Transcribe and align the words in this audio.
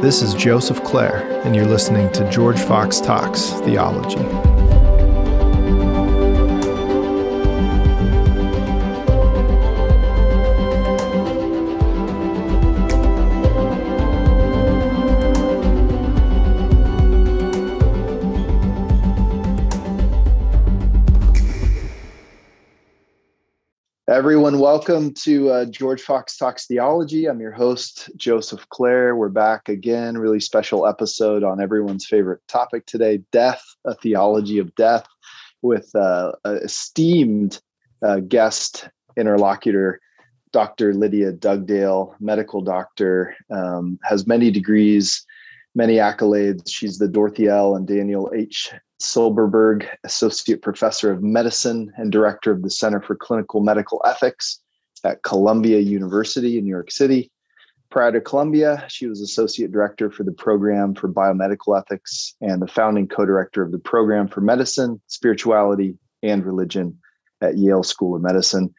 This 0.00 0.22
is 0.22 0.32
Joseph 0.32 0.84
Clair, 0.84 1.26
and 1.44 1.56
you're 1.56 1.66
listening 1.66 2.12
to 2.12 2.30
George 2.30 2.60
Fox 2.60 3.00
Talks 3.00 3.50
Theology. 3.64 4.57
Everyone, 24.28 24.58
welcome 24.58 25.14
to 25.14 25.48
uh, 25.48 25.64
George 25.64 26.02
Fox 26.02 26.36
Talks 26.36 26.66
Theology. 26.66 27.24
I'm 27.24 27.40
your 27.40 27.50
host, 27.50 28.10
Joseph 28.14 28.68
Clair. 28.68 29.16
We're 29.16 29.30
back 29.30 29.70
again, 29.70 30.18
really 30.18 30.38
special 30.38 30.86
episode 30.86 31.42
on 31.42 31.62
everyone's 31.62 32.04
favorite 32.04 32.42
topic 32.46 32.84
today 32.84 33.22
death, 33.32 33.64
a 33.86 33.94
theology 33.94 34.58
of 34.58 34.74
death, 34.74 35.06
with 35.62 35.90
uh, 35.94 36.32
esteemed 36.44 37.62
uh, 38.06 38.20
guest 38.20 38.90
interlocutor, 39.16 39.98
Dr. 40.52 40.92
Lydia 40.92 41.32
Dugdale, 41.32 42.14
medical 42.20 42.60
doctor, 42.60 43.34
um, 43.50 43.98
has 44.02 44.26
many 44.26 44.50
degrees, 44.50 45.24
many 45.74 45.94
accolades. 45.94 46.70
She's 46.70 46.98
the 46.98 47.08
Dorothy 47.08 47.46
L. 47.46 47.76
and 47.76 47.86
Daniel 47.86 48.30
H. 48.36 48.74
Silberberg, 49.00 49.86
Associate 50.04 50.60
Professor 50.60 51.12
of 51.12 51.22
Medicine 51.22 51.92
and 51.96 52.10
Director 52.10 52.52
of 52.52 52.62
the 52.62 52.70
Center 52.70 53.00
for 53.00 53.14
Clinical 53.14 53.60
Medical 53.60 54.02
Ethics 54.04 54.60
at 55.04 55.22
Columbia 55.22 55.78
University 55.78 56.58
in 56.58 56.64
New 56.64 56.70
York 56.70 56.90
City. 56.90 57.30
Prior 57.90 58.12
to 58.12 58.20
Columbia, 58.20 58.84
she 58.88 59.06
was 59.06 59.20
Associate 59.20 59.70
Director 59.70 60.10
for 60.10 60.24
the 60.24 60.32
Program 60.32 60.94
for 60.94 61.08
Biomedical 61.08 61.78
Ethics 61.78 62.34
and 62.40 62.60
the 62.60 62.66
founding 62.66 63.08
co 63.08 63.24
director 63.24 63.62
of 63.62 63.72
the 63.72 63.78
Program 63.78 64.28
for 64.28 64.40
Medicine, 64.40 65.00
Spirituality, 65.06 65.96
and 66.22 66.44
Religion 66.44 66.98
at 67.40 67.56
Yale 67.56 67.82
School 67.82 68.14
of 68.14 68.22
Medicine. 68.22 68.74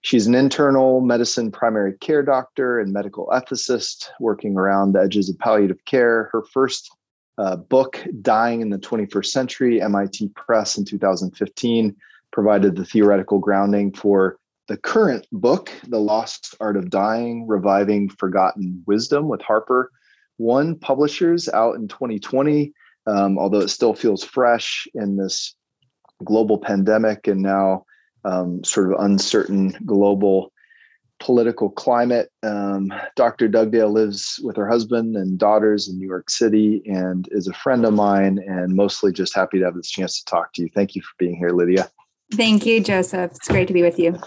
She's 0.00 0.26
an 0.26 0.34
internal 0.34 1.00
medicine 1.00 1.50
primary 1.50 1.96
care 1.98 2.22
doctor 2.22 2.78
and 2.80 2.92
medical 2.92 3.26
ethicist 3.28 4.08
working 4.20 4.56
around 4.56 4.92
the 4.92 5.00
edges 5.00 5.28
of 5.28 5.38
palliative 5.38 5.84
care. 5.84 6.28
Her 6.32 6.42
first 6.52 6.90
uh, 7.38 7.56
book, 7.56 8.04
Dying 8.20 8.60
in 8.60 8.70
the 8.70 8.78
21st 8.78 9.26
Century, 9.26 9.80
MIT 9.80 10.28
Press 10.34 10.76
in 10.76 10.84
2015, 10.84 11.94
provided 12.32 12.76
the 12.76 12.84
theoretical 12.84 13.38
grounding 13.38 13.92
for 13.92 14.38
the 14.66 14.76
current 14.76 15.26
book, 15.32 15.72
The 15.88 16.00
Lost 16.00 16.54
Art 16.60 16.76
of 16.76 16.90
Dying 16.90 17.46
Reviving 17.46 18.10
Forgotten 18.10 18.82
Wisdom 18.86 19.28
with 19.28 19.40
Harper 19.40 19.90
One 20.36 20.76
Publishers 20.76 21.48
out 21.48 21.76
in 21.76 21.88
2020. 21.88 22.72
Um, 23.06 23.38
although 23.38 23.60
it 23.60 23.68
still 23.68 23.94
feels 23.94 24.22
fresh 24.22 24.86
in 24.94 25.16
this 25.16 25.54
global 26.24 26.58
pandemic 26.58 27.26
and 27.26 27.40
now 27.40 27.86
um, 28.24 28.62
sort 28.62 28.92
of 28.92 29.00
uncertain 29.00 29.74
global 29.86 30.52
political 31.20 31.70
climate. 31.70 32.30
Um, 32.42 32.92
Dr. 33.16 33.48
Dugdale 33.48 33.92
lives 33.92 34.40
with 34.42 34.56
her 34.56 34.68
husband 34.68 35.16
and 35.16 35.38
daughters 35.38 35.88
in 35.88 35.98
New 35.98 36.06
York 36.06 36.30
City 36.30 36.82
and 36.86 37.28
is 37.30 37.48
a 37.48 37.52
friend 37.52 37.84
of 37.84 37.94
mine, 37.94 38.38
and 38.46 38.74
mostly 38.74 39.12
just 39.12 39.34
happy 39.34 39.58
to 39.58 39.64
have 39.64 39.74
this 39.74 39.90
chance 39.90 40.18
to 40.18 40.24
talk 40.24 40.52
to 40.54 40.62
you. 40.62 40.68
Thank 40.74 40.94
you 40.94 41.02
for 41.02 41.12
being 41.18 41.36
here, 41.36 41.50
Lydia. 41.50 41.90
Thank 42.34 42.66
you, 42.66 42.80
Joseph. 42.80 43.32
It's 43.32 43.48
great 43.48 43.68
to 43.68 43.74
be 43.74 43.82
with 43.82 43.98
you. 43.98 44.18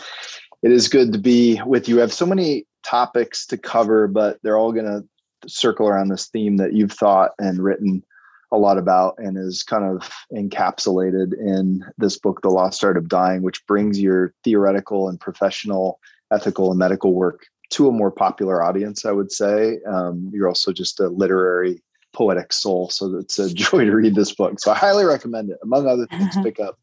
It 0.63 0.71
is 0.71 0.87
good 0.87 1.13
to 1.13 1.19
be 1.19 1.61
with 1.65 1.87
you. 1.87 1.97
I 1.97 2.01
have 2.01 2.13
so 2.13 2.25
many 2.25 2.65
topics 2.83 3.45
to 3.47 3.57
cover, 3.57 4.07
but 4.07 4.39
they're 4.43 4.57
all 4.57 4.71
going 4.71 4.85
to 4.85 5.03
circle 5.47 5.87
around 5.87 6.09
this 6.09 6.27
theme 6.27 6.57
that 6.57 6.73
you've 6.73 6.91
thought 6.91 7.31
and 7.39 7.63
written 7.63 8.03
a 8.51 8.57
lot 8.57 8.77
about 8.77 9.15
and 9.17 9.37
is 9.37 9.63
kind 9.63 9.85
of 9.85 10.11
encapsulated 10.33 11.33
in 11.33 11.83
this 11.97 12.19
book, 12.19 12.41
The 12.41 12.49
Lost 12.49 12.83
Art 12.83 12.97
of 12.97 13.07
Dying, 13.07 13.43
which 13.43 13.65
brings 13.65 13.99
your 13.99 14.33
theoretical 14.43 15.07
and 15.07 15.19
professional 15.19 15.99
ethical 16.31 16.69
and 16.71 16.79
medical 16.79 17.13
work 17.13 17.45
to 17.71 17.87
a 17.87 17.91
more 17.91 18.11
popular 18.11 18.63
audience, 18.63 19.05
I 19.05 19.11
would 19.11 19.31
say. 19.31 19.79
Um, 19.87 20.29
you're 20.33 20.47
also 20.47 20.71
just 20.73 20.99
a 20.99 21.07
literary, 21.07 21.81
poetic 22.13 22.53
soul. 22.53 22.89
So 22.89 23.15
it's 23.17 23.39
a 23.39 23.53
joy 23.53 23.85
to 23.85 23.91
read 23.91 24.15
this 24.15 24.33
book. 24.33 24.59
So 24.59 24.71
I 24.71 24.75
highly 24.75 25.05
recommend 25.05 25.49
it. 25.49 25.57
Among 25.63 25.87
other 25.87 26.05
things, 26.07 26.35
pick 26.43 26.59
up 26.59 26.77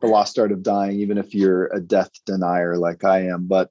The 0.00 0.08
Lost 0.08 0.38
Art 0.38 0.52
of 0.52 0.62
Dying, 0.62 0.98
even 0.98 1.18
if 1.18 1.34
you're 1.34 1.66
a 1.66 1.80
death 1.80 2.10
denier 2.26 2.76
like 2.76 3.04
I 3.04 3.26
am. 3.26 3.46
But 3.46 3.70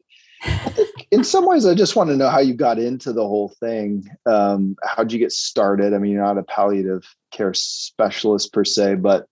in 1.11 1.23
some 1.23 1.45
ways, 1.45 1.65
I 1.65 1.73
just 1.73 1.95
want 1.95 2.09
to 2.09 2.17
know 2.17 2.29
how 2.29 2.39
you 2.39 2.53
got 2.53 2.79
into 2.79 3.13
the 3.13 3.27
whole 3.27 3.49
thing. 3.59 4.09
Um, 4.25 4.75
how'd 4.83 5.11
you 5.11 5.19
get 5.19 5.31
started? 5.31 5.93
I 5.93 5.97
mean, 5.97 6.11
you're 6.11 6.23
not 6.23 6.37
a 6.37 6.43
palliative 6.43 7.03
care 7.31 7.53
specialist 7.53 8.51
per 8.51 8.65
se, 8.65 8.95
but 8.95 9.27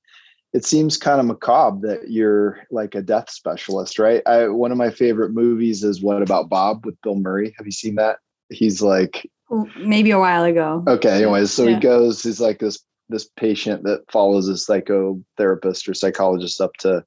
it 0.53 0.65
seems 0.65 0.97
kind 0.97 1.19
of 1.19 1.25
macabre 1.25 1.87
that 1.87 2.11
you're 2.11 2.59
like 2.71 2.93
a 2.93 3.01
death 3.01 3.29
specialist, 3.29 3.97
right? 3.97 4.21
I 4.25 4.47
one 4.47 4.71
of 4.71 4.77
my 4.77 4.89
favorite 4.89 5.31
movies 5.31 5.83
is 5.83 6.01
What 6.01 6.21
About 6.21 6.49
Bob 6.49 6.85
with 6.85 7.01
Bill 7.01 7.15
Murray. 7.15 7.53
Have 7.57 7.65
you 7.65 7.71
seen 7.71 7.95
that? 7.95 8.17
He's 8.49 8.81
like 8.81 9.29
maybe 9.77 10.11
a 10.11 10.19
while 10.19 10.43
ago. 10.43 10.83
Okay, 10.87 11.23
anyways, 11.23 11.51
so 11.51 11.63
yeah. 11.63 11.75
he 11.75 11.79
goes, 11.79 12.23
he's 12.23 12.41
like 12.41 12.59
this 12.59 12.83
this 13.09 13.29
patient 13.37 13.83
that 13.83 14.09
follows 14.11 14.47
a 14.47 14.53
psychotherapist 14.53 15.87
or 15.87 15.93
psychologist 15.93 16.59
up 16.61 16.73
to 16.77 17.03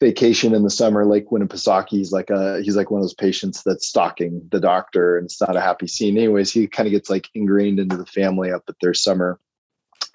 vacation 0.00 0.54
in 0.54 0.62
the 0.62 0.70
summer, 0.70 1.04
Lake 1.04 1.28
Winnipesaukee. 1.30 1.90
He's 1.90 2.12
like 2.12 2.30
a 2.30 2.60
he's 2.62 2.76
like 2.76 2.90
one 2.90 3.00
of 3.00 3.04
those 3.04 3.14
patients 3.14 3.62
that's 3.64 3.86
stalking 3.86 4.42
the 4.50 4.60
doctor, 4.60 5.16
and 5.16 5.26
it's 5.26 5.40
not 5.40 5.56
a 5.56 5.60
happy 5.60 5.86
scene. 5.86 6.16
Anyways, 6.16 6.52
he 6.52 6.66
kind 6.66 6.86
of 6.86 6.92
gets 6.92 7.10
like 7.10 7.28
ingrained 7.34 7.78
into 7.78 7.96
the 7.96 8.06
family 8.06 8.50
up 8.50 8.64
at 8.68 8.76
their 8.80 8.94
summer 8.94 9.38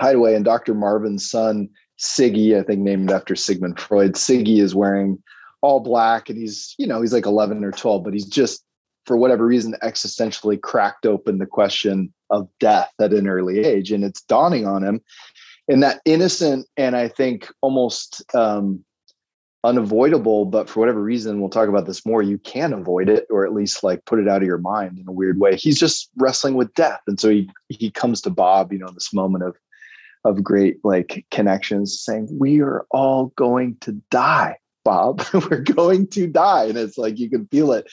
hideaway, 0.02 0.36
and 0.36 0.46
Dr. 0.46 0.74
Marvin's 0.74 1.30
son 1.30 1.70
Siggy, 2.04 2.60
I 2.60 2.64
think 2.64 2.82
named 2.82 3.12
after 3.12 3.34
Sigmund 3.34 3.80
Freud. 3.80 4.14
Siggy 4.14 4.60
is 4.60 4.76
wearing 4.76 5.24
all 5.62 5.80
black 5.80 6.30
and 6.30 6.38
he's, 6.38 6.76
you 6.78 6.86
know, 6.86 7.00
he's 7.00 7.14
like 7.14 7.26
11 7.26 7.64
or 7.64 7.72
12, 7.72 8.04
but 8.04 8.14
he's 8.14 8.26
just, 8.26 8.64
for 9.06 9.16
whatever 9.16 9.46
reason, 9.46 9.76
existentially 9.82 10.60
cracked 10.62 11.06
open 11.06 11.38
the 11.38 11.46
question 11.46 12.14
of 12.30 12.50
death 12.60 12.92
at 13.00 13.14
an 13.14 13.28
early 13.28 13.60
age. 13.60 13.92
And 13.92 14.04
it's 14.04 14.22
dawning 14.22 14.68
on 14.68 14.84
him 14.84 15.02
And 15.70 15.82
that 15.82 16.02
innocent 16.04 16.68
and 16.76 16.96
I 16.96 17.08
think 17.08 17.48
almost 17.62 18.22
um, 18.36 18.84
unavoidable, 19.64 20.44
but 20.44 20.70
for 20.70 20.82
whatever 20.82 21.02
reason, 21.02 21.40
we'll 21.40 21.50
talk 21.50 21.70
about 21.70 21.86
this 21.86 22.06
more, 22.06 22.22
you 22.22 22.38
can 22.40 22.74
avoid 22.74 23.08
it 23.08 23.26
or 23.30 23.46
at 23.46 23.54
least 23.54 23.82
like 23.82 24.04
put 24.04 24.20
it 24.20 24.28
out 24.28 24.42
of 24.42 24.48
your 24.48 24.58
mind 24.58 25.00
in 25.00 25.08
a 25.08 25.14
weird 25.14 25.40
way. 25.40 25.56
He's 25.56 25.80
just 25.80 26.10
wrestling 26.18 26.56
with 26.56 26.74
death. 26.74 27.00
And 27.08 27.18
so 27.18 27.30
he, 27.30 27.50
he 27.70 27.90
comes 27.92 28.20
to 28.22 28.30
Bob, 28.30 28.74
you 28.74 28.80
know, 28.80 28.88
in 28.88 28.94
this 28.94 29.14
moment 29.14 29.46
of, 29.46 29.56
of 30.26 30.44
great 30.44 30.78
like 30.84 31.26
connections 31.32 32.00
saying 32.00 32.28
we 32.40 32.62
are 32.62 32.86
all 32.92 33.28
going 33.36 33.78
to 33.82 33.92
die 34.10 34.58
bob. 34.84 35.24
We're 35.34 35.62
going 35.62 36.08
to 36.08 36.28
die. 36.28 36.66
And 36.66 36.78
it's 36.78 36.98
like 36.98 37.18
you 37.20 37.30
can 37.30 37.48
feel 37.48 37.72
it 37.72 37.90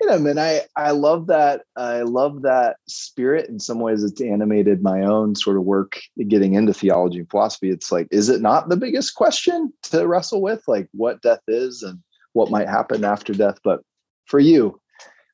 in 0.00 0.08
him 0.08 0.26
and 0.28 0.38
i 0.38 0.60
i 0.76 0.92
love 0.92 1.26
that 1.26 1.62
i 1.76 2.02
love 2.02 2.42
that 2.42 2.76
spirit. 2.86 3.48
In 3.48 3.58
some 3.58 3.80
ways 3.80 4.04
it's 4.04 4.20
animated 4.20 4.82
my 4.82 5.02
own 5.02 5.34
sort 5.34 5.56
of 5.56 5.64
work 5.64 6.00
getting 6.28 6.54
into 6.54 6.72
theology 6.72 7.18
and 7.18 7.30
philosophy. 7.30 7.70
It's 7.70 7.90
like 7.90 8.06
is 8.10 8.28
it 8.28 8.40
not 8.40 8.68
the 8.68 8.76
biggest 8.76 9.14
question 9.16 9.72
to 9.84 10.06
wrestle 10.06 10.40
with? 10.40 10.62
Like 10.68 10.88
what 10.92 11.20
death 11.22 11.42
is 11.48 11.82
and 11.82 11.98
what 12.32 12.50
might 12.50 12.68
happen 12.68 13.04
after 13.04 13.32
death. 13.32 13.58
But 13.64 13.80
for 14.26 14.38
you 14.38 14.80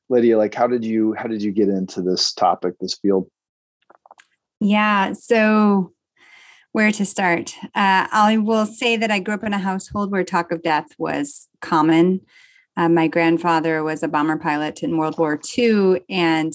lydia 0.09 0.37
like 0.37 0.53
how 0.53 0.67
did 0.67 0.85
you 0.85 1.13
how 1.13 1.27
did 1.27 1.41
you 1.41 1.51
get 1.51 1.69
into 1.69 2.01
this 2.01 2.33
topic 2.33 2.73
this 2.79 2.95
field? 2.95 3.29
Yeah 4.59 5.13
so 5.13 5.93
where 6.75 6.91
to 6.91 7.05
start. 7.05 7.55
Uh, 7.73 8.05
I 8.11 8.35
will 8.35 8.65
say 8.65 8.97
that 8.97 9.09
I 9.09 9.19
grew 9.19 9.35
up 9.35 9.45
in 9.45 9.53
a 9.53 9.57
household 9.57 10.11
where 10.11 10.25
talk 10.25 10.51
of 10.51 10.61
death 10.61 10.87
was 10.97 11.47
common. 11.61 12.19
Uh, 12.75 12.89
my 12.89 13.07
grandfather 13.07 13.81
was 13.81 14.03
a 14.03 14.09
bomber 14.09 14.35
pilot 14.35 14.83
in 14.83 14.97
World 14.97 15.17
War 15.17 15.39
II, 15.57 16.01
and 16.09 16.51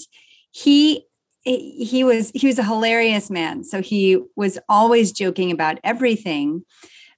he 0.50 1.06
he 1.42 2.04
was 2.04 2.32
he 2.34 2.46
was 2.46 2.58
a 2.58 2.64
hilarious 2.64 3.30
man. 3.30 3.64
So 3.64 3.80
he 3.80 4.22
was 4.36 4.58
always 4.68 5.10
joking 5.10 5.50
about 5.50 5.78
everything. 5.82 6.66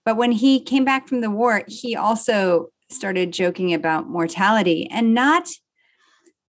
But 0.05 0.17
when 0.17 0.31
he 0.31 0.61
came 0.61 0.85
back 0.85 1.09
from 1.09 1.23
the 1.23 1.31
war, 1.31 1.65
he 1.67 1.97
also 1.97 2.69
started 2.89 3.33
joking 3.33 3.75
about 3.75 4.09
mortality 4.09 4.89
and 4.93 5.13
not 5.13 5.49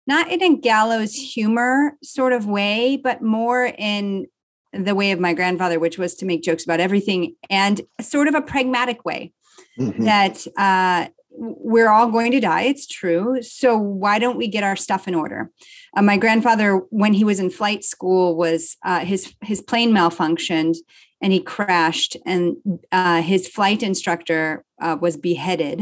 not 0.07 0.31
in 0.31 0.43
a 0.43 0.59
gallows 0.59 1.15
humor 1.15 1.97
sort 2.03 2.35
of 2.35 2.45
way, 2.45 3.01
but 3.03 3.23
more 3.23 3.73
in 3.79 4.27
the 4.73 4.95
way 4.95 5.13
of 5.13 5.21
my 5.21 5.35
grandfather, 5.35 5.79
which 5.79 5.99
was 5.99 6.15
to 6.17 6.27
make 6.27 6.43
jokes 6.43 6.65
about 6.65 6.81
everything 6.81 7.37
and 7.51 7.83
sort 8.01 8.29
of 8.29 8.35
a 8.35 8.43
pragmatic 8.43 9.05
way 9.05 9.33
mm-hmm. 9.79 10.05
that 10.05 10.47
uh, 10.57 11.09
we're 11.31 11.89
all 11.89 12.11
going 12.11 12.33
to 12.33 12.41
die. 12.41 12.63
It's 12.63 12.87
true. 12.87 13.43
So 13.43 13.77
why 13.77 14.19
don't 14.19 14.37
we 14.37 14.49
get 14.49 14.65
our 14.65 14.77
stuff 14.77 15.09
in 15.09 15.15
order? 15.15 15.51
Uh, 15.97 16.03
my 16.03 16.17
grandfather, 16.17 16.77
when 16.91 17.15
he 17.15 17.25
was 17.25 17.41
in 17.41 17.51
flight 17.51 17.85
school, 17.85 18.37
was 18.37 18.77
uh, 18.85 19.01
his 19.01 19.35
his 19.43 19.61
plane 19.61 19.93
malfunctioned 19.93 20.77
and 21.21 21.33
he 21.33 21.41
crashed, 21.41 22.17
and 22.27 22.57
uh, 22.91 23.23
his 23.23 23.47
flight 23.49 23.83
instructor 23.83 24.65
uh, 24.81 24.97
was 25.01 25.17
beheaded. 25.17 25.81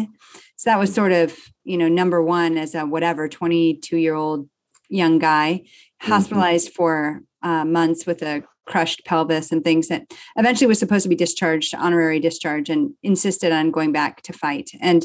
So 0.56 0.70
that 0.70 0.78
was 0.78 0.92
sort 0.92 1.12
of 1.12 1.36
you 1.64 1.76
know 1.76 1.88
number 1.88 2.22
one 2.22 2.58
as 2.58 2.74
a 2.74 2.86
whatever 2.86 3.28
twenty 3.28 3.74
two 3.74 3.96
year 3.96 4.14
old 4.14 4.48
young 4.88 5.18
guy 5.18 5.62
mm-hmm. 5.64 6.12
hospitalized 6.12 6.68
mm-hmm. 6.68 6.76
for 6.76 7.22
uh, 7.42 7.64
months 7.64 8.06
with 8.06 8.22
a 8.22 8.42
crushed 8.70 9.04
pelvis 9.04 9.50
and 9.50 9.64
things 9.64 9.88
that 9.88 10.12
eventually 10.36 10.68
was 10.68 10.78
supposed 10.78 11.02
to 11.02 11.08
be 11.08 11.16
discharged, 11.16 11.74
honorary 11.74 12.20
discharge, 12.20 12.70
and 12.70 12.92
insisted 13.02 13.52
on 13.52 13.70
going 13.70 13.92
back 13.92 14.22
to 14.22 14.32
fight. 14.32 14.70
And 14.80 15.04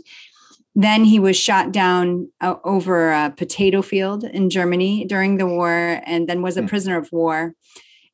then 0.76 1.04
he 1.06 1.20
was 1.20 1.38
shot 1.38 1.72
down 1.72 2.30
uh, 2.42 2.56
over 2.64 3.12
a 3.12 3.34
potato 3.36 3.82
field 3.82 4.24
in 4.24 4.50
Germany 4.50 5.06
during 5.06 5.38
the 5.38 5.48
war 5.48 6.02
and 6.06 6.28
then 6.28 6.42
was 6.42 6.58
a 6.58 6.62
hmm. 6.62 6.68
prisoner 6.68 6.98
of 6.98 7.10
war. 7.12 7.54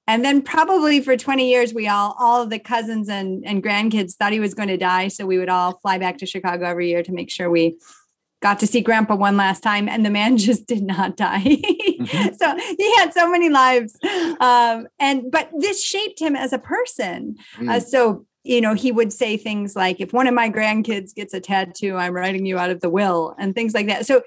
And 0.08 0.26
then 0.26 0.42
probably 0.42 1.00
for 1.02 1.16
20 1.16 1.50
years, 1.50 1.74
we 1.74 1.88
all, 1.88 2.16
all 2.20 2.42
of 2.42 2.50
the 2.50 2.60
cousins 2.60 3.08
and, 3.08 3.44
and 3.46 3.64
grandkids 3.64 4.16
thought 4.16 4.34
he 4.34 4.40
was 4.40 4.54
going 4.54 4.68
to 4.68 4.78
die. 4.78 5.08
So 5.08 5.26
we 5.26 5.38
would 5.38 5.50
all 5.50 5.80
fly 5.80 5.98
back 5.98 6.18
to 6.18 6.26
Chicago 6.26 6.66
every 6.66 6.90
year 6.90 7.04
to 7.04 7.12
make 7.12 7.30
sure 7.30 7.50
we 7.50 7.78
got 8.42 8.60
to 8.60 8.68
see 8.68 8.82
grandpa 8.82 9.16
one 9.16 9.38
last 9.38 9.62
time 9.62 9.88
and 9.88 10.06
the 10.06 10.10
man 10.10 10.38
just 10.48 10.68
did 10.68 10.84
not 10.84 11.16
die 11.16 11.44
mm-hmm. 11.44 12.34
so 12.40 12.76
he 12.78 12.96
had 12.98 13.14
so 13.14 13.30
many 13.30 13.50
lives 13.50 13.98
um, 14.40 14.88
and 15.00 15.32
but 15.32 15.50
this 15.58 15.84
shaped 15.84 16.20
him 16.20 16.36
as 16.36 16.52
a 16.52 16.60
person 16.60 17.36
uh, 17.58 17.62
mm. 17.62 17.70
uh, 17.70 17.80
so 17.80 18.26
you 18.44 18.60
know 18.60 18.74
he 18.74 18.92
would 18.92 19.14
say 19.14 19.38
things 19.38 19.76
like 19.76 20.02
if 20.02 20.14
one 20.14 20.28
of 20.28 20.34
my 20.34 20.50
grandkids 20.50 21.14
gets 21.14 21.34
a 21.34 21.40
tattoo 21.40 21.96
i'm 21.96 22.14
writing 22.14 22.46
you 22.46 22.58
out 22.58 22.70
of 22.70 22.82
the 22.82 22.90
will 22.90 23.36
and 23.38 23.56
things 23.56 23.74
like 23.74 23.88
that 23.88 24.06
so 24.06 24.22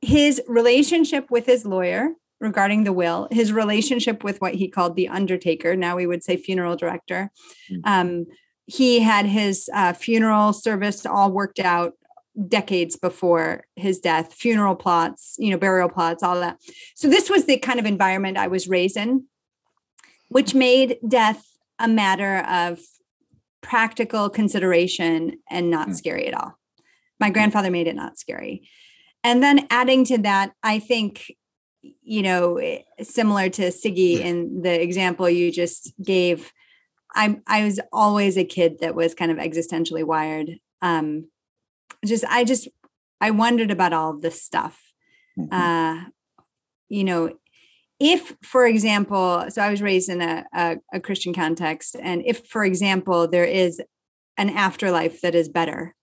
his 0.00 0.42
relationship 0.46 1.30
with 1.30 1.46
his 1.46 1.64
lawyer 1.64 2.10
regarding 2.40 2.84
the 2.84 2.92
will 2.92 3.28
his 3.30 3.52
relationship 3.52 4.24
with 4.24 4.40
what 4.40 4.54
he 4.54 4.68
called 4.68 4.96
the 4.96 5.08
undertaker 5.08 5.76
now 5.76 5.96
we 5.96 6.06
would 6.06 6.22
say 6.22 6.36
funeral 6.36 6.76
director 6.76 7.30
mm. 7.70 7.80
um, 7.84 8.26
he 8.66 9.00
had 9.00 9.26
his 9.26 9.68
uh, 9.74 9.92
funeral 9.92 10.52
service 10.52 11.04
all 11.04 11.30
worked 11.30 11.60
out 11.60 11.92
decades 12.48 12.96
before 12.96 13.64
his 13.76 14.00
death 14.00 14.34
funeral 14.34 14.74
plots 14.74 15.36
you 15.38 15.50
know 15.50 15.58
burial 15.58 15.88
plots 15.88 16.22
all 16.22 16.40
that. 16.40 16.58
So 16.94 17.08
this 17.08 17.30
was 17.30 17.44
the 17.44 17.58
kind 17.58 17.78
of 17.78 17.86
environment 17.86 18.36
i 18.36 18.48
was 18.48 18.68
raised 18.68 18.96
in 18.96 19.24
which 20.28 20.54
made 20.54 20.98
death 21.06 21.44
a 21.78 21.86
matter 21.86 22.38
of 22.38 22.80
practical 23.60 24.28
consideration 24.28 25.38
and 25.48 25.70
not 25.70 25.88
mm. 25.88 25.94
scary 25.94 26.26
at 26.26 26.34
all. 26.34 26.58
My 27.20 27.30
grandfather 27.30 27.70
made 27.70 27.86
it 27.86 27.94
not 27.94 28.18
scary. 28.18 28.68
And 29.22 29.42
then 29.42 29.66
adding 29.70 30.04
to 30.06 30.18
that 30.18 30.52
i 30.62 30.78
think 30.78 31.32
you 32.02 32.22
know 32.22 32.56
eh, 32.56 32.82
similar 33.02 33.48
to 33.50 33.62
siggy 33.70 34.18
in 34.20 34.62
the 34.62 34.82
example 34.82 35.28
you 35.28 35.50
just 35.50 35.92
gave 36.02 36.52
i 37.14 37.38
i 37.46 37.64
was 37.64 37.80
always 37.92 38.36
a 38.36 38.44
kid 38.44 38.78
that 38.80 38.94
was 38.94 39.14
kind 39.14 39.30
of 39.30 39.38
existentially 39.38 40.04
wired 40.04 40.58
um 40.82 41.26
just 42.04 42.24
I 42.24 42.44
just 42.44 42.68
I 43.20 43.30
wondered 43.30 43.70
about 43.70 43.92
all 43.92 44.10
of 44.10 44.22
this 44.22 44.42
stuff. 44.42 44.80
Mm-hmm. 45.38 45.54
Uh, 45.54 46.04
you 46.88 47.04
know, 47.04 47.36
if 48.00 48.36
for 48.42 48.66
example, 48.66 49.46
so 49.48 49.62
I 49.62 49.70
was 49.70 49.82
raised 49.82 50.08
in 50.08 50.20
a, 50.20 50.44
a, 50.54 50.76
a 50.92 51.00
Christian 51.00 51.32
context, 51.32 51.96
and 52.00 52.22
if 52.26 52.46
for 52.46 52.64
example 52.64 53.28
there 53.28 53.44
is 53.44 53.80
an 54.36 54.50
afterlife 54.50 55.20
that 55.22 55.34
is 55.34 55.48
better, 55.48 55.94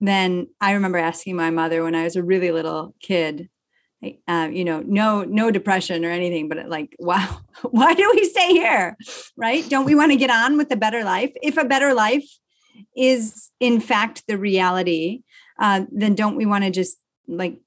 then 0.00 0.48
I 0.60 0.72
remember 0.72 0.98
asking 0.98 1.36
my 1.36 1.50
mother 1.50 1.82
when 1.82 1.94
I 1.94 2.04
was 2.04 2.16
a 2.16 2.22
really 2.22 2.50
little 2.50 2.94
kid, 3.00 3.48
uh, 4.26 4.48
you 4.50 4.64
know, 4.64 4.82
no, 4.84 5.22
no 5.22 5.50
depression 5.50 6.04
or 6.04 6.10
anything, 6.10 6.48
but 6.48 6.68
like, 6.68 6.96
wow, 6.98 7.38
why 7.62 7.94
do 7.94 8.10
we 8.14 8.24
stay 8.24 8.48
here? 8.48 8.96
Right? 9.36 9.68
Don't 9.68 9.84
we 9.84 9.94
want 9.94 10.10
to 10.12 10.16
get 10.16 10.30
on 10.30 10.56
with 10.56 10.72
a 10.72 10.76
better 10.76 11.04
life? 11.04 11.32
If 11.42 11.56
a 11.56 11.64
better 11.64 11.94
life 11.94 12.28
is 12.96 13.50
in 13.60 13.80
fact 13.80 14.24
the 14.26 14.38
reality, 14.38 15.22
uh, 15.58 15.84
then 15.90 16.14
don't 16.14 16.36
we 16.36 16.46
want 16.46 16.64
to 16.64 16.70
just 16.70 16.98
like 17.26 17.58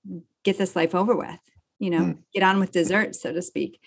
get 0.43 0.57
this 0.57 0.75
life 0.75 0.95
over 0.95 1.15
with? 1.15 1.39
You 1.79 1.89
know, 1.89 2.01
mm. 2.01 2.17
get 2.33 2.43
on 2.43 2.59
with 2.59 2.71
dessert, 2.71 3.15
so 3.15 3.33
to 3.33 3.41
speak. 3.41 3.79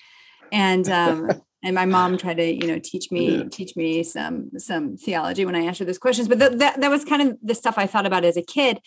And 0.53 0.89
um, 0.89 1.31
and 1.65 1.75
my 1.75 1.87
mom 1.87 2.19
tried 2.19 2.37
to 2.37 2.45
you 2.45 2.67
know 2.67 2.79
teach 2.79 3.11
me 3.11 3.39
yeah. 3.39 3.45
teach 3.51 3.77
me 3.77 4.03
some 4.03 4.51
some 4.59 4.97
theology 4.97 5.45
when 5.45 5.57
I 5.57 5.61
answered 5.61 5.89
those 5.89 5.99
questions. 5.99 6.29
But 6.29 6.39
th- 6.39 6.59
that 6.59 6.81
that 6.81 6.91
was 6.91 7.05
kind 7.05 7.23
of 7.23 7.39
the 7.43 7.55
stuff 7.55 7.79
I 7.79 7.87
thought 7.87 8.07
about 8.07 8.25
as 8.25 8.37
a 8.37 8.43
kid. 8.43 8.81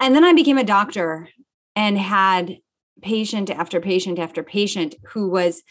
And 0.00 0.14
then 0.14 0.24
I 0.24 0.32
became 0.32 0.58
a 0.58 0.64
doctor 0.64 1.28
and 1.76 1.98
had 1.98 2.58
patient 3.02 3.50
after 3.50 3.80
patient 3.80 4.18
after 4.18 4.42
patient 4.42 4.94
who 5.08 5.28
was 5.28 5.62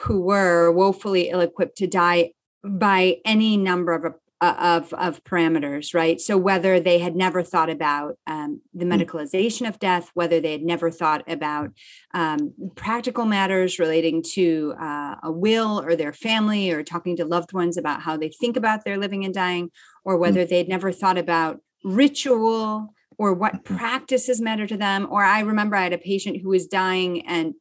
who 0.00 0.20
were 0.20 0.70
woefully 0.70 1.28
ill-equipped 1.28 1.76
to 1.76 1.86
die 1.86 2.30
by 2.64 3.16
any 3.24 3.56
number 3.56 3.94
of 3.94 4.14
of 4.40 4.92
of 4.94 5.22
parameters 5.24 5.94
right 5.94 6.20
so 6.20 6.36
whether 6.36 6.78
they 6.78 6.98
had 6.98 7.16
never 7.16 7.42
thought 7.42 7.68
about 7.68 8.16
um, 8.26 8.60
the 8.72 8.84
hmm. 8.84 8.92
medicalization 8.92 9.68
of 9.68 9.78
death 9.78 10.10
whether 10.14 10.40
they 10.40 10.52
had 10.52 10.62
never 10.62 10.90
thought 10.90 11.24
about 11.28 11.70
um, 12.14 12.54
practical 12.76 13.24
matters 13.24 13.78
relating 13.78 14.22
to 14.22 14.74
uh, 14.80 15.16
a 15.24 15.32
will 15.32 15.80
or 15.80 15.96
their 15.96 16.12
family 16.12 16.70
or 16.70 16.84
talking 16.84 17.16
to 17.16 17.24
loved 17.24 17.52
ones 17.52 17.76
about 17.76 18.02
how 18.02 18.16
they 18.16 18.28
think 18.28 18.56
about 18.56 18.84
their 18.84 18.96
living 18.96 19.24
and 19.24 19.34
dying 19.34 19.70
or 20.04 20.14
hmm. 20.14 20.20
whether 20.20 20.44
they'd 20.44 20.68
never 20.68 20.92
thought 20.92 21.18
about 21.18 21.60
ritual 21.84 22.94
or 23.18 23.34
what 23.34 23.54
mm-hmm. 23.54 23.76
practices 23.76 24.40
matter 24.40 24.66
to 24.66 24.76
them 24.76 25.06
or 25.10 25.24
i 25.24 25.40
remember 25.40 25.74
i 25.74 25.82
had 25.82 25.92
a 25.92 25.98
patient 25.98 26.40
who 26.40 26.48
was 26.48 26.66
dying 26.66 27.26
and 27.26 27.54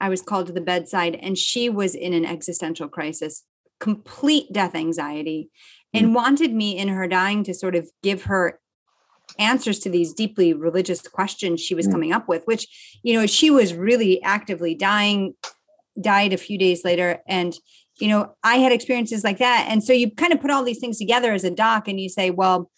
i 0.00 0.08
was 0.08 0.22
called 0.22 0.46
to 0.46 0.52
the 0.52 0.60
bedside 0.60 1.14
and 1.16 1.36
she 1.36 1.68
was 1.68 1.94
in 1.94 2.14
an 2.14 2.24
existential 2.24 2.88
crisis 2.88 3.44
complete 3.78 4.52
death 4.52 4.74
anxiety 4.74 5.50
and 5.96 6.08
mm. 6.08 6.14
wanted 6.14 6.52
me 6.52 6.76
in 6.76 6.88
her 6.88 7.08
dying 7.08 7.44
to 7.44 7.54
sort 7.54 7.74
of 7.74 7.90
give 8.02 8.24
her 8.24 8.60
answers 9.38 9.78
to 9.80 9.90
these 9.90 10.12
deeply 10.14 10.54
religious 10.54 11.02
questions 11.02 11.60
she 11.60 11.74
was 11.74 11.88
mm. 11.88 11.92
coming 11.92 12.12
up 12.12 12.28
with 12.28 12.44
which 12.46 12.98
you 13.02 13.12
know 13.12 13.26
she 13.26 13.50
was 13.50 13.74
really 13.74 14.22
actively 14.22 14.74
dying 14.74 15.34
died 16.00 16.32
a 16.32 16.36
few 16.36 16.58
days 16.58 16.84
later. 16.84 17.22
And 17.26 17.56
you 17.98 18.08
know 18.08 18.34
i 18.44 18.56
had 18.56 18.72
experiences 18.72 19.24
like 19.24 19.38
that. 19.38 19.66
And 19.70 19.82
so 19.82 19.92
you 19.92 20.10
kind 20.10 20.32
of 20.32 20.40
put 20.40 20.50
all 20.50 20.62
these 20.62 20.78
things 20.78 20.98
together 20.98 21.32
as 21.32 21.44
a 21.44 21.50
doc 21.50 21.88
and 21.88 22.00
you 22.00 22.08
say 22.08 22.30
well 22.30 22.70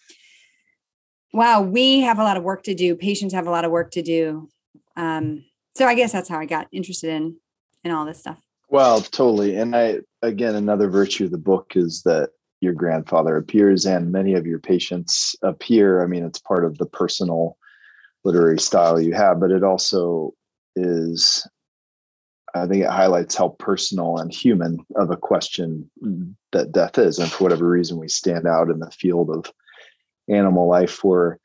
wow 1.33 1.61
we 1.61 2.01
have 2.01 2.19
a 2.19 2.25
lot 2.25 2.37
of 2.37 2.43
work 2.43 2.63
to 2.65 2.75
do. 2.75 2.95
Patients 2.97 3.35
have 3.35 3.47
a 3.47 3.51
lot 3.51 3.65
of 3.65 3.71
work 3.71 3.91
to 3.93 4.03
do. 4.03 4.49
Um, 4.97 5.45
so 5.75 5.87
i 5.87 5.95
guess 5.95 6.13
that's 6.13 6.29
how 6.29 6.39
i 6.39 6.47
got 6.47 6.69
interested 6.73 7.11
in 7.11 7.37
in 7.85 7.91
all 7.91 8.05
this 8.05 8.19
stuff. 8.19 8.41
Well 8.69 9.01
totally. 9.01 9.57
And 9.57 9.75
i 9.75 9.99
again 10.23 10.55
another 10.55 10.89
virtue 10.89 11.25
of 11.25 11.31
the 11.33 11.39
book 11.39 11.73
is 11.75 12.03
that 12.03 12.31
your 12.61 12.73
grandfather 12.73 13.37
appears 13.37 13.87
and 13.87 14.13
many 14.13 14.35
of 14.35 14.47
your 14.47 14.59
patients 14.59 15.37
appear. 15.43 16.03
I 16.03 16.07
mean, 16.07 16.25
it's 16.25 16.41
part 16.41 16.65
of 16.65 16.79
the 16.79 16.87
personal 16.87 17.57
literary 18.25 18.59
style 18.59 19.01
you 19.01 19.15
have, 19.15 19.41
but 19.41 19.51
it 19.51 19.63
also 19.63 20.35
is, 20.75 21.47
I 22.55 22.67
think 22.67 22.83
it 22.83 22.91
highlights 22.91 23.37
how 23.37 23.51
personal 23.61 24.19
and 24.19 24.33
human 24.33 24.79
of 24.97 25.11
a 25.11 25.17
question 25.17 25.89
that 26.53 26.73
death 26.73 26.99
is. 26.99 27.19
And 27.19 27.31
for 27.31 27.45
whatever 27.45 27.69
reason, 27.69 27.99
we 27.99 28.09
stand 28.09 28.47
out 28.47 28.71
in 28.71 28.81
the 28.81 28.91
field 28.91 29.31
of 29.31 29.53
animal 30.29 30.69
life 30.69 30.91
for 30.91 31.39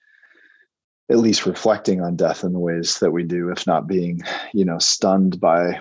at 1.11 1.19
least 1.19 1.45
reflecting 1.45 2.01
on 2.01 2.15
death 2.15 2.43
in 2.43 2.53
the 2.53 2.59
ways 2.59 2.99
that 2.99 3.11
we 3.11 3.23
do, 3.23 3.49
if 3.49 3.67
not 3.67 3.87
being, 3.87 4.21
you 4.53 4.65
know, 4.65 4.79
stunned 4.79 5.39
by 5.39 5.79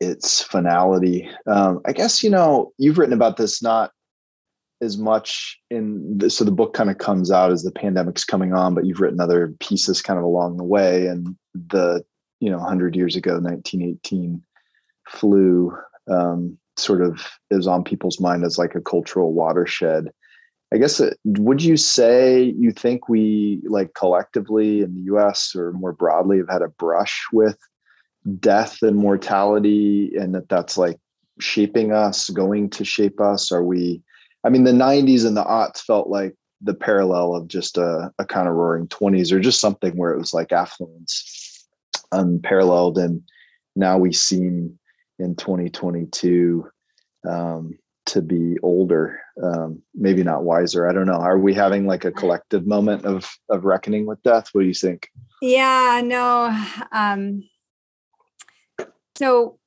its 0.00 0.42
finality. 0.42 1.28
Um, 1.46 1.80
I 1.84 1.92
guess, 1.92 2.22
you 2.22 2.30
know, 2.30 2.72
you've 2.78 2.96
written 2.96 3.12
about 3.12 3.36
this 3.36 3.62
not 3.62 3.90
as 4.84 4.98
much 4.98 5.58
in 5.70 6.20
so 6.28 6.44
the 6.44 6.52
book 6.52 6.74
kind 6.74 6.90
of 6.90 6.98
comes 6.98 7.30
out 7.30 7.50
as 7.50 7.62
the 7.62 7.72
pandemic's 7.72 8.24
coming 8.24 8.52
on 8.52 8.74
but 8.74 8.84
you've 8.84 9.00
written 9.00 9.20
other 9.20 9.54
pieces 9.58 10.02
kind 10.02 10.18
of 10.18 10.24
along 10.24 10.56
the 10.56 10.64
way. 10.64 11.06
And 11.06 11.34
the 11.54 12.04
you 12.40 12.50
know 12.50 12.58
100 12.58 12.94
years 12.94 13.16
ago 13.16 13.32
1918 13.40 14.42
flu 15.08 15.76
um, 16.08 16.58
sort 16.76 17.02
of 17.02 17.26
is 17.50 17.66
on 17.66 17.84
people's 17.84 18.20
mind 18.20 18.44
as 18.44 18.58
like 18.58 18.74
a 18.74 18.80
cultural 18.80 19.32
watershed. 19.32 20.10
I 20.72 20.78
guess 20.78 21.00
uh, 21.00 21.10
would 21.24 21.62
you 21.62 21.76
say 21.76 22.42
you 22.42 22.72
think 22.72 23.08
we 23.08 23.60
like 23.64 23.94
collectively 23.94 24.80
in 24.80 24.94
the 24.94 25.12
us 25.12 25.54
or 25.54 25.72
more 25.72 25.92
broadly 25.92 26.38
have 26.38 26.48
had 26.48 26.62
a 26.62 26.68
brush 26.68 27.24
with 27.32 27.58
death 28.40 28.82
and 28.82 28.96
mortality 28.96 30.12
and 30.16 30.34
that 30.34 30.48
that's 30.48 30.76
like 30.76 30.98
shaping 31.38 31.92
us 31.92 32.30
going 32.30 32.70
to 32.70 32.84
shape 32.84 33.20
us? 33.20 33.52
Are 33.52 33.62
we 33.62 34.02
I 34.44 34.50
mean, 34.50 34.64
the 34.64 34.72
90s 34.72 35.26
and 35.26 35.36
the 35.36 35.44
aughts 35.44 35.80
felt 35.80 36.08
like 36.08 36.34
the 36.60 36.74
parallel 36.74 37.34
of 37.34 37.48
just 37.48 37.78
a, 37.78 38.12
a 38.18 38.24
kind 38.24 38.48
of 38.48 38.54
roaring 38.54 38.88
20s 38.88 39.32
or 39.32 39.40
just 39.40 39.60
something 39.60 39.96
where 39.96 40.12
it 40.12 40.18
was 40.18 40.34
like 40.34 40.52
affluence 40.52 41.66
unparalleled. 42.12 42.98
And 42.98 43.22
now 43.76 43.98
we 43.98 44.12
seem 44.12 44.78
in 45.18 45.36
2022 45.36 46.66
um, 47.28 47.78
to 48.06 48.22
be 48.22 48.58
older, 48.62 49.20
um, 49.42 49.82
maybe 49.94 50.22
not 50.22 50.44
wiser. 50.44 50.88
I 50.88 50.92
don't 50.92 51.06
know. 51.06 51.14
Are 51.14 51.38
we 51.38 51.54
having 51.54 51.86
like 51.86 52.04
a 52.04 52.12
collective 52.12 52.66
moment 52.66 53.04
of 53.04 53.30
of 53.48 53.64
reckoning 53.64 54.06
with 54.06 54.22
death? 54.22 54.50
What 54.52 54.62
do 54.62 54.68
you 54.68 54.74
think? 54.74 55.08
Yeah, 55.40 56.02
no. 56.04 56.54
Um, 56.92 57.48
so 59.16 59.58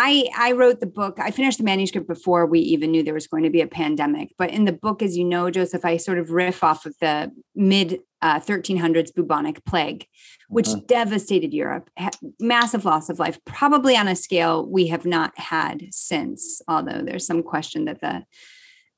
I 0.00 0.28
I 0.36 0.52
wrote 0.52 0.78
the 0.78 0.86
book. 0.86 1.18
I 1.18 1.32
finished 1.32 1.58
the 1.58 1.64
manuscript 1.64 2.06
before 2.06 2.46
we 2.46 2.60
even 2.60 2.92
knew 2.92 3.02
there 3.02 3.14
was 3.14 3.26
going 3.26 3.42
to 3.42 3.50
be 3.50 3.60
a 3.60 3.66
pandemic. 3.66 4.32
But 4.38 4.50
in 4.50 4.64
the 4.64 4.72
book, 4.72 5.02
as 5.02 5.16
you 5.16 5.24
know, 5.24 5.50
Joseph, 5.50 5.84
I 5.84 5.96
sort 5.96 6.18
of 6.18 6.30
riff 6.30 6.62
off 6.62 6.86
of 6.86 6.94
the 7.00 7.32
mid 7.56 7.98
uh, 8.22 8.38
1300s 8.38 9.12
bubonic 9.12 9.64
plague, 9.64 10.06
which 10.48 10.68
uh-huh. 10.68 10.82
devastated 10.86 11.52
Europe, 11.52 11.90
massive 12.38 12.84
loss 12.84 13.08
of 13.08 13.18
life, 13.18 13.40
probably 13.44 13.96
on 13.96 14.06
a 14.06 14.14
scale 14.14 14.64
we 14.70 14.86
have 14.86 15.04
not 15.04 15.36
had 15.36 15.88
since. 15.90 16.62
Although 16.68 17.02
there's 17.02 17.26
some 17.26 17.42
question 17.42 17.84
that 17.86 18.00
the 18.00 18.24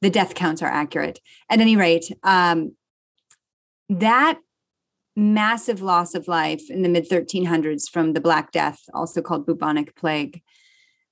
the 0.02 0.10
death 0.10 0.34
counts 0.34 0.60
are 0.60 0.70
accurate. 0.70 1.18
At 1.48 1.60
any 1.60 1.76
rate, 1.76 2.12
um, 2.24 2.76
that 3.88 4.38
massive 5.16 5.80
loss 5.80 6.14
of 6.14 6.28
life 6.28 6.70
in 6.70 6.82
the 6.82 6.90
mid 6.90 7.08
1300s 7.08 7.88
from 7.88 8.12
the 8.12 8.20
Black 8.20 8.52
Death, 8.52 8.82
also 8.92 9.22
called 9.22 9.46
bubonic 9.46 9.96
plague, 9.96 10.42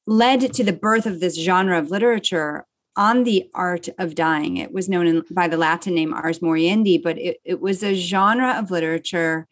led 0.09 0.55
to 0.55 0.65
the 0.65 0.73
birth 0.73 1.05
of 1.05 1.21
this 1.21 1.38
genre 1.38 1.79
of 1.79 1.91
literature 1.91 2.67
on 2.97 3.25
the 3.25 3.49
art 3.55 3.88
of 3.99 4.15
dying. 4.15 4.57
It 4.57 4.73
was 4.73 4.88
known 4.88 5.07
in, 5.07 5.23
by 5.31 5.49
the 5.49 5.59
Latin 5.59 5.95
name 5.95 6.15
Ars 6.15 6.38
Moriendi, 6.38 7.00
but 7.00 7.19
it, 7.19 7.37
it 7.45 7.61
was 7.61 7.83
a 7.83 7.95
genre 7.95 8.59
of 8.59 8.71
literature 8.71 9.47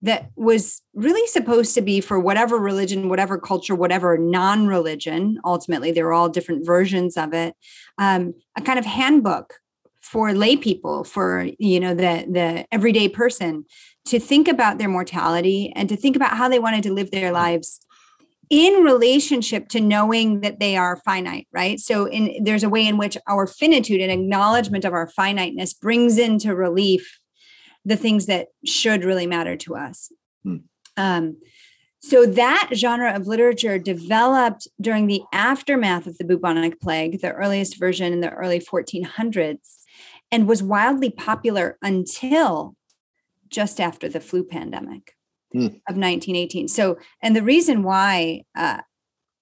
that 0.00 0.30
was 0.36 0.80
really 0.94 1.26
supposed 1.26 1.74
to 1.74 1.82
be 1.82 2.00
for 2.00 2.18
whatever 2.18 2.58
religion, 2.58 3.10
whatever 3.10 3.38
culture, 3.38 3.74
whatever 3.74 4.16
non 4.16 4.66
religion. 4.66 5.38
Ultimately, 5.44 5.92
there 5.92 6.06
were 6.06 6.14
all 6.14 6.30
different 6.30 6.64
versions 6.64 7.18
of 7.18 7.34
it. 7.34 7.54
Um, 7.98 8.32
a 8.56 8.62
kind 8.62 8.78
of 8.78 8.86
handbook 8.86 9.54
for 10.00 10.32
lay 10.32 10.56
people, 10.56 11.04
for 11.04 11.46
you 11.58 11.78
know 11.78 11.94
the 11.94 12.26
the 12.30 12.66
everyday 12.72 13.08
person, 13.08 13.66
to 14.06 14.18
think 14.18 14.48
about 14.48 14.78
their 14.78 14.88
mortality 14.88 15.72
and 15.76 15.90
to 15.90 15.96
think 15.96 16.16
about 16.16 16.36
how 16.38 16.48
they 16.48 16.58
wanted 16.58 16.82
to 16.84 16.92
live 16.92 17.10
their 17.10 17.32
lives 17.32 17.84
in 18.50 18.82
relationship 18.82 19.68
to 19.68 19.80
knowing 19.80 20.40
that 20.40 20.60
they 20.60 20.76
are 20.76 20.96
finite 21.04 21.46
right? 21.52 21.78
So 21.80 22.06
in 22.06 22.42
there's 22.42 22.64
a 22.64 22.68
way 22.68 22.86
in 22.86 22.98
which 22.98 23.16
our 23.26 23.46
finitude 23.46 24.00
and 24.00 24.12
acknowledgement 24.12 24.84
of 24.84 24.92
our 24.92 25.08
finiteness 25.08 25.74
brings 25.74 26.18
into 26.18 26.54
relief 26.54 27.18
the 27.84 27.96
things 27.96 28.26
that 28.26 28.48
should 28.64 29.04
really 29.04 29.26
matter 29.26 29.56
to 29.56 29.76
us. 29.76 30.10
Hmm. 30.42 30.56
um, 30.96 31.36
so 32.00 32.26
that 32.26 32.68
genre 32.74 33.16
of 33.16 33.26
literature 33.26 33.78
developed 33.78 34.68
during 34.78 35.06
the 35.06 35.22
aftermath 35.32 36.06
of 36.06 36.18
the 36.18 36.24
bubonic 36.24 36.78
plague 36.78 37.22
the 37.22 37.32
earliest 37.32 37.78
version 37.78 38.12
in 38.12 38.20
the 38.20 38.30
early 38.30 38.60
1400s 38.60 39.84
and 40.30 40.46
was 40.46 40.62
wildly 40.62 41.10
popular 41.10 41.78
until 41.80 42.76
just 43.48 43.80
after 43.80 44.08
the 44.08 44.20
flu 44.20 44.44
pandemic 44.44 45.14
mm. 45.54 45.66
of 45.66 45.96
1918. 45.96 46.68
So, 46.68 46.98
and 47.22 47.34
the 47.34 47.42
reason 47.42 47.82
why 47.82 48.42
uh, 48.56 48.80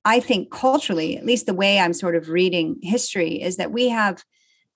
I 0.04 0.21
think 0.21 0.50
culturally, 0.50 1.16
at 1.16 1.25
least 1.25 1.47
the 1.47 1.54
way 1.54 1.78
I'm 1.78 1.92
sort 1.92 2.16
of 2.16 2.28
reading 2.28 2.78
history, 2.83 3.40
is 3.40 3.57
that 3.57 3.73
we 3.73 3.88
have 3.88 4.25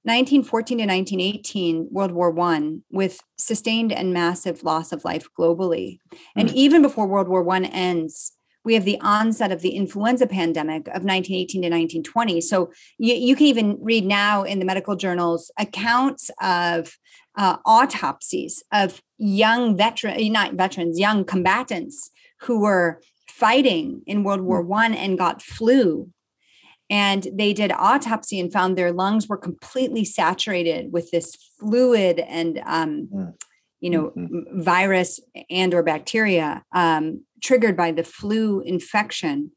1914 0.07 0.79
to 0.79 0.85
1918 0.85 1.89
world 1.91 2.13
war 2.13 2.31
one 2.31 2.83
with 2.93 3.21
sustained 3.37 3.93
and 3.93 4.13
massive 4.15 4.63
loss 4.63 4.93
of 4.93 5.05
life 5.05 5.27
globally 5.37 5.99
and 6.37 6.49
mm. 6.49 6.55
even 6.55 6.81
before 6.81 7.09
world 7.09 7.27
war 7.27 7.43
one 7.43 7.65
ends 7.65 8.31
we 8.65 8.75
have 8.75 8.85
the 8.85 9.01
onset 9.01 9.51
of 9.51 9.63
the 9.63 9.71
influenza 9.71 10.29
pandemic 10.29 10.87
of 10.89 11.03
1918 11.03 11.61
to 11.61 11.67
1920 11.67 12.41
so 12.41 12.71
you, 12.99 13.15
you 13.15 13.35
can 13.35 13.47
even 13.47 13.79
read 13.81 14.05
now 14.05 14.45
in 14.45 14.61
the 14.61 14.65
medical 14.65 14.95
journals 14.95 15.51
accounts 15.59 16.31
of 16.41 16.97
uh, 17.37 17.59
autopsies 17.65 18.63
of 18.73 19.03
young 19.19 19.77
veteran, 19.77 20.33
not 20.33 20.55
veterans, 20.55 20.99
young 20.99 21.25
combatants 21.25 22.11
who 22.41 22.61
were 22.61 23.01
fighting 23.29 24.03
in 24.07 24.25
World 24.25 24.41
War 24.41 24.63
hmm. 24.63 24.69
One 24.69 24.95
and 24.95 25.19
got 25.19 25.43
flu. 25.43 26.11
And 26.89 27.27
they 27.33 27.53
did 27.53 27.73
autopsy 27.73 28.39
and 28.39 28.53
found 28.53 28.79
their 28.79 28.93
lungs 28.93 29.29
were 29.29 29.37
completely 29.37 30.05
saturated 30.05 30.93
with 30.93 31.11
this 31.11 31.35
fluid 31.59 32.21
and, 32.21 32.63
um, 32.65 33.09
hmm. 33.13 33.25
you 33.81 33.91
know, 33.91 34.13
mm-hmm. 34.17 34.63
virus 34.63 35.21
and 35.51 35.75
or 35.75 35.83
bacteria 35.83 36.63
um, 36.73 37.25
triggered 37.43 37.77
by 37.77 37.91
the 37.91 38.05
flu 38.05 38.61
infection. 38.61 39.51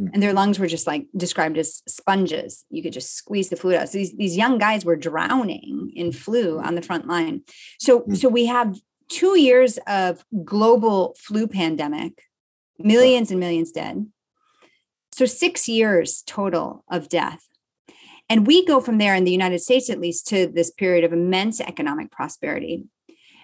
Hmm. 0.00 0.08
and 0.14 0.22
their 0.22 0.32
lungs 0.32 0.58
were 0.58 0.66
just 0.66 0.86
like 0.86 1.06
described 1.16 1.58
as 1.58 1.82
sponges. 1.86 2.64
You 2.70 2.82
could 2.82 2.92
just 2.92 3.14
squeeze 3.14 3.50
the 3.50 3.56
fluid 3.56 3.76
out. 3.76 3.88
So 3.88 3.98
these, 3.98 4.16
these 4.16 4.36
young 4.36 4.58
guys 4.58 4.84
were 4.84 4.96
drowning 4.96 5.92
in 5.94 6.12
flu 6.12 6.58
on 6.58 6.74
the 6.74 6.82
front 6.82 7.06
line. 7.06 7.42
So, 7.78 8.00
mm. 8.00 8.16
so 8.16 8.28
we 8.28 8.46
have 8.46 8.76
two 9.08 9.38
years 9.38 9.78
of 9.86 10.24
global 10.44 11.16
flu 11.18 11.46
pandemic, 11.46 12.22
millions 12.78 13.30
and 13.30 13.40
millions 13.40 13.72
dead. 13.72 14.06
So 15.12 15.26
six 15.26 15.68
years 15.68 16.22
total 16.26 16.84
of 16.90 17.08
death. 17.08 17.46
And 18.30 18.46
we 18.46 18.64
go 18.64 18.80
from 18.80 18.98
there 18.98 19.16
in 19.16 19.24
the 19.24 19.32
United 19.32 19.58
States, 19.58 19.90
at 19.90 20.00
least, 20.00 20.28
to 20.28 20.46
this 20.46 20.70
period 20.70 21.04
of 21.04 21.12
immense 21.12 21.60
economic 21.60 22.12
prosperity, 22.12 22.84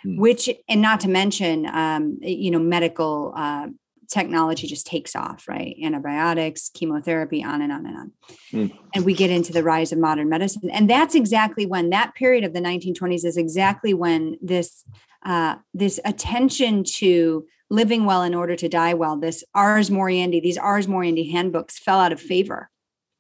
mm. 0.07 0.19
which, 0.19 0.49
and 0.69 0.81
not 0.81 1.01
to 1.01 1.09
mention, 1.09 1.67
um, 1.67 2.19
you 2.23 2.51
know, 2.51 2.61
medical 2.61 3.35
uh, 3.37 3.67
technology 4.09 4.67
just 4.67 4.87
takes 4.87 5.15
off, 5.17 5.47
right? 5.49 5.77
Antibiotics, 5.83 6.71
chemotherapy, 6.73 7.43
on 7.43 7.63
and 7.63 7.73
on 7.73 7.87
and 7.87 7.97
on. 7.97 8.13
Mm. 8.53 8.79
And 8.95 9.05
we 9.05 9.15
get 9.15 9.31
into 9.31 9.53
the 9.53 9.63
rise 9.63 9.93
of 9.93 9.99
modern 9.99 10.29
medicine. 10.29 10.71
And 10.71 10.89
that's 10.89 11.15
exactly 11.15 11.67
when 11.67 11.91
that 11.91 12.15
period 12.15 12.45
of 12.45 12.53
the 12.53 12.61
1920s 12.61 13.25
is 13.25 13.37
exactly 13.37 13.95
when 13.95 14.37
this 14.41 14.85
uh, 15.25 15.57
this 15.75 15.99
attention 16.05 16.85
to 16.85 17.45
living 17.69 18.05
well 18.05 18.23
in 18.23 18.35
order 18.35 18.55
to 18.55 18.69
die 18.69 18.95
well, 18.95 19.17
this 19.17 19.43
Ars 19.55 19.91
Moriendi, 19.91 20.41
these 20.41 20.59
Ars 20.59 20.87
Moriendi 20.87 21.33
handbooks 21.33 21.79
fell 21.79 21.99
out 21.99 22.13
of 22.13 22.21
favor. 22.21 22.71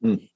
Mm. 0.04 0.28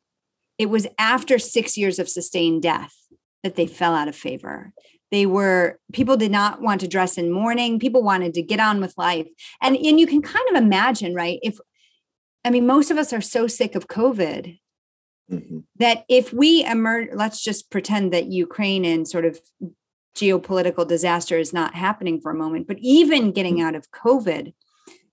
It 0.59 0.69
was 0.69 0.87
after 0.99 1.38
six 1.38 1.78
years 1.78 1.99
of 1.99 2.09
sustained 2.09 2.62
death 2.62 2.95
that 3.42 3.54
they 3.54 3.66
fell 3.66 3.95
out 3.95 4.09
of 4.09 4.16
favor. 4.16 4.73
They 5.11 5.26
were 5.26 5.79
people 5.93 6.17
did 6.17 6.31
not 6.31 6.61
want 6.62 6.81
to 6.83 6.88
dress 6.88 7.19
in 7.19 7.33
mourning. 7.33 7.79
People 7.79 8.02
wanted 8.02 8.35
to 8.35 8.43
get 8.43 8.61
on 8.61 8.81
with 8.81 8.95
life. 8.97 9.26
And 9.61 9.76
and 9.76 9.99
you 9.99 10.07
can 10.07 10.23
kind 10.23 10.49
of 10.50 10.57
imagine, 10.57 11.14
right? 11.14 11.38
If 11.43 11.59
I 12.45 12.50
mean, 12.50 12.67
most 12.67 12.90
of 12.90 12.99
us 12.99 13.12
are 13.12 13.21
so 13.21 13.47
sick 13.47 13.75
of 13.75 13.88
COVID 13.88 14.59
mm-hmm. 15.31 15.59
that 15.76 16.05
if 16.09 16.33
we 16.33 16.64
emerge, 16.64 17.09
let's 17.12 17.43
just 17.43 17.71
pretend 17.71 18.12
that 18.12 18.26
Ukraine 18.26 18.85
and 18.85 19.07
sort 19.07 19.25
of 19.25 19.40
geopolitical 20.17 20.87
disaster 20.87 21.38
is 21.38 21.52
not 21.52 21.75
happening 21.75 22.21
for 22.21 22.31
a 22.31 22.37
moment, 22.37 22.67
but 22.67 22.79
even 22.81 23.33
getting 23.33 23.57
mm-hmm. 23.57 23.67
out 23.67 23.75
of 23.75 23.90
COVID, 23.90 24.55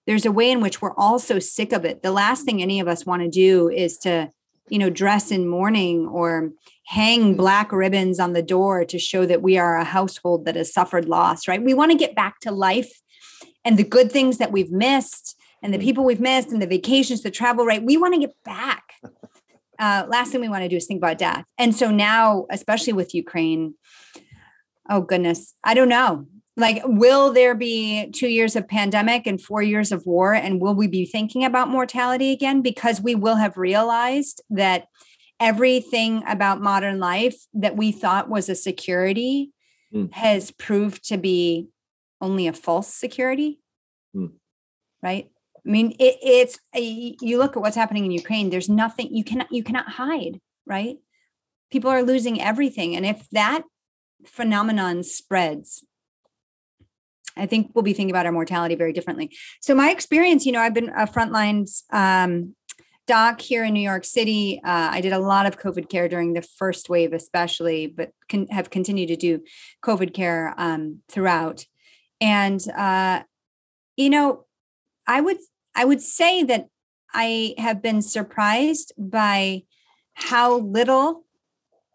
there's 0.06 0.26
a 0.26 0.32
way 0.32 0.50
in 0.50 0.62
which 0.62 0.82
we're 0.82 0.96
all 0.96 1.20
so 1.20 1.38
sick 1.40 1.74
of 1.74 1.86
it. 1.86 2.02
The 2.02 2.12
last 2.12 2.46
thing 2.46 2.62
any 2.62 2.80
of 2.80 2.88
us 2.88 3.06
want 3.06 3.22
to 3.24 3.30
do 3.30 3.70
is 3.70 3.98
to, 4.00 4.32
you 4.70 4.80
know, 4.80 4.90
dress 4.90 5.32
in 5.32 5.48
mourning 5.48 6.08
or 6.08 6.52
hang 6.86 7.36
black 7.36 7.72
ribbons 7.72 8.20
on 8.20 8.34
the 8.34 8.42
door 8.42 8.86
to 8.86 9.00
show 9.00 9.26
that 9.26 9.42
we 9.42 9.58
are 9.58 9.78
a 9.78 9.84
household 9.84 10.46
that 10.46 10.56
has 10.56 10.74
suffered 10.74 11.08
loss, 11.08 11.48
right? 11.48 11.64
We 11.64 11.74
want 11.74 11.92
to 11.92 11.98
get 11.98 12.16
back 12.16 12.40
to 12.42 12.52
life 12.52 12.92
and 13.66 13.78
the 13.78 13.84
good 13.84 14.12
things 14.12 14.38
that 14.38 14.52
we've 14.52 14.72
missed 14.72 15.36
and 15.62 15.74
the 15.74 15.78
mm. 15.78 15.84
people 15.84 16.06
we've 16.06 16.20
missed 16.20 16.50
and 16.50 16.62
the 16.62 16.68
vacations, 16.68 17.24
the 17.24 17.32
travel, 17.32 17.66
right? 17.66 17.84
We 17.84 17.98
want 17.98 18.14
to 18.14 18.20
get 18.20 18.36
back. 18.44 18.94
Uh, 19.80 20.08
last 20.10 20.32
thing 20.32 20.42
we 20.42 20.50
want 20.50 20.64
to 20.64 20.68
do 20.68 20.76
is 20.76 20.88
think 20.88 20.98
about 20.98 21.20
death. 21.20 21.46
And 21.60 21.76
so 21.76 21.92
now, 21.92 22.48
especially 22.50 22.94
with 22.94 23.14
Ukraine, 23.14 23.76
oh 24.90 25.02
goodness, 25.02 25.54
I 25.64 25.76
don't 25.76 25.88
know. 25.88 26.26
Like, 26.60 26.82
will 26.86 27.32
there 27.32 27.54
be 27.54 28.10
two 28.12 28.28
years 28.28 28.56
of 28.56 28.68
pandemic 28.68 29.28
and 29.28 29.40
four 29.40 29.62
years 29.62 29.92
of 29.92 30.06
war? 30.08 30.34
And 30.34 30.60
will 30.60 30.74
we 30.74 30.88
be 30.88 31.06
thinking 31.06 31.46
about 31.46 31.70
mortality 31.70 32.32
again? 32.32 32.64
Because 32.64 33.00
we 33.00 33.14
will 33.14 33.36
have 33.36 33.58
realized 33.58 34.42
that 34.50 34.88
everything 35.40 36.24
about 36.28 36.62
modern 36.62 37.00
life 37.00 37.36
that 37.54 37.78
we 37.78 37.92
thought 37.92 38.30
was 38.30 38.50
a 38.50 38.56
security 38.56 39.52
mm. 39.94 40.12
has 40.14 40.52
proved 40.52 41.08
to 41.10 41.18
be 41.18 41.68
only 42.22 42.48
a 42.48 42.54
false 42.54 42.94
security 42.94 43.60
mm. 44.16 44.32
right 45.04 45.30
i 45.66 45.70
mean 45.70 45.92
it, 46.00 46.18
it's 46.22 46.60
a, 46.76 47.16
you 47.22 47.38
look 47.38 47.56
at 47.56 47.62
what's 47.62 47.76
happening 47.76 48.06
in 48.06 48.12
ukraine 48.12 48.50
there's 48.50 48.70
nothing 48.70 49.08
you 49.12 49.24
cannot 49.24 49.52
you 49.52 49.64
cannot 49.64 49.88
hide 49.90 50.40
right 50.66 50.98
people 51.72 51.92
are 51.92 52.04
losing 52.04 52.42
everything 52.42 52.96
and 52.96 53.06
if 53.06 53.28
that 53.32 53.62
phenomenon 54.26 55.04
spreads 55.04 55.84
I 57.38 57.46
think 57.46 57.72
we'll 57.74 57.84
be 57.84 57.94
thinking 57.94 58.12
about 58.12 58.26
our 58.26 58.32
mortality 58.32 58.76
very 58.76 58.94
differently. 58.94 59.32
So 59.62 59.76
my 59.76 59.92
experience, 59.92 60.46
you 60.46 60.52
know, 60.52 60.62
I've 60.62 60.74
been 60.74 60.90
a 60.90 61.08
frontline 61.08 61.68
um, 61.92 62.56
doc 63.08 63.42
here 63.42 63.64
in 63.64 63.74
New 63.74 63.82
York 63.82 64.06
City. 64.06 64.62
Uh, 64.64 64.90
I 64.92 65.02
did 65.02 65.14
a 65.14 65.20
lot 65.20 65.46
of 65.46 65.60
COVID 65.60 65.90
care 65.90 66.08
during 66.08 66.34
the 66.34 66.42
first 66.42 66.90
wave, 66.90 67.14
especially, 67.14 67.88
but 67.88 68.12
can, 68.28 68.48
have 68.48 68.70
continued 68.70 69.08
to 69.08 69.16
do 69.16 69.44
COVID 69.84 70.14
care 70.14 70.54
um, 70.58 71.00
throughout. 71.10 71.66
And 72.20 72.62
uh, 72.76 73.24
you 73.96 74.10
know, 74.10 74.46
I 75.08 75.22
would 75.22 75.38
I 75.76 75.86
would 75.86 76.02
say 76.02 76.44
that 76.44 76.68
I 77.14 77.56
have 77.58 77.82
been 77.82 78.02
surprised 78.02 78.94
by 78.98 79.64
how 80.14 80.60
little 80.60 81.26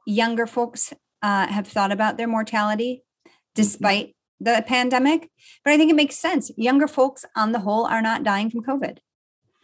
younger 0.07 0.47
folks 0.47 0.93
uh, 1.23 1.47
have 1.47 1.69
thought 1.69 1.93
about 1.93 2.17
their 2.17 2.29
mortality, 2.29 3.03
mm-hmm. 3.27 3.33
despite. 3.55 4.17
The 4.43 4.65
pandemic. 4.67 5.31
But 5.65 5.73
I 5.73 5.77
think 5.77 5.91
it 5.91 5.97
makes 5.97 6.17
sense. 6.17 6.51
Younger 6.57 6.89
folks, 6.89 7.25
on 7.37 7.53
the 7.53 7.61
whole, 7.61 7.87
are 7.87 8.03
not 8.03 8.25
dying 8.25 8.51
from 8.51 8.63
COVID 8.63 8.99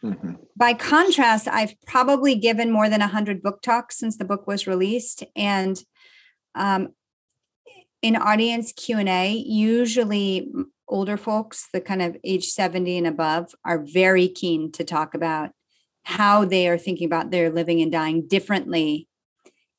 Mm-hmm. 0.03 0.35
By 0.57 0.75
contrast, 0.75 1.49
I've 1.49 1.75
probably 1.87 2.35
given 2.35 2.71
more 2.71 2.89
than 2.89 3.01
100 3.01 3.43
book 3.43 3.63
talks 3.63 3.99
since 3.99 4.17
the 4.17 4.25
book 4.25 4.47
was 4.47 4.67
released. 4.67 5.25
And 5.35 5.83
um, 6.55 6.91
in 8.03 8.17
audience 8.17 8.73
Q&A, 8.73 9.33
usually 9.33 10.51
older 10.87 11.17
folks, 11.17 11.69
the 11.73 11.81
kind 11.81 12.03
of 12.03 12.17
age 12.25 12.47
70 12.47 12.99
and 12.99 13.07
above, 13.07 13.55
are 13.65 13.85
very 13.85 14.29
keen 14.29 14.71
to 14.73 14.85
talk 14.85 15.15
about 15.15 15.51
how 16.05 16.45
they 16.45 16.69
are 16.69 16.79
thinking 16.79 17.07
about 17.07 17.31
their 17.31 17.51
living 17.51 17.83
and 17.83 17.93
dying 17.93 18.27
differently 18.27 19.09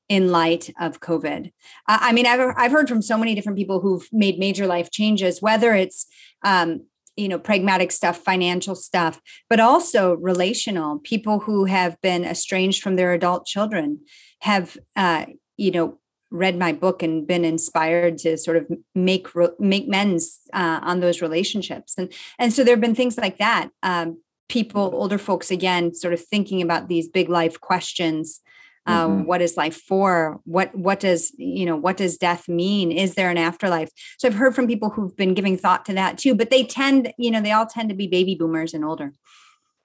in 0.09 0.31
light 0.31 0.71
of 0.81 0.99
COVID. 0.99 1.51
I 1.87 2.11
mean, 2.11 2.25
I've, 2.25 2.53
I've 2.57 2.71
heard 2.71 2.89
from 2.89 3.01
so 3.01 3.17
many 3.17 3.35
different 3.35 3.57
people 3.57 3.79
who've 3.79 4.07
made 4.11 4.39
major 4.39 4.65
life 4.65 4.89
changes, 4.91 5.41
whether 5.41 5.73
it's 5.73 6.07
um, 6.43 6.81
you 7.15 7.27
know 7.27 7.37
pragmatic 7.37 7.91
stuff 7.91 8.17
financial 8.17 8.75
stuff 8.75 9.21
but 9.49 9.59
also 9.59 10.15
relational. 10.15 10.99
People 10.99 11.39
who 11.39 11.65
have 11.65 11.99
been 12.01 12.25
estranged 12.25 12.81
from 12.81 12.95
their 12.95 13.13
adult 13.13 13.45
children 13.45 13.99
have 14.41 14.77
uh, 14.95 15.25
you 15.57 15.71
know 15.71 15.99
read 16.31 16.57
my 16.57 16.71
book 16.71 17.01
and 17.01 17.27
been 17.27 17.43
inspired 17.43 18.17
to 18.19 18.37
sort 18.37 18.57
of 18.57 18.67
make 18.95 19.27
make 19.59 19.87
amends 19.87 20.39
uh, 20.53 20.79
on 20.81 21.01
those 21.01 21.21
relationships. 21.21 21.95
And 21.97 22.11
and 22.39 22.53
so 22.53 22.63
there 22.63 22.73
have 22.73 22.81
been 22.81 22.95
things 22.95 23.17
like 23.17 23.37
that. 23.37 23.69
Um, 23.83 24.21
people 24.47 24.89
older 24.93 25.19
folks 25.19 25.51
again 25.51 25.93
sort 25.93 26.13
of 26.13 26.25
thinking 26.25 26.61
about 26.61 26.87
these 26.87 27.07
big 27.07 27.29
life 27.29 27.59
questions 27.61 28.41
uh, 28.89 29.07
mm-hmm. 29.07 29.23
what 29.23 29.41
is 29.41 29.55
life 29.57 29.75
for 29.75 30.39
what 30.45 30.73
what 30.75 30.99
does 30.99 31.31
you 31.37 31.65
know 31.65 31.75
what 31.75 31.97
does 31.97 32.17
death 32.17 32.47
mean 32.47 32.91
is 32.91 33.15
there 33.15 33.29
an 33.29 33.37
afterlife 33.37 33.89
so 34.17 34.27
i've 34.27 34.35
heard 34.35 34.55
from 34.55 34.67
people 34.67 34.89
who've 34.89 35.15
been 35.15 35.33
giving 35.33 35.57
thought 35.57 35.85
to 35.85 35.93
that 35.93 36.17
too 36.17 36.33
but 36.35 36.49
they 36.49 36.63
tend 36.63 37.13
you 37.17 37.31
know 37.31 37.41
they 37.41 37.51
all 37.51 37.65
tend 37.65 37.89
to 37.89 37.95
be 37.95 38.07
baby 38.07 38.35
boomers 38.35 38.73
and 38.73 38.83
older 38.83 39.13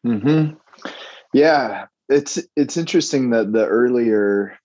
mm-hmm. 0.06 0.54
yeah 1.32 1.86
it's 2.08 2.38
it's 2.56 2.76
interesting 2.76 3.30
that 3.30 3.52
the 3.52 3.66
earlier 3.66 4.58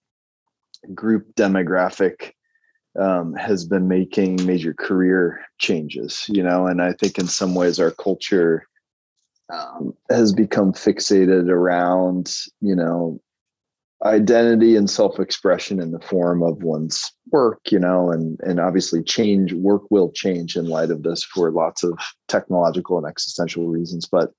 group 0.93 1.33
demographic 1.35 2.31
um, 2.99 3.33
has 3.35 3.65
been 3.65 3.87
making 3.87 4.45
major 4.45 4.73
career 4.73 5.41
changes, 5.57 6.25
you 6.27 6.43
know, 6.43 6.67
and 6.67 6.81
I 6.81 6.93
think 6.93 7.17
in 7.17 7.27
some 7.27 7.55
ways 7.55 7.79
our 7.79 7.91
culture 7.91 8.67
um, 9.51 9.93
has 10.09 10.33
become 10.33 10.73
fixated 10.73 11.49
around, 11.49 12.35
you 12.61 12.75
know, 12.75 13.21
identity 14.05 14.75
and 14.75 14.89
self-expression 14.89 15.81
in 15.81 15.91
the 15.91 15.99
form 15.99 16.41
of 16.41 16.63
one's 16.63 17.11
work, 17.31 17.59
you 17.69 17.79
know, 17.79 18.11
and 18.11 18.39
and 18.41 18.59
obviously 18.59 19.03
change 19.03 19.53
work 19.53 19.83
will 19.89 20.11
change 20.11 20.55
in 20.55 20.65
light 20.65 20.89
of 20.89 21.03
this 21.03 21.23
for 21.23 21.51
lots 21.51 21.83
of 21.83 21.97
technological 22.27 22.97
and 22.97 23.07
existential 23.07 23.67
reasons, 23.67 24.07
but 24.09 24.31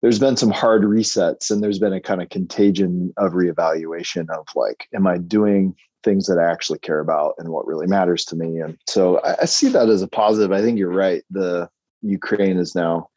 there's 0.00 0.18
been 0.18 0.36
some 0.36 0.50
hard 0.50 0.82
resets 0.82 1.50
and 1.50 1.62
there's 1.62 1.78
been 1.78 1.92
a 1.92 2.00
kind 2.00 2.20
of 2.20 2.28
contagion 2.28 3.12
of 3.18 3.32
reevaluation 3.32 4.28
of 4.30 4.46
like 4.56 4.88
am 4.94 5.06
i 5.06 5.16
doing 5.16 5.76
things 6.02 6.26
that 6.26 6.38
i 6.38 6.50
actually 6.50 6.80
care 6.80 6.98
about 7.00 7.34
and 7.38 7.48
what 7.48 7.66
really 7.66 7.86
matters 7.86 8.24
to 8.26 8.36
me? 8.36 8.60
And 8.60 8.76
so 8.88 9.20
I, 9.20 9.42
I, 9.42 9.44
see 9.44 9.68
that 9.68 9.88
as 9.88 10.02
a 10.02 10.08
positive. 10.08 10.52
I 10.52 10.60
think 10.60 10.78
you're 10.78 10.90
right. 10.90 11.22
The 11.30 11.68
ukraine 12.02 12.58
is 12.58 12.74
now 12.74 13.08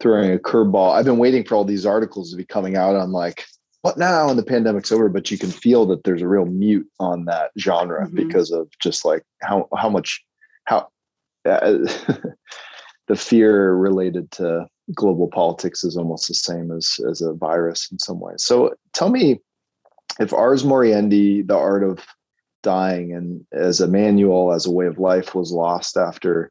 throwing 0.00 0.32
a 0.32 0.38
curveball. 0.38 0.92
I've 0.92 1.04
been 1.04 1.18
waiting 1.18 1.44
for 1.44 1.56
all 1.56 1.64
these 1.64 1.86
articles 1.86 2.30
to 2.30 2.36
be 2.36 2.44
coming 2.44 2.76
out 2.76 2.94
on 2.94 3.10
like 3.10 3.44
what 3.82 3.98
now 3.98 4.28
and 4.28 4.38
the 4.38 4.44
pandemic's 4.44 4.92
over 4.92 5.08
but 5.08 5.30
you 5.30 5.38
can 5.38 5.50
feel 5.50 5.86
that 5.86 6.04
there's 6.04 6.22
a 6.22 6.28
real 6.28 6.46
mute 6.46 6.88
on 6.98 7.24
that 7.24 7.50
genre 7.58 8.06
mm-hmm. 8.06 8.16
because 8.16 8.50
of 8.50 8.68
just 8.80 9.04
like 9.04 9.22
how 9.42 9.68
how 9.76 9.88
much 9.88 10.24
how 10.64 10.88
uh, 11.44 11.78
the 13.08 13.16
fear 13.16 13.74
related 13.74 14.30
to 14.30 14.66
global 14.94 15.28
politics 15.28 15.84
is 15.84 15.96
almost 15.96 16.28
the 16.28 16.34
same 16.34 16.70
as 16.70 16.98
as 17.08 17.20
a 17.20 17.32
virus 17.32 17.90
in 17.90 17.98
some 17.98 18.20
ways. 18.20 18.44
So 18.44 18.74
tell 18.92 19.10
me 19.10 19.40
if 20.20 20.32
Ars 20.32 20.64
Moriendi, 20.64 21.46
the 21.46 21.56
art 21.56 21.84
of 21.84 22.04
dying, 22.62 23.12
and 23.12 23.44
as 23.52 23.80
a 23.80 23.88
manual, 23.88 24.52
as 24.52 24.66
a 24.66 24.70
way 24.70 24.86
of 24.86 24.98
life, 24.98 25.34
was 25.34 25.52
lost 25.52 25.96
after 25.96 26.50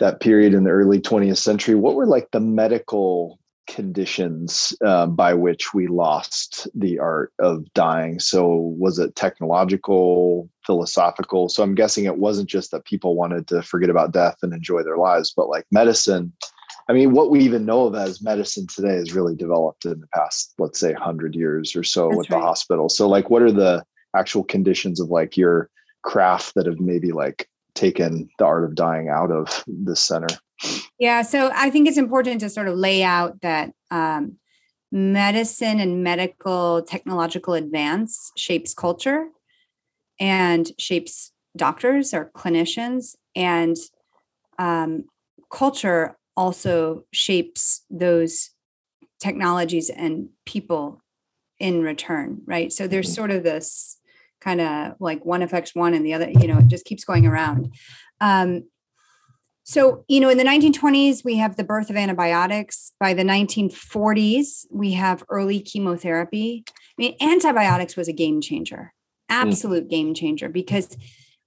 that 0.00 0.20
period 0.20 0.54
in 0.54 0.64
the 0.64 0.70
early 0.70 1.00
20th 1.00 1.38
century, 1.38 1.74
what 1.74 1.94
were 1.94 2.06
like 2.06 2.28
the 2.32 2.40
medical 2.40 3.38
conditions 3.66 4.72
uh, 4.84 5.06
by 5.06 5.34
which 5.34 5.74
we 5.74 5.86
lost 5.86 6.68
the 6.74 6.98
art 6.98 7.32
of 7.38 7.72
dying. 7.74 8.20
So, 8.20 8.74
was 8.78 8.98
it 8.98 9.16
technological, 9.16 10.48
philosophical? 10.64 11.48
So, 11.48 11.62
I'm 11.62 11.74
guessing 11.74 12.04
it 12.04 12.18
wasn't 12.18 12.48
just 12.48 12.70
that 12.70 12.84
people 12.84 13.16
wanted 13.16 13.46
to 13.48 13.62
forget 13.62 13.90
about 13.90 14.12
death 14.12 14.36
and 14.42 14.52
enjoy 14.52 14.82
their 14.82 14.96
lives, 14.96 15.32
but 15.36 15.48
like 15.48 15.66
medicine. 15.70 16.32
I 16.88 16.92
mean, 16.92 17.12
what 17.12 17.30
we 17.30 17.40
even 17.40 17.64
know 17.64 17.86
of 17.86 17.94
as 17.94 18.22
medicine 18.22 18.66
today 18.66 18.96
has 18.96 19.14
really 19.14 19.34
developed 19.34 19.86
in 19.86 20.00
the 20.00 20.06
past, 20.08 20.52
let's 20.58 20.78
say, 20.78 20.92
100 20.92 21.34
years 21.34 21.74
or 21.74 21.82
so 21.82 22.08
That's 22.08 22.18
with 22.18 22.30
right. 22.30 22.38
the 22.38 22.44
hospital. 22.44 22.88
So, 22.88 23.08
like, 23.08 23.30
what 23.30 23.42
are 23.42 23.52
the 23.52 23.84
actual 24.14 24.44
conditions 24.44 25.00
of 25.00 25.08
like 25.08 25.36
your 25.36 25.70
craft 26.02 26.54
that 26.54 26.66
have 26.66 26.80
maybe 26.80 27.12
like 27.12 27.48
taken 27.74 28.28
the 28.38 28.44
art 28.44 28.64
of 28.64 28.74
dying 28.74 29.08
out 29.08 29.30
of 29.30 29.64
the 29.66 29.96
center? 29.96 30.28
Yeah, 30.98 31.22
so 31.22 31.50
I 31.54 31.70
think 31.70 31.88
it's 31.88 31.98
important 31.98 32.40
to 32.40 32.50
sort 32.50 32.68
of 32.68 32.76
lay 32.76 33.02
out 33.02 33.40
that 33.40 33.72
um, 33.90 34.36
medicine 34.92 35.80
and 35.80 36.04
medical 36.04 36.82
technological 36.82 37.54
advance 37.54 38.30
shapes 38.36 38.74
culture 38.74 39.28
and 40.20 40.70
shapes 40.78 41.32
doctors 41.56 42.14
or 42.14 42.30
clinicians, 42.36 43.16
and 43.34 43.76
um, 44.58 45.04
culture 45.50 46.16
also 46.36 47.04
shapes 47.12 47.84
those 47.90 48.50
technologies 49.20 49.90
and 49.90 50.28
people 50.44 51.00
in 51.58 51.82
return, 51.82 52.42
right? 52.46 52.72
So 52.72 52.86
there's 52.86 53.06
mm-hmm. 53.06 53.14
sort 53.14 53.30
of 53.30 53.42
this 53.42 53.98
kind 54.40 54.60
of 54.60 54.94
like 55.00 55.24
one 55.24 55.42
affects 55.42 55.74
one 55.74 55.94
and 55.94 56.04
the 56.04 56.14
other, 56.14 56.30
you 56.30 56.46
know, 56.46 56.58
it 56.58 56.68
just 56.68 56.84
keeps 56.84 57.04
going 57.04 57.26
around. 57.26 57.74
Um, 58.20 58.64
so, 59.66 60.04
you 60.08 60.20
know, 60.20 60.28
in 60.28 60.36
the 60.36 60.44
1920s, 60.44 61.24
we 61.24 61.36
have 61.36 61.56
the 61.56 61.64
birth 61.64 61.88
of 61.88 61.96
antibiotics. 61.96 62.92
By 63.00 63.14
the 63.14 63.22
1940s, 63.22 64.66
we 64.70 64.92
have 64.92 65.24
early 65.30 65.60
chemotherapy. 65.60 66.64
I 66.68 66.72
mean, 66.98 67.16
antibiotics 67.18 67.96
was 67.96 68.06
a 68.06 68.12
game 68.12 68.42
changer, 68.42 68.92
hmm. 69.30 69.34
absolute 69.34 69.86
mm. 69.86 69.90
game 69.90 70.14
changer, 70.14 70.50
because 70.50 70.98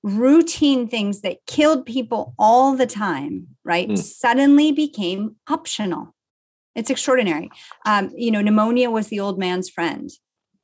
routine 0.02 0.88
things 0.88 1.22
that 1.22 1.46
killed 1.46 1.86
people 1.86 2.34
all 2.40 2.76
the 2.76 2.88
time, 2.88 3.50
right, 3.64 3.88
mm. 3.88 3.98
suddenly 3.98 4.72
became 4.72 5.36
optional. 5.48 6.16
It's 6.74 6.90
extraordinary. 6.90 7.52
Um, 7.86 8.12
you 8.16 8.32
know, 8.32 8.42
pneumonia 8.42 8.90
was 8.90 9.10
the 9.10 9.20
old 9.20 9.38
man's 9.38 9.70
friend. 9.70 10.10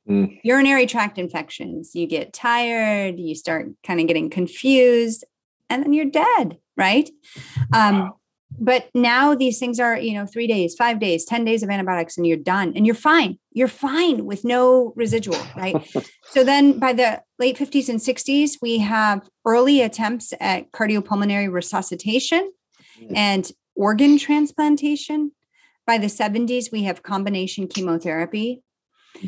Mm. 0.08 0.40
Urinary 0.42 0.86
tract 0.86 1.18
infections, 1.18 1.94
you 1.94 2.08
get 2.08 2.32
tired, 2.32 3.20
you 3.20 3.36
start 3.36 3.68
kind 3.86 4.00
of 4.00 4.08
getting 4.08 4.28
confused, 4.28 5.24
and 5.70 5.84
then 5.84 5.92
you're 5.92 6.04
dead 6.04 6.58
right? 6.76 7.10
Um, 7.72 8.12
but 8.58 8.88
now 8.94 9.34
these 9.34 9.58
things 9.58 9.80
are, 9.80 9.98
you 9.98 10.14
know, 10.14 10.26
three 10.26 10.46
days, 10.46 10.74
five 10.74 11.00
days, 11.00 11.24
10 11.24 11.44
days 11.44 11.62
of 11.62 11.70
antibiotics, 11.70 12.16
and 12.16 12.26
you're 12.26 12.36
done 12.36 12.72
and 12.76 12.86
you're 12.86 12.94
fine. 12.94 13.38
You're 13.52 13.68
fine 13.68 14.24
with 14.24 14.44
no 14.44 14.92
residual, 14.96 15.40
right? 15.56 15.76
so 16.30 16.44
then 16.44 16.78
by 16.78 16.92
the 16.92 17.22
late 17.38 17.56
50s 17.56 17.88
and 17.88 17.98
60s, 17.98 18.58
we 18.62 18.78
have 18.78 19.28
early 19.44 19.80
attempts 19.80 20.32
at 20.40 20.70
cardiopulmonary 20.72 21.52
resuscitation 21.52 22.52
mm. 23.00 23.12
and 23.16 23.50
organ 23.74 24.18
transplantation. 24.18 25.32
By 25.86 25.98
the 25.98 26.06
70s, 26.06 26.72
we 26.72 26.84
have 26.84 27.02
combination 27.02 27.68
chemotherapy. 27.68 28.62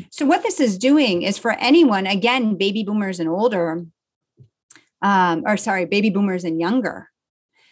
So, 0.09 0.25
what 0.25 0.43
this 0.43 0.59
is 0.59 0.77
doing 0.77 1.21
is 1.21 1.37
for 1.37 1.51
anyone, 1.51 2.07
again, 2.07 2.57
baby 2.57 2.83
boomers 2.83 3.19
and 3.19 3.29
older, 3.29 3.85
um, 5.01 5.43
or 5.45 5.55
sorry, 5.55 5.85
baby 5.85 6.09
boomers 6.09 6.43
and 6.43 6.59
younger, 6.59 7.09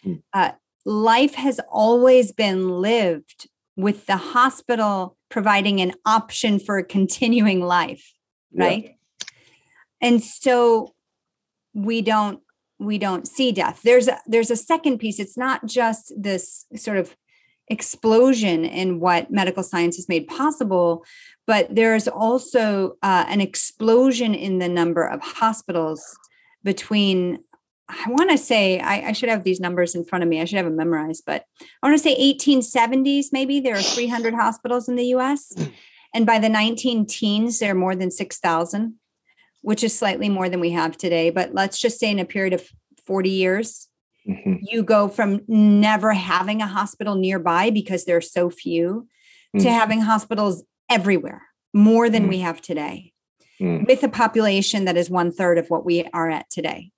Mm. 0.06 0.22
Uh, 0.32 0.52
life 0.84 1.34
has 1.34 1.60
always 1.70 2.32
been 2.32 2.68
lived 2.68 3.48
with 3.76 4.06
the 4.06 4.16
hospital 4.16 5.16
providing 5.28 5.80
an 5.80 5.92
option 6.04 6.58
for 6.58 6.82
continuing 6.82 7.60
life, 7.60 8.12
right? 8.54 8.84
Yeah. 8.84 9.26
And 10.00 10.22
so 10.22 10.94
we 11.74 12.02
don't 12.02 12.40
we 12.78 12.98
don't 12.98 13.26
see 13.26 13.52
death. 13.52 13.80
There's 13.82 14.06
a, 14.06 14.18
there's 14.26 14.50
a 14.50 14.56
second 14.56 14.98
piece. 14.98 15.18
It's 15.18 15.38
not 15.38 15.64
just 15.64 16.12
this 16.16 16.66
sort 16.76 16.98
of 16.98 17.16
explosion 17.68 18.64
in 18.64 19.00
what 19.00 19.30
medical 19.30 19.62
science 19.62 19.96
has 19.96 20.08
made 20.08 20.28
possible, 20.28 21.04
but 21.46 21.74
there's 21.74 22.06
also 22.06 22.96
uh, 23.02 23.24
an 23.28 23.40
explosion 23.40 24.34
in 24.34 24.58
the 24.58 24.68
number 24.68 25.06
of 25.06 25.20
hospitals 25.22 26.18
between 26.62 27.38
I 27.88 28.04
want 28.08 28.30
to 28.30 28.38
say 28.38 28.80
I, 28.80 29.08
I, 29.08 29.12
should 29.12 29.28
have 29.28 29.44
these 29.44 29.60
numbers 29.60 29.94
in 29.94 30.04
front 30.04 30.24
of 30.24 30.28
me. 30.28 30.40
I 30.40 30.44
should 30.44 30.56
have 30.56 30.66
them 30.66 30.76
memorized, 30.76 31.22
but 31.24 31.44
I 31.82 31.86
want 31.86 31.96
to 31.96 32.02
say 32.02 32.34
1870s. 32.34 33.26
Maybe 33.30 33.60
there 33.60 33.76
are 33.76 33.82
300 33.82 34.34
hospitals 34.34 34.88
in 34.88 34.96
the 34.96 35.06
U.S., 35.06 35.52
and 36.16 36.24
by 36.24 36.38
the 36.38 36.48
19 36.48 37.04
teens, 37.06 37.58
there 37.58 37.72
are 37.72 37.74
more 37.74 37.94
than 37.94 38.10
6,000, 38.10 38.94
which 39.60 39.84
is 39.84 39.96
slightly 39.96 40.30
more 40.30 40.48
than 40.48 40.60
we 40.60 40.70
have 40.70 40.96
today. 40.96 41.28
But 41.28 41.52
let's 41.52 41.78
just 41.78 42.00
say 42.00 42.10
in 42.10 42.18
a 42.18 42.24
period 42.24 42.54
of 42.54 42.66
40 43.06 43.28
years, 43.28 43.88
mm-hmm. 44.26 44.54
you 44.62 44.82
go 44.82 45.08
from 45.08 45.42
never 45.46 46.14
having 46.14 46.62
a 46.62 46.66
hospital 46.66 47.16
nearby 47.16 47.68
because 47.68 48.06
there 48.06 48.16
are 48.16 48.22
so 48.22 48.48
few 48.48 49.06
mm. 49.54 49.62
to 49.62 49.70
having 49.70 50.00
hospitals 50.00 50.64
everywhere, 50.90 51.42
more 51.74 52.08
than 52.08 52.24
mm. 52.24 52.28
we 52.30 52.38
have 52.38 52.62
today, 52.62 53.12
mm. 53.60 53.86
with 53.86 54.02
a 54.02 54.08
population 54.08 54.86
that 54.86 54.96
is 54.96 55.10
one 55.10 55.30
third 55.30 55.58
of 55.58 55.68
what 55.68 55.84
we 55.84 56.08
are 56.14 56.30
at 56.30 56.48
today. 56.48 56.92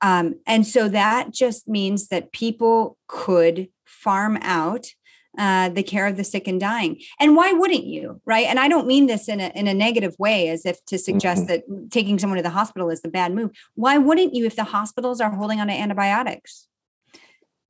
Um, 0.00 0.36
and 0.46 0.66
so 0.66 0.88
that 0.88 1.32
just 1.32 1.68
means 1.68 2.08
that 2.08 2.32
people 2.32 2.96
could 3.08 3.68
farm 3.84 4.38
out 4.42 4.92
uh, 5.36 5.68
the 5.68 5.82
care 5.82 6.06
of 6.06 6.16
the 6.16 6.24
sick 6.24 6.48
and 6.48 6.58
dying. 6.58 7.00
And 7.20 7.36
why 7.36 7.52
wouldn't 7.52 7.84
you? 7.84 8.20
Right. 8.24 8.46
And 8.46 8.58
I 8.58 8.68
don't 8.68 8.86
mean 8.86 9.06
this 9.06 9.28
in 9.28 9.40
a, 9.40 9.52
in 9.54 9.68
a 9.68 9.74
negative 9.74 10.16
way, 10.18 10.48
as 10.48 10.66
if 10.66 10.84
to 10.86 10.98
suggest 10.98 11.46
mm-hmm. 11.46 11.74
that 11.74 11.90
taking 11.90 12.18
someone 12.18 12.38
to 12.38 12.42
the 12.42 12.50
hospital 12.50 12.90
is 12.90 13.02
the 13.02 13.08
bad 13.08 13.32
move. 13.32 13.52
Why 13.74 13.98
wouldn't 13.98 14.34
you 14.34 14.46
if 14.46 14.56
the 14.56 14.64
hospitals 14.64 15.20
are 15.20 15.30
holding 15.30 15.60
on 15.60 15.68
to 15.68 15.72
antibiotics? 15.72 16.66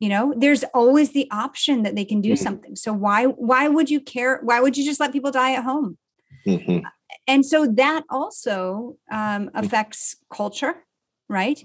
You 0.01 0.09
know, 0.09 0.33
there's 0.37 0.65
always 0.75 1.13
the 1.13 1.29
option 1.31 1.83
that 1.83 1.95
they 1.95 2.05
can 2.05 2.21
do 2.21 2.33
mm-hmm. 2.33 2.43
something. 2.43 2.77
So 2.77 2.93
why 2.93 3.25
why 3.25 3.69
would 3.69 3.91
you 3.91 4.01
care? 4.01 4.41
Why 4.43 4.61
would 4.61 4.77
you 4.77 4.85
just 4.85 5.01
let 5.01 5.13
people 5.13 5.33
die 5.33 5.53
at 5.55 5.65
home? 5.65 5.99
Mm-hmm. 6.47 6.87
And 7.27 7.45
so 7.45 7.67
that 7.67 8.05
also 8.09 8.97
um, 9.11 9.51
affects 9.55 10.17
culture 10.33 10.85
right? 11.29 11.63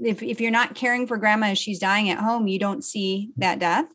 If, 0.00 0.22
if 0.22 0.40
you're 0.40 0.50
not 0.50 0.74
caring 0.74 1.06
for 1.06 1.16
grandma 1.16 1.48
as 1.48 1.58
she's 1.58 1.78
dying 1.78 2.10
at 2.10 2.18
home, 2.18 2.46
you 2.46 2.58
don't 2.58 2.84
see 2.84 3.30
that 3.36 3.58
death. 3.58 3.86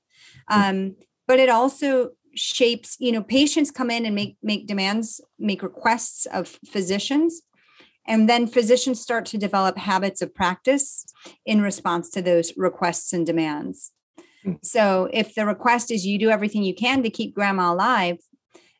Um, 0.49 0.95
but 1.27 1.39
it 1.39 1.49
also 1.49 2.11
shapes, 2.35 2.97
you 2.99 3.11
know, 3.11 3.23
patients 3.23 3.71
come 3.71 3.91
in 3.91 4.05
and 4.05 4.15
make 4.15 4.37
make 4.41 4.67
demands, 4.67 5.21
make 5.39 5.63
requests 5.63 6.25
of 6.25 6.59
physicians. 6.65 7.41
And 8.05 8.27
then 8.27 8.47
physicians 8.47 8.99
start 8.99 9.25
to 9.27 9.37
develop 9.37 9.77
habits 9.77 10.21
of 10.21 10.35
practice 10.35 11.05
in 11.45 11.61
response 11.61 12.09
to 12.11 12.21
those 12.21 12.51
requests 12.57 13.13
and 13.13 13.25
demands. 13.25 13.91
Hmm. 14.43 14.53
So 14.61 15.09
if 15.13 15.35
the 15.35 15.45
request 15.45 15.91
is 15.91 16.05
you 16.05 16.19
do 16.19 16.29
everything 16.29 16.63
you 16.63 16.75
can 16.75 17.03
to 17.03 17.09
keep 17.09 17.33
grandma 17.33 17.71
alive, 17.71 18.17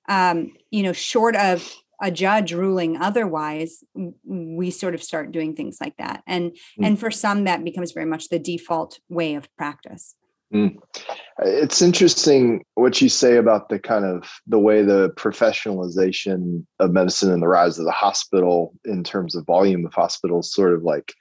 um, 0.09 0.51
you 0.71 0.83
know, 0.83 0.91
short 0.91 1.35
of 1.37 1.73
a 2.01 2.11
judge 2.11 2.53
ruling 2.53 2.97
otherwise 2.97 3.83
we 4.25 4.71
sort 4.71 4.93
of 4.93 5.03
start 5.03 5.31
doing 5.31 5.55
things 5.55 5.77
like 5.79 5.95
that 5.97 6.23
and 6.27 6.51
mm. 6.51 6.85
and 6.85 6.99
for 6.99 7.11
some 7.11 7.43
that 7.43 7.63
becomes 7.63 7.91
very 7.91 8.05
much 8.05 8.29
the 8.29 8.39
default 8.39 8.99
way 9.09 9.35
of 9.35 9.47
practice 9.55 10.15
mm. 10.53 10.75
it's 11.39 11.81
interesting 11.81 12.63
what 12.75 13.01
you 13.01 13.09
say 13.09 13.37
about 13.37 13.69
the 13.69 13.79
kind 13.79 14.05
of 14.05 14.29
the 14.47 14.59
way 14.59 14.81
the 14.81 15.09
professionalization 15.11 16.65
of 16.79 16.91
medicine 16.91 17.31
and 17.31 17.41
the 17.41 17.47
rise 17.47 17.77
of 17.77 17.85
the 17.85 17.91
hospital 17.91 18.73
in 18.85 19.03
terms 19.03 19.35
of 19.35 19.45
volume 19.45 19.85
of 19.85 19.93
hospitals 19.93 20.53
sort 20.53 20.73
of 20.73 20.83
like 20.83 21.13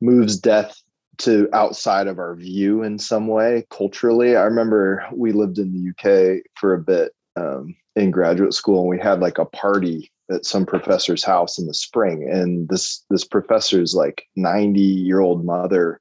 moves 0.00 0.38
death 0.38 0.76
to 1.16 1.48
outside 1.52 2.08
of 2.08 2.18
our 2.18 2.34
view 2.34 2.82
in 2.82 2.98
some 2.98 3.28
way 3.28 3.64
culturally 3.70 4.36
i 4.36 4.42
remember 4.42 5.06
we 5.12 5.30
lived 5.32 5.58
in 5.58 5.72
the 5.72 5.90
uk 5.90 6.42
for 6.56 6.74
a 6.74 6.78
bit 6.78 7.12
um, 7.36 7.74
in 7.96 8.10
graduate 8.10 8.54
school 8.54 8.80
and 8.80 8.88
we 8.88 8.98
had 8.98 9.20
like 9.20 9.38
a 9.38 9.44
party 9.44 10.10
at 10.30 10.44
some 10.44 10.64
professor's 10.64 11.24
house 11.24 11.58
in 11.58 11.66
the 11.66 11.74
spring 11.74 12.28
and 12.30 12.68
this 12.68 13.04
this 13.10 13.24
professor's 13.24 13.94
like 13.94 14.24
90 14.36 14.80
year 14.80 15.20
old 15.20 15.44
mother 15.44 16.00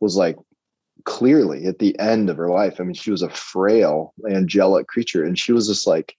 was 0.00 0.16
like 0.16 0.36
clearly 1.04 1.66
at 1.66 1.78
the 1.78 1.98
end 1.98 2.28
of 2.28 2.36
her 2.36 2.48
life 2.48 2.80
i 2.80 2.84
mean 2.84 2.94
she 2.94 3.10
was 3.10 3.22
a 3.22 3.30
frail 3.30 4.14
angelic 4.28 4.86
creature 4.86 5.24
and 5.24 5.38
she 5.38 5.52
was 5.52 5.68
just 5.68 5.86
like 5.86 6.16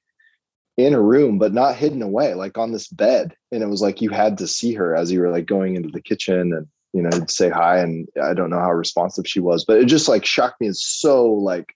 in 0.77 0.93
a 0.93 1.01
room 1.01 1.37
but 1.37 1.53
not 1.53 1.75
hidden 1.75 2.01
away 2.01 2.33
like 2.33 2.57
on 2.57 2.71
this 2.71 2.87
bed 2.87 3.35
and 3.51 3.61
it 3.61 3.67
was 3.67 3.81
like 3.81 4.01
you 4.01 4.09
had 4.09 4.37
to 4.37 4.47
see 4.47 4.73
her 4.73 4.95
as 4.95 5.11
you 5.11 5.19
were 5.19 5.29
like 5.29 5.45
going 5.45 5.75
into 5.75 5.89
the 5.89 6.01
kitchen 6.01 6.53
and 6.53 6.67
you 6.93 7.01
know 7.01 7.09
say 7.27 7.49
hi 7.49 7.79
and 7.79 8.07
i 8.23 8.33
don't 8.33 8.49
know 8.49 8.59
how 8.59 8.71
responsive 8.71 9.27
she 9.27 9.39
was 9.39 9.65
but 9.65 9.77
it 9.77 9.85
just 9.85 10.07
like 10.07 10.23
shocked 10.23 10.61
me 10.61 10.67
as 10.67 10.81
so 10.81 11.29
like 11.29 11.75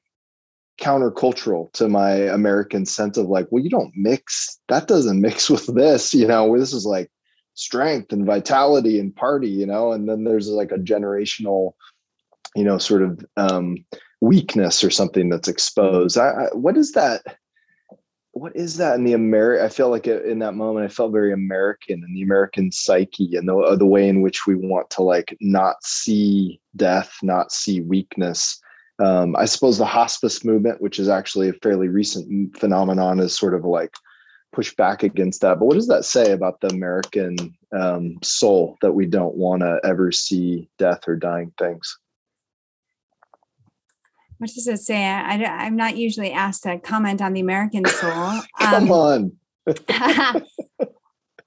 countercultural 0.83 1.71
to 1.73 1.87
my 1.87 2.11
American 2.11 2.85
sense 2.85 3.17
of 3.17 3.27
like, 3.27 3.47
well, 3.49 3.63
you 3.63 3.69
don't 3.69 3.93
mix 3.95 4.59
that 4.67 4.87
doesn't 4.87 5.21
mix 5.27 5.49
with 5.49 5.73
this, 5.75 6.13
you 6.13 6.27
know, 6.27 6.57
this 6.57 6.73
is 6.73 6.85
like 6.85 7.09
strength 7.53 8.11
and 8.11 8.25
vitality 8.25 8.99
and 8.99 9.15
party, 9.15 9.49
you 9.49 9.65
know, 9.65 9.91
and 9.91 10.09
then 10.09 10.23
there's 10.23 10.49
like 10.49 10.71
a 10.71 10.77
generational, 10.77 11.73
you 12.55 12.63
know, 12.63 12.77
sort 12.77 13.01
of 13.01 13.23
um, 13.37 13.77
weakness 14.21 14.83
or 14.83 14.89
something 14.89 15.29
that's 15.29 15.47
exposed. 15.47 16.17
I, 16.17 16.29
I, 16.29 16.47
what 16.53 16.77
is 16.77 16.93
that? 16.93 17.21
What 18.31 18.55
is 18.55 18.77
that 18.77 18.95
in 18.95 19.03
the 19.03 19.13
American? 19.13 19.63
I 19.63 19.69
feel 19.69 19.89
like 19.89 20.07
in 20.07 20.39
that 20.39 20.55
moment, 20.55 20.85
I 20.85 20.89
felt 20.89 21.11
very 21.11 21.31
American 21.31 22.03
in 22.03 22.13
the 22.15 22.23
American 22.23 22.71
psyche 22.71 23.35
and 23.35 23.47
the 23.47 23.75
the 23.77 23.85
way 23.85 24.09
in 24.09 24.21
which 24.21 24.47
we 24.47 24.55
want 24.55 24.89
to 24.91 25.03
like 25.03 25.37
not 25.39 25.75
see 25.83 26.59
death, 26.75 27.15
not 27.21 27.51
see 27.51 27.81
weakness, 27.81 28.59
um, 28.99 29.36
I 29.36 29.45
suppose 29.45 29.77
the 29.77 29.86
hospice 29.86 30.43
movement, 30.43 30.82
which 30.82 30.99
is 30.99 31.10
actually 31.10 31.49
a 31.49 31.53
fairly 31.53 31.88
recent 31.88 32.58
phenomenon, 32.58 33.19
is 33.19 33.38
sort 33.38 33.53
of 33.53 33.65
like 33.65 33.93
push 34.51 34.73
back 34.75 35.03
against 35.03 35.41
that. 35.41 35.60
But 35.60 35.65
what 35.65 35.75
does 35.75 35.88
that 35.88 36.06
say 36.06 36.32
about 36.32 36.62
the 36.62 36.67
American 36.69 37.56
um, 37.75 38.17
soul 38.21 38.77
that 38.82 38.93
we 38.93 39.06
don't 39.06 39.36
want 39.36 39.62
to 39.62 39.79
ever 39.84 40.12
see 40.12 40.69
death 40.77 41.08
or 41.08 41.15
dying 41.15 41.51
things? 41.58 41.97
What 44.38 44.51
does 44.51 44.67
it 44.67 44.79
say? 44.79 45.03
I, 45.03 45.65
am 45.65 45.75
not 45.75 45.97
usually 45.97 46.32
asked 46.32 46.63
to 46.63 46.77
comment 46.77 47.21
on 47.21 47.34
the 47.34 47.39
American 47.39 47.86
soul. 47.86 48.41
Come 48.60 48.91
um, 48.91 49.32
on. 49.71 50.43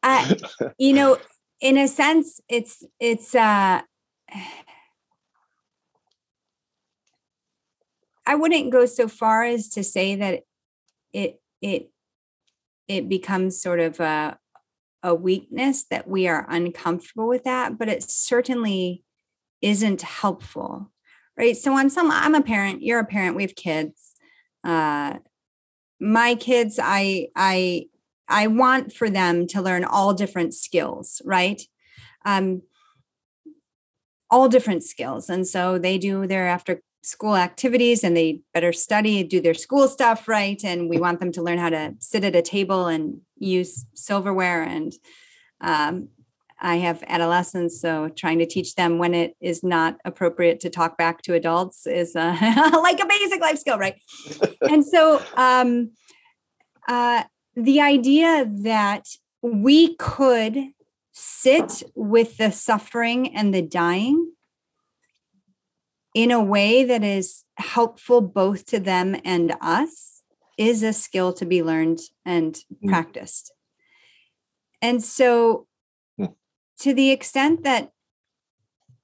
you 0.79 0.93
know, 0.95 1.19
in 1.61 1.79
a 1.79 1.89
sense, 1.89 2.41
it's 2.49 2.83
it's 2.99 3.35
uh, 3.35 3.83
I 8.27 8.35
wouldn't 8.35 8.73
go 8.73 8.87
so 8.87 9.09
far 9.09 9.45
as 9.45 9.69
to 9.71 9.85
say 9.85 10.17
that 10.17 10.43
it 11.12 11.41
it 11.62 11.91
it 12.89 13.09
becomes 13.09 13.61
sort 13.61 13.81
of 13.81 14.01
a 14.01 14.39
a 15.03 15.15
weakness 15.15 15.85
that 15.85 16.09
we 16.09 16.27
are 16.27 16.47
uncomfortable 16.49 17.29
with 17.29 17.45
that, 17.45 17.79
but 17.79 17.89
it 17.89 18.03
certainly 18.03 19.05
isn't 19.62 20.03
helpful, 20.03 20.91
right? 21.37 21.57
So 21.57 21.75
on 21.75 21.91
some, 21.91 22.11
I'm 22.11 22.35
a 22.35 22.43
parent, 22.43 22.83
you're 22.83 22.99
a 22.99 23.05
parent, 23.05 23.37
we 23.37 23.43
have 23.43 23.55
kids. 23.55 24.15
Uh, 24.65 25.19
my 26.01 26.35
kids, 26.35 26.81
I 26.83 27.29
I 27.37 27.87
I 28.29 28.49
want 28.49 28.93
for 28.93 29.09
them 29.09 29.47
to 29.49 29.62
learn 29.62 29.85
all 29.85 30.12
different 30.12 30.55
skills, 30.55 31.23
right? 31.25 31.62
Um, 32.25 32.62
all 34.29 34.49
different 34.49 34.83
skills, 34.83 35.31
and 35.31 35.47
so 35.47 35.79
they 35.79 35.99
do 35.99 36.27
their 36.27 36.49
after 36.49 36.83
school 37.07 37.37
activities 37.37 38.03
and 38.03 38.16
they 38.16 38.40
better 38.53 38.73
study, 38.73 39.23
do 39.23 39.40
their 39.40 39.55
school 39.55 39.87
stuff 39.87 40.27
right. 40.27 40.61
And 40.64 40.90
we 40.90 40.99
want 40.99 41.21
them 41.21 41.31
to 41.33 41.42
learn 41.42 41.59
how 41.59 41.71
to 41.71 41.95
sit 42.01 42.25
at 42.25 42.35
a 42.35 42.42
table 42.42 42.88
and 42.88 43.21
use 43.38 43.87
silverware. 43.95 44.64
And 44.64 44.92
um, 45.61 46.09
I 46.59 46.77
have 46.77 47.05
adolescents, 47.07 47.81
so 47.81 48.09
trying 48.09 48.40
to 48.40 48.47
teach 48.47 48.75
them 48.75 48.99
when 48.99 49.14
it 49.14 49.37
is 49.40 49.62
not 49.62 49.99
appropriate 50.05 50.59
to 50.61 50.71
talk 50.71 50.99
back 50.99 51.23
to 51.23 51.35
adults 51.35 51.87
is 51.87 52.16
uh, 52.16 52.37
like 52.83 52.99
a 52.99 53.07
basic 53.07 53.40
life 53.40 53.59
skill, 53.59 53.79
right? 53.79 54.03
and 54.62 54.85
so 54.85 55.23
um, 55.37 55.92
uh, 56.88 57.23
the 57.55 57.81
idea 57.81 58.51
that 58.64 59.07
we 59.42 59.95
could 59.95 60.59
sit 61.12 61.85
with 61.95 62.37
the 62.38 62.51
suffering 62.51 63.33
and 63.33 63.55
the 63.55 63.62
dying 63.62 64.33
in 66.17 66.31
a 66.31 66.43
way 66.43 66.83
that 66.83 67.05
is 67.05 67.45
helpful 67.59 68.23
both 68.23 68.65
to 68.65 68.81
them 68.81 69.15
and 69.23 69.55
us 69.61 70.23
is 70.57 70.83
a 70.83 70.95
skill 70.95 71.31
to 71.35 71.45
be 71.45 71.63
learned 71.63 71.99
and 72.25 72.55
mm. 72.83 72.89
practiced. 72.89 73.53
And 74.81 75.05
so, 75.05 75.67
mm. 76.19 76.33
to 76.81 76.95
the 76.95 77.11
extent 77.11 77.65
that, 77.65 77.91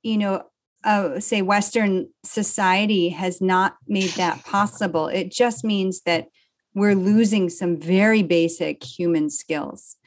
you 0.03 0.17
know, 0.17 0.47
uh, 0.85 1.21
say 1.21 1.43
Western 1.43 2.09
society 2.25 3.11
has 3.11 3.43
not 3.43 3.77
made 3.87 4.13
that 4.13 4.43
possible, 4.47 5.09
it 5.09 5.31
just 5.31 5.65
means 5.65 6.01
that 6.07 6.29
we're 6.75 6.95
losing 6.95 7.51
some 7.51 7.77
very 7.77 8.23
basic 8.23 8.83
human 8.83 9.29
skills. 9.29 9.99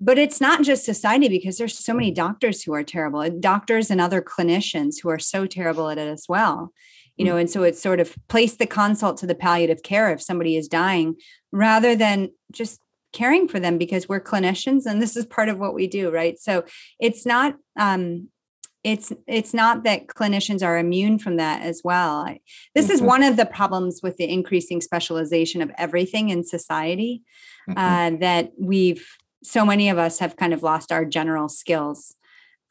But 0.00 0.18
it's 0.18 0.40
not 0.40 0.62
just 0.62 0.84
society 0.84 1.28
because 1.28 1.58
there's 1.58 1.78
so 1.78 1.92
many 1.92 2.10
doctors 2.10 2.62
who 2.62 2.72
are 2.72 2.82
terrible 2.82 3.28
doctors 3.38 3.90
and 3.90 4.00
other 4.00 4.22
clinicians 4.22 4.96
who 5.02 5.10
are 5.10 5.18
so 5.18 5.46
terrible 5.46 5.90
at 5.90 5.98
it 5.98 6.08
as 6.08 6.24
well 6.28 6.72
you 7.20 7.26
know 7.26 7.34
mm. 7.34 7.40
and 7.40 7.50
so 7.50 7.62
it's 7.62 7.80
sort 7.80 8.00
of 8.00 8.16
place 8.28 8.56
the 8.56 8.66
consult 8.66 9.18
to 9.18 9.26
the 9.26 9.34
palliative 9.34 9.82
care 9.82 10.10
if 10.10 10.22
somebody 10.22 10.56
is 10.56 10.68
dying 10.68 11.14
rather 11.52 11.94
than 11.94 12.30
just 12.50 12.80
caring 13.12 13.46
for 13.46 13.60
them 13.60 13.76
because 13.76 14.08
we're 14.08 14.20
clinicians 14.20 14.86
and 14.86 15.02
this 15.02 15.16
is 15.16 15.26
part 15.26 15.48
of 15.48 15.58
what 15.58 15.74
we 15.74 15.86
do 15.86 16.10
right 16.10 16.38
so 16.38 16.64
it's 16.98 17.26
not 17.26 17.56
um 17.78 18.28
it's 18.82 19.12
it's 19.26 19.52
not 19.52 19.84
that 19.84 20.06
clinicians 20.06 20.64
are 20.64 20.78
immune 20.78 21.18
from 21.18 21.36
that 21.36 21.60
as 21.60 21.82
well 21.84 22.24
this 22.74 22.86
mm-hmm. 22.86 22.94
is 22.94 23.02
one 23.02 23.22
of 23.22 23.36
the 23.36 23.44
problems 23.44 24.00
with 24.02 24.16
the 24.16 24.30
increasing 24.30 24.80
specialization 24.80 25.60
of 25.60 25.70
everything 25.76 26.30
in 26.30 26.42
society 26.42 27.22
mm-hmm. 27.68 27.78
uh, 27.78 28.18
that 28.18 28.52
we've 28.58 29.06
so 29.42 29.64
many 29.64 29.88
of 29.88 29.98
us 29.98 30.18
have 30.18 30.36
kind 30.36 30.52
of 30.52 30.62
lost 30.62 30.92
our 30.92 31.04
general 31.04 31.48
skills 31.48 32.14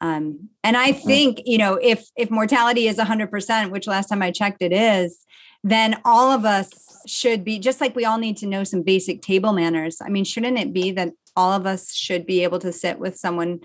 um, 0.00 0.48
and 0.64 0.76
i 0.76 0.92
mm-hmm. 0.92 1.06
think 1.06 1.42
you 1.44 1.58
know 1.58 1.74
if 1.82 2.06
if 2.16 2.30
mortality 2.30 2.86
is 2.86 2.98
100% 2.98 3.70
which 3.70 3.86
last 3.86 4.08
time 4.08 4.22
i 4.22 4.30
checked 4.30 4.62
it 4.62 4.72
is 4.72 5.24
then 5.62 6.00
all 6.04 6.30
of 6.30 6.44
us 6.44 6.70
should 7.06 7.44
be 7.44 7.58
just 7.58 7.80
like 7.80 7.94
we 7.94 8.04
all 8.04 8.18
need 8.18 8.36
to 8.38 8.46
know 8.46 8.64
some 8.64 8.82
basic 8.82 9.22
table 9.22 9.52
manners. 9.52 9.98
I 10.04 10.08
mean, 10.08 10.24
shouldn't 10.24 10.58
it 10.58 10.72
be 10.72 10.92
that 10.92 11.12
all 11.36 11.52
of 11.52 11.66
us 11.66 11.94
should 11.94 12.26
be 12.26 12.42
able 12.42 12.58
to 12.60 12.72
sit 12.72 12.98
with 12.98 13.16
someone 13.16 13.60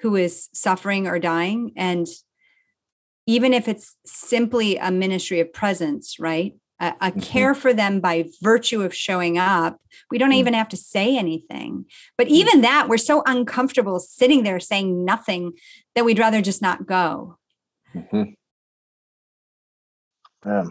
who 0.00 0.16
is 0.16 0.48
suffering 0.54 1.06
or 1.06 1.18
dying 1.18 1.72
and 1.76 2.06
even 3.26 3.52
if 3.52 3.68
it's 3.68 3.96
simply 4.04 4.76
a 4.76 4.90
ministry 4.90 5.40
of 5.40 5.52
presence, 5.52 6.18
right? 6.18 6.54
A, 6.80 6.92
mm-hmm. 6.92 7.20
care 7.20 7.54
for 7.54 7.74
them 7.74 8.00
by 8.00 8.28
virtue 8.40 8.82
of 8.82 8.94
showing 8.94 9.36
up. 9.36 9.78
We 10.10 10.18
don't 10.18 10.30
mm-hmm. 10.30 10.38
even 10.38 10.54
have 10.54 10.68
to 10.70 10.76
say 10.76 11.16
anything. 11.16 11.84
But 12.16 12.28
mm. 12.28 12.30
even 12.30 12.62
that, 12.62 12.88
we're 12.88 12.96
so 12.96 13.22
uncomfortable 13.26 14.00
sitting 14.00 14.42
there 14.44 14.58
saying 14.60 15.04
nothing 15.04 15.52
that 15.94 16.04
we'd 16.04 16.18
rather 16.18 16.40
just 16.40 16.62
not 16.62 16.86
go. 16.86 17.36
Mm-hmm. 17.94 18.32
Um, 20.50 20.70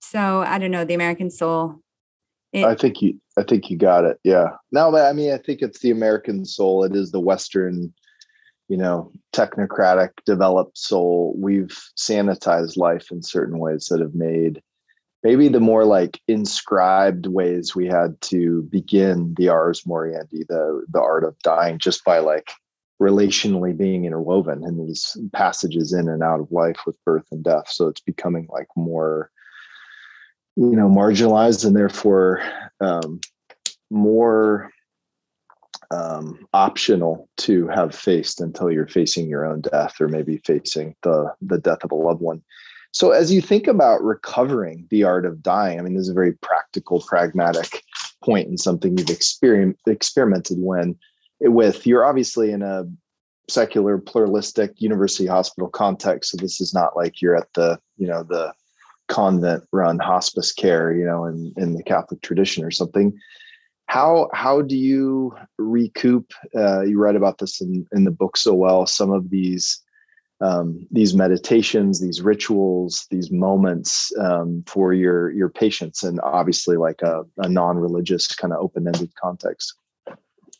so 0.00 0.40
I 0.40 0.58
don't 0.58 0.72
know, 0.72 0.84
the 0.84 0.94
American 0.94 1.30
soul. 1.30 1.80
It, 2.52 2.64
I 2.64 2.74
think 2.74 3.00
you 3.00 3.20
I 3.38 3.42
think 3.42 3.70
you 3.70 3.76
got 3.76 4.04
it. 4.04 4.18
Yeah. 4.24 4.48
Now 4.72 4.94
I 4.96 5.12
mean 5.12 5.32
I 5.32 5.38
think 5.38 5.62
it's 5.62 5.80
the 5.80 5.90
American 5.90 6.44
soul. 6.44 6.82
It 6.84 6.96
is 6.96 7.12
the 7.12 7.20
Western 7.20 7.92
you 8.68 8.76
know, 8.76 9.12
technocratic, 9.32 10.10
developed 10.24 10.76
soul, 10.76 11.34
we've 11.38 11.78
sanitized 11.96 12.76
life 12.76 13.10
in 13.10 13.22
certain 13.22 13.58
ways 13.58 13.86
that 13.90 14.00
have 14.00 14.14
made 14.14 14.60
maybe 15.26 15.48
the 15.48 15.58
more 15.58 15.84
like 15.84 16.20
inscribed 16.28 17.26
ways 17.26 17.74
we 17.74 17.84
had 17.84 18.20
to 18.20 18.62
begin 18.70 19.34
the 19.36 19.48
ars 19.48 19.82
moriendi, 19.82 20.46
the 20.46 20.86
the 20.88 21.00
art 21.00 21.24
of 21.24 21.36
dying, 21.40 21.78
just 21.80 22.04
by 22.04 22.20
like 22.20 22.52
relationally 23.02 23.76
being 23.76 24.04
interwoven 24.04 24.62
in 24.62 24.78
these 24.78 25.16
passages 25.32 25.92
in 25.92 26.08
and 26.08 26.22
out 26.22 26.38
of 26.38 26.52
life 26.52 26.78
with 26.86 26.96
birth 27.04 27.26
and 27.32 27.42
death. 27.42 27.68
So 27.68 27.88
it's 27.88 28.00
becoming 28.00 28.46
like 28.50 28.68
more, 28.76 29.32
you 30.54 30.76
know, 30.76 30.88
marginalized 30.88 31.64
and 31.66 31.74
therefore 31.74 32.40
um, 32.80 33.20
more 33.90 34.70
um, 35.90 36.46
optional 36.52 37.28
to 37.38 37.66
have 37.66 37.96
faced 37.96 38.40
until 38.40 38.70
you're 38.70 38.86
facing 38.86 39.28
your 39.28 39.44
own 39.44 39.60
death 39.60 40.00
or 40.00 40.06
maybe 40.06 40.36
facing 40.38 40.94
the 41.02 41.34
the 41.42 41.58
death 41.58 41.82
of 41.82 41.90
a 41.90 41.96
loved 41.96 42.20
one. 42.20 42.42
So 42.92 43.10
as 43.10 43.32
you 43.32 43.40
think 43.40 43.66
about 43.66 44.02
recovering 44.02 44.86
the 44.90 45.04
art 45.04 45.26
of 45.26 45.42
dying, 45.42 45.78
I 45.78 45.82
mean, 45.82 45.94
this 45.94 46.02
is 46.02 46.08
a 46.10 46.14
very 46.14 46.32
practical, 46.32 47.00
pragmatic 47.00 47.82
point 48.24 48.48
and 48.48 48.58
something 48.58 48.96
you've 48.96 49.10
experienced 49.10 49.80
experimented 49.86 50.58
when 50.58 50.96
with. 51.40 51.86
You're 51.86 52.06
obviously 52.06 52.50
in 52.50 52.62
a 52.62 52.84
secular, 53.48 53.98
pluralistic 53.98 54.80
university 54.80 55.26
hospital 55.26 55.68
context, 55.68 56.30
so 56.30 56.38
this 56.38 56.60
is 56.60 56.72
not 56.72 56.96
like 56.96 57.20
you're 57.20 57.36
at 57.36 57.52
the 57.54 57.78
you 57.96 58.06
know 58.06 58.22
the 58.22 58.52
convent 59.08 59.64
run 59.72 59.98
hospice 59.98 60.52
care, 60.52 60.92
you 60.92 61.04
know, 61.04 61.26
in 61.26 61.52
in 61.56 61.74
the 61.74 61.82
Catholic 61.82 62.22
tradition 62.22 62.64
or 62.64 62.70
something 62.70 63.16
how 63.86 64.28
how 64.32 64.60
do 64.62 64.76
you 64.76 65.34
recoup 65.58 66.32
uh, 66.56 66.82
you 66.82 66.98
write 66.98 67.16
about 67.16 67.38
this 67.38 67.60
in, 67.60 67.86
in 67.92 68.04
the 68.04 68.10
book 68.10 68.36
so 68.36 68.52
well 68.52 68.86
some 68.86 69.10
of 69.10 69.30
these 69.30 69.82
um, 70.40 70.86
these 70.90 71.14
meditations 71.14 72.00
these 72.00 72.20
rituals 72.20 73.06
these 73.10 73.30
moments 73.30 74.12
um, 74.18 74.62
for 74.66 74.92
your 74.92 75.30
your 75.30 75.48
patients 75.48 76.02
and 76.02 76.20
obviously 76.20 76.76
like 76.76 77.00
a, 77.02 77.24
a 77.38 77.48
non-religious 77.48 78.28
kind 78.28 78.52
of 78.52 78.60
open-ended 78.60 79.14
context. 79.14 79.74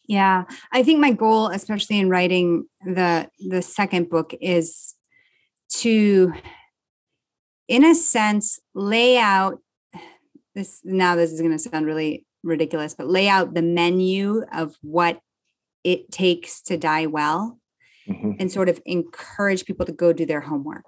Yeah. 0.09 0.45
I 0.73 0.83
think 0.83 1.01
my 1.01 1.13
goal 1.13 1.49
especially 1.49 1.99
in 1.99 2.09
writing 2.09 2.67
the 2.85 3.29
the 3.49 3.63
second 3.63 4.09
book 4.09 4.35
is 4.41 4.95
to 5.79 6.33
in 7.69 7.85
a 7.85 7.95
sense 7.95 8.61
lay 8.75 9.19
out 9.19 9.59
this 10.55 10.81
now 10.85 11.17
this 11.17 11.33
is 11.33 11.41
going 11.41 11.53
to 11.53 11.59
sound 11.59 11.85
really 11.87 12.25
ridiculous, 12.43 12.95
but 12.95 13.09
lay 13.09 13.29
out 13.29 13.55
the 13.55 13.63
menu 13.63 14.43
of 14.55 14.77
what 14.81 15.21
it 15.85 16.11
takes 16.11 16.63
to 16.63 16.77
die 16.77 17.07
well 17.07 17.59
mm-hmm. 18.09 18.33
and 18.39 18.51
sort 18.51 18.69
of 18.69 18.81
encourage 18.85 19.65
people 19.65 19.87
to 19.87 19.93
go 19.93 20.13
do 20.13 20.27
their 20.27 20.41
homework. 20.41 20.85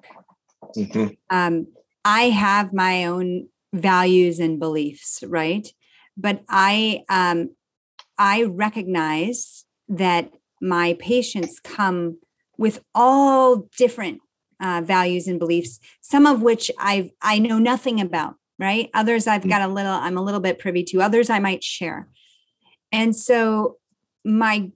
Mm-hmm. 0.77 1.15
Um, 1.31 1.67
I 2.05 2.31
have 2.31 2.73
my 2.73 3.05
own 3.05 3.49
values 3.73 4.39
and 4.39 4.59
beliefs, 4.59 5.23
right? 5.27 5.67
But 6.17 6.43
I 6.49 7.05
um, 7.09 7.51
I 8.19 8.45
recognize 8.45 9.65
that 9.89 10.33
my 10.61 10.97
patients 10.99 11.61
come 11.61 12.19
with 12.57 12.83
all 12.95 13.69
different 13.77 14.21
uh, 14.61 14.83
values 14.85 15.29
and 15.29 15.39
beliefs, 15.39 15.79
some 16.01 16.27
of 16.27 16.43
which 16.43 16.71
I 16.79 17.11
I 17.23 17.39
know 17.39 17.59
nothing 17.59 18.01
about 18.01 18.35
right? 18.59 18.91
Others 18.95 19.27
I've 19.27 19.43
mm. 19.43 19.51
got 19.51 19.63
a 19.63 19.69
little, 19.69 19.93
I'm 19.93 20.19
a 20.19 20.23
little 20.23 20.41
bit 20.41 20.59
privy 20.59 20.83
to, 20.85 21.03
others 21.03 21.31
I 21.31 21.39
might 21.39 21.63
share. 21.63 22.09
And 22.93 23.15
so 23.15 23.77
my 24.25 24.71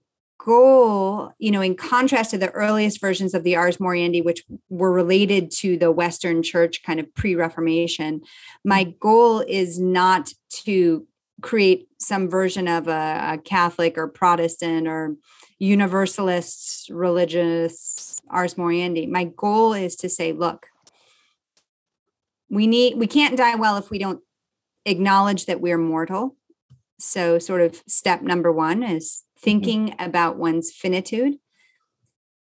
goal, 0.45 1.33
you 1.39 1.51
know, 1.51 1.61
in 1.61 1.77
contrast 1.77 2.33
to 2.33 2.39
the 2.39 2.51
earliest 2.51 3.01
versions 3.01 3.35
of 3.35 3.45
the 3.45 3.57
Ars 3.57 3.77
Moriendi, 3.77 4.25
which 4.25 4.45
were 4.69 4.93
related 4.93 5.51
to 5.53 5.77
the 5.77 5.93
Western 5.93 6.43
church 6.43 6.83
kind 6.83 6.99
of 6.99 7.15
pre 7.15 7.35
Reformation, 7.35 8.23
my 8.65 8.85
mm. 8.85 8.99
goal 8.99 9.41
is 9.41 9.79
not 9.79 10.33
to 10.65 11.07
create 11.41 11.89
some 11.99 12.29
version 12.29 12.69
of 12.69 12.89
a, 12.89 13.35
a, 13.35 13.39
Catholic 13.39 13.97
or 13.97 14.09
Protestant 14.09 14.87
or 14.87 15.17
Universalist 15.59 16.89
religious 16.91 18.21
Ars 18.31 18.55
Moriendi. 18.55 19.09
My 19.09 19.25
goal 19.25 19.73
is 19.73 19.97
to 19.97 20.09
say, 20.09 20.33
look, 20.33 20.67
we 22.51 22.67
need 22.67 22.97
we 22.97 23.07
can't 23.07 23.37
die 23.37 23.55
well 23.55 23.77
if 23.77 23.91
we 23.91 23.99
don't 23.99 24.21
acknowledge 24.85 25.47
that 25.47 25.61
we're 25.61 25.79
mortal 25.79 26.37
so 26.99 27.39
sort 27.39 27.61
of 27.61 27.83
step 27.87 28.23
number 28.23 28.53
one 28.53 28.83
is 28.83 29.25
thinking 29.43 29.89
mm-hmm. 29.89 30.03
about 30.03 30.37
one's 30.37 30.73
finitude 30.73 31.35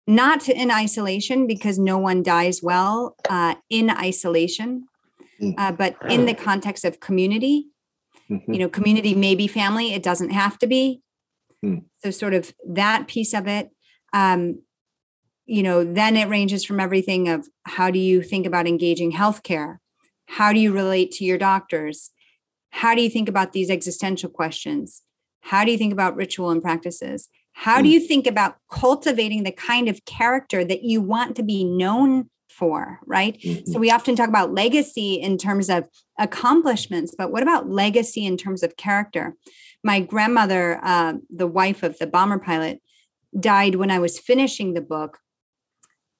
not 0.08 0.48
in 0.48 0.70
isolation 0.70 1.48
because 1.48 1.78
no 1.78 1.98
one 1.98 2.22
dies 2.22 2.62
well 2.62 3.16
uh, 3.28 3.56
in 3.68 3.90
isolation 3.90 4.86
mm. 5.42 5.54
uh, 5.58 5.72
but 5.72 5.96
in 6.08 6.26
the 6.26 6.34
context 6.34 6.84
of 6.84 7.00
community 7.00 7.66
mm-hmm. 8.30 8.52
you 8.52 8.58
know 8.58 8.68
community 8.68 9.14
may 9.14 9.34
be 9.34 9.46
family 9.46 9.92
it 9.92 10.02
doesn't 10.02 10.30
have 10.30 10.58
to 10.58 10.66
be 10.66 11.02
mm. 11.64 11.82
so 11.96 12.10
sort 12.10 12.34
of 12.34 12.54
that 12.66 13.08
piece 13.08 13.34
of 13.34 13.46
it 13.46 13.70
um, 14.12 14.62
you 15.44 15.62
know 15.62 15.84
then 15.84 16.16
it 16.16 16.28
ranges 16.28 16.64
from 16.64 16.80
everything 16.80 17.28
of 17.28 17.48
how 17.64 17.90
do 17.90 17.98
you 17.98 18.22
think 18.22 18.46
about 18.46 18.66
engaging 18.66 19.12
healthcare 19.12 19.78
how 20.26 20.52
do 20.52 20.60
you 20.60 20.72
relate 20.72 21.12
to 21.12 21.24
your 21.24 21.38
doctors? 21.38 22.10
How 22.70 22.94
do 22.94 23.02
you 23.02 23.08
think 23.08 23.28
about 23.28 23.52
these 23.52 23.70
existential 23.70 24.28
questions? 24.28 25.02
How 25.46 25.64
do 25.64 25.70
you 25.70 25.78
think 25.78 25.92
about 25.92 26.16
ritual 26.16 26.50
and 26.50 26.60
practices? 26.60 27.28
How 27.52 27.80
do 27.80 27.88
hmm. 27.88 27.92
you 27.92 28.00
think 28.00 28.26
about 28.26 28.56
cultivating 28.70 29.44
the 29.44 29.52
kind 29.52 29.88
of 29.88 30.04
character 30.04 30.64
that 30.64 30.82
you 30.82 31.00
want 31.00 31.36
to 31.36 31.44
be 31.44 31.64
known 31.64 32.28
for, 32.48 32.98
right? 33.06 33.38
Mm-hmm. 33.40 33.70
So 33.70 33.78
we 33.78 33.90
often 33.90 34.16
talk 34.16 34.28
about 34.28 34.52
legacy 34.52 35.14
in 35.14 35.38
terms 35.38 35.70
of 35.70 35.88
accomplishments, 36.18 37.14
but 37.16 37.30
what 37.30 37.42
about 37.42 37.70
legacy 37.70 38.26
in 38.26 38.36
terms 38.36 38.62
of 38.64 38.76
character? 38.76 39.34
My 39.84 40.00
grandmother, 40.00 40.80
uh, 40.82 41.14
the 41.30 41.46
wife 41.46 41.84
of 41.84 41.96
the 41.98 42.08
bomber 42.08 42.38
pilot, 42.38 42.80
died 43.38 43.76
when 43.76 43.90
I 43.90 44.00
was 44.00 44.18
finishing 44.18 44.74
the 44.74 44.80
book. 44.80 45.18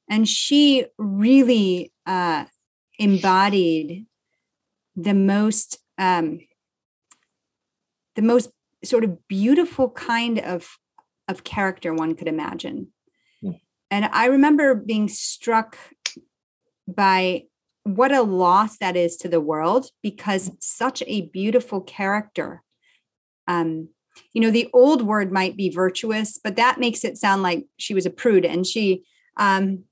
And 0.09 0.29
she 0.29 0.87
really 0.99 1.93
uh, 2.07 2.45
embodied 2.99 4.07
the 4.95 5.15
most 5.15 5.79
um, 5.99 6.39
the 8.15 8.23
most 8.23 8.51
sort 8.89 9.05
of 9.05 9.27
beautiful 9.29 9.91
kind 9.91 10.39
of 10.39 10.69
of 11.29 11.45
character 11.45 11.93
one 11.93 12.15
could 12.15 12.29
imagine. 12.29 12.89
Mm. 13.43 13.61
And 13.91 14.05
I 14.07 14.27
remember 14.27 14.75
being 14.75 15.09
struck 15.09 15.77
by 16.87 17.45
what 17.83 18.13
a 18.13 18.23
loss 18.23 18.79
that 18.79 18.97
is 18.97 19.17
to 19.17 19.29
the 19.29 19.41
world 19.41 19.87
because 20.03 20.51
such 20.61 21.03
a 21.07 21.23
beautiful 21.23 21.81
character. 21.81 22.63
Um, 23.49 23.89
you 24.33 24.41
know, 24.41 24.51
the 24.51 24.69
old 24.73 25.03
word 25.03 25.33
might 25.33 25.57
be 25.57 25.69
virtuous, 25.69 26.39
but 26.43 26.57
that 26.57 26.81
makes 26.81 27.05
it 27.05 27.19
sound 27.19 27.43
like 27.43 27.67
she 27.77 27.95
was 27.95 28.07
a 28.07 28.11
prude 28.11 28.45
and 28.45 28.67
she 28.67 29.05
um, 29.37 29.85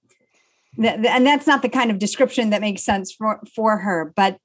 and 0.83 1.26
that's 1.26 1.46
not 1.46 1.62
the 1.62 1.68
kind 1.68 1.90
of 1.90 1.98
description 1.98 2.50
that 2.50 2.61
makes 2.61 2.83
sense 2.83 3.12
for 3.12 3.40
for 3.54 3.78
her 3.78 4.12
but 4.16 4.38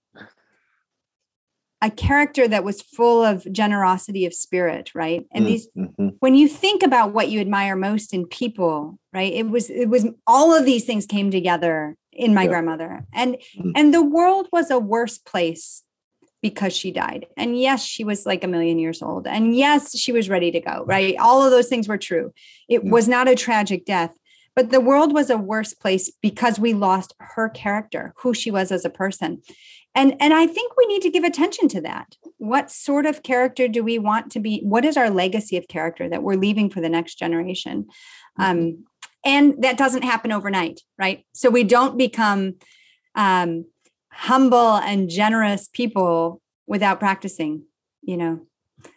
a 1.82 1.90
character 1.90 2.48
that 2.48 2.64
was 2.64 2.82
full 2.82 3.24
of 3.24 3.50
generosity 3.52 4.26
of 4.26 4.34
spirit 4.34 4.92
right 4.94 5.26
and 5.32 5.46
these 5.46 5.68
mm-hmm. 5.78 6.10
when 6.20 6.36
you 6.36 6.48
think 6.48 6.84
about 6.84 7.14
what 7.14 7.30
you 7.30 7.40
admire 7.40 7.76
most 7.76 8.14
in 8.14 8.26
people 8.26 9.00
right 9.14 9.34
it 9.34 9.50
was 9.50 9.70
it 9.70 9.88
was 9.88 10.06
all 10.28 10.54
of 10.54 10.66
these 10.66 10.86
things 10.86 11.06
came 11.06 11.32
together 11.32 11.96
in 12.12 12.34
my 12.34 12.44
yeah. 12.44 12.50
grandmother 12.50 13.06
and 13.14 13.36
mm-hmm. 13.58 13.72
and 13.76 13.94
the 13.94 14.04
world 14.04 14.48
was 14.52 14.70
a 14.70 14.80
worse 14.80 15.18
place 15.18 15.84
because 16.42 16.74
she 16.74 16.92
died 16.92 17.26
and 17.38 17.60
yes 17.60 17.84
she 17.84 18.04
was 18.04 18.26
like 18.26 18.44
a 18.44 18.48
million 18.48 18.80
years 18.80 19.02
old 19.02 19.28
and 19.28 19.56
yes 19.56 19.98
she 19.98 20.12
was 20.12 20.30
ready 20.30 20.52
to 20.52 20.60
go 20.60 20.84
right 20.86 21.16
all 21.20 21.44
of 21.44 21.52
those 21.52 21.68
things 21.68 21.88
were 21.88 21.98
true 21.98 22.34
it 22.68 22.84
was 22.84 23.08
not 23.08 23.28
a 23.28 23.36
tragic 23.36 23.86
death 23.86 24.14
but 24.60 24.72
the 24.72 24.82
world 24.82 25.14
was 25.14 25.30
a 25.30 25.38
worse 25.38 25.74
place 25.74 26.12
because 26.22 26.60
we 26.60 26.74
lost 26.74 27.14
her 27.20 27.48
character, 27.48 28.14
who 28.18 28.34
she 28.34 28.52
was 28.52 28.74
as 28.74 28.84
a 28.84 28.90
person. 28.90 29.42
And 29.96 30.16
and 30.20 30.34
i 30.34 30.46
think 30.46 30.74
we 30.78 30.86
need 30.86 31.02
to 31.02 31.10
give 31.10 31.24
attention 31.24 31.68
to 31.70 31.82
that. 31.82 32.16
What 32.38 32.72
sort 32.72 33.06
of 33.06 33.24
character 33.24 33.68
do 33.68 33.84
we 33.84 34.00
want 34.00 34.32
to 34.34 34.40
be? 34.40 34.62
What 34.64 34.86
is 34.86 34.98
our 34.98 35.10
legacy 35.10 35.58
of 35.58 35.68
character 35.68 36.08
that 36.10 36.24
we're 36.24 36.36
leaving 36.36 36.70
for 36.70 36.82
the 36.82 36.90
next 36.90 37.16
generation? 37.16 37.88
Um, 38.38 38.58
mm-hmm. 38.58 38.82
and 39.26 39.64
that 39.64 39.78
doesn't 39.78 40.04
happen 40.04 40.32
overnight 40.32 40.82
right? 40.98 41.26
So 41.34 41.50
we 41.50 41.64
don't 41.64 41.98
become 41.98 42.56
um, 43.16 43.66
humble 44.12 44.76
and 44.76 45.10
generous 45.10 45.68
people 45.68 46.42
without 46.68 47.00
practicing 47.00 47.64
you 48.02 48.18
know? 48.18 48.40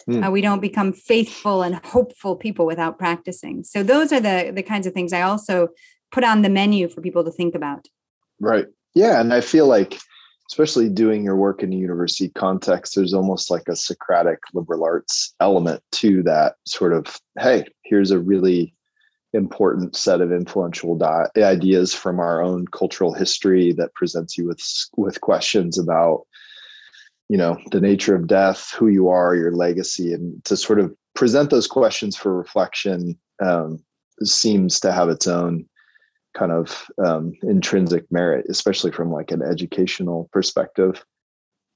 Mm. 0.09 0.27
uh, 0.27 0.31
we 0.31 0.41
don't 0.41 0.61
become 0.61 0.93
faithful 0.93 1.63
and 1.63 1.75
hopeful 1.85 2.37
people 2.37 2.67
without 2.67 2.99
practicing. 2.99 3.65
So 3.65 3.83
those 3.83 4.13
are 4.13 4.21
the 4.21 4.53
the 4.55 4.63
kinds 4.63 4.87
of 4.87 4.93
things 4.93 5.13
i 5.13 5.23
also 5.23 5.69
put 6.13 6.25
on 6.25 6.43
the 6.43 6.49
menu 6.49 6.89
for 6.89 7.01
people 7.01 7.25
to 7.25 7.33
think 7.33 7.55
about. 7.55 7.89
Right. 8.41 8.67
Yeah 8.95 9.21
and 9.21 9.33
i 9.35 9.41
feel 9.41 9.67
like 9.67 9.99
especially 10.53 10.91
doing 10.91 11.25
your 11.25 11.35
work 11.35 11.63
in 11.63 11.73
a 11.73 11.77
university 11.77 12.29
context, 12.29 12.95
there's 12.95 13.15
almost 13.15 13.51
like 13.51 13.63
a 13.69 13.75
Socratic 13.75 14.39
liberal 14.53 14.85
arts 14.85 15.35
element 15.41 15.83
to 15.93 16.23
that 16.25 16.57
sort 16.67 16.93
of, 16.93 17.19
hey, 17.41 17.65
here's 17.85 18.11
a 18.11 18.19
really 18.19 18.75
important 19.33 19.97
set 19.97 20.21
of 20.21 20.31
influential 20.31 20.95
di- 20.95 21.27
ideas 21.39 21.95
from 21.95 22.21
our 22.21 22.43
own 22.43 22.67
cultural 22.67 23.15
history 23.15 23.73
that 23.73 23.95
presents 23.95 24.37
you 24.37 24.47
with 24.47 24.63
with 24.99 25.23
questions 25.23 25.79
about 25.79 26.27
you 27.31 27.39
know 27.39 27.59
the 27.71 27.81
nature 27.81 28.15
of 28.15 28.27
death 28.27 28.75
who 28.75 28.89
you 28.89 29.09
are 29.09 29.35
your 29.35 29.53
legacy 29.53 30.13
and 30.13 30.45
to 30.45 30.55
sort 30.55 30.79
of 30.79 30.95
present 31.15 31.49
those 31.49 31.67
questions 31.67 32.15
for 32.15 32.37
reflection 32.37 33.19
um, 33.43 33.83
seems 34.23 34.79
to 34.79 34.93
have 34.93 35.09
its 35.09 35.27
own 35.27 35.65
kind 36.35 36.53
of 36.53 36.87
um, 37.05 37.33
intrinsic 37.43 38.11
merit, 38.11 38.47
especially 38.49 38.93
from 38.93 39.13
like 39.13 39.31
an 39.31 39.43
educational 39.43 40.29
perspective. 40.33 41.05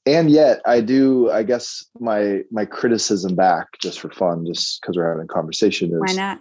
And 0.07 0.31
yet, 0.31 0.61
I 0.65 0.81
do. 0.81 1.31
I 1.31 1.43
guess 1.43 1.85
my 1.99 2.43
my 2.53 2.65
criticism 2.65 3.35
back, 3.35 3.67
just 3.81 3.99
for 3.99 4.11
fun, 4.11 4.47
just 4.47 4.81
because 4.81 4.97
we're 4.97 5.09
having 5.09 5.25
a 5.25 5.27
conversation, 5.27 5.93
is 5.93 5.99
why 5.99 6.13
not? 6.13 6.41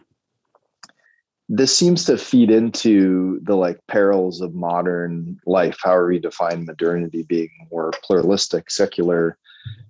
This 1.50 1.76
seems 1.76 2.06
to 2.06 2.18
feed 2.18 2.50
into 2.50 3.40
the 3.44 3.56
like 3.56 3.80
perils 3.88 4.42
of 4.42 4.54
modern 4.54 5.40
life. 5.46 5.78
How 5.84 5.96
are 5.96 6.08
we 6.08 6.20
define 6.20 6.66
modernity 6.66 7.24
being 7.24 7.50
more 7.72 7.92
pluralistic, 8.04 8.72
secular, 8.72 9.38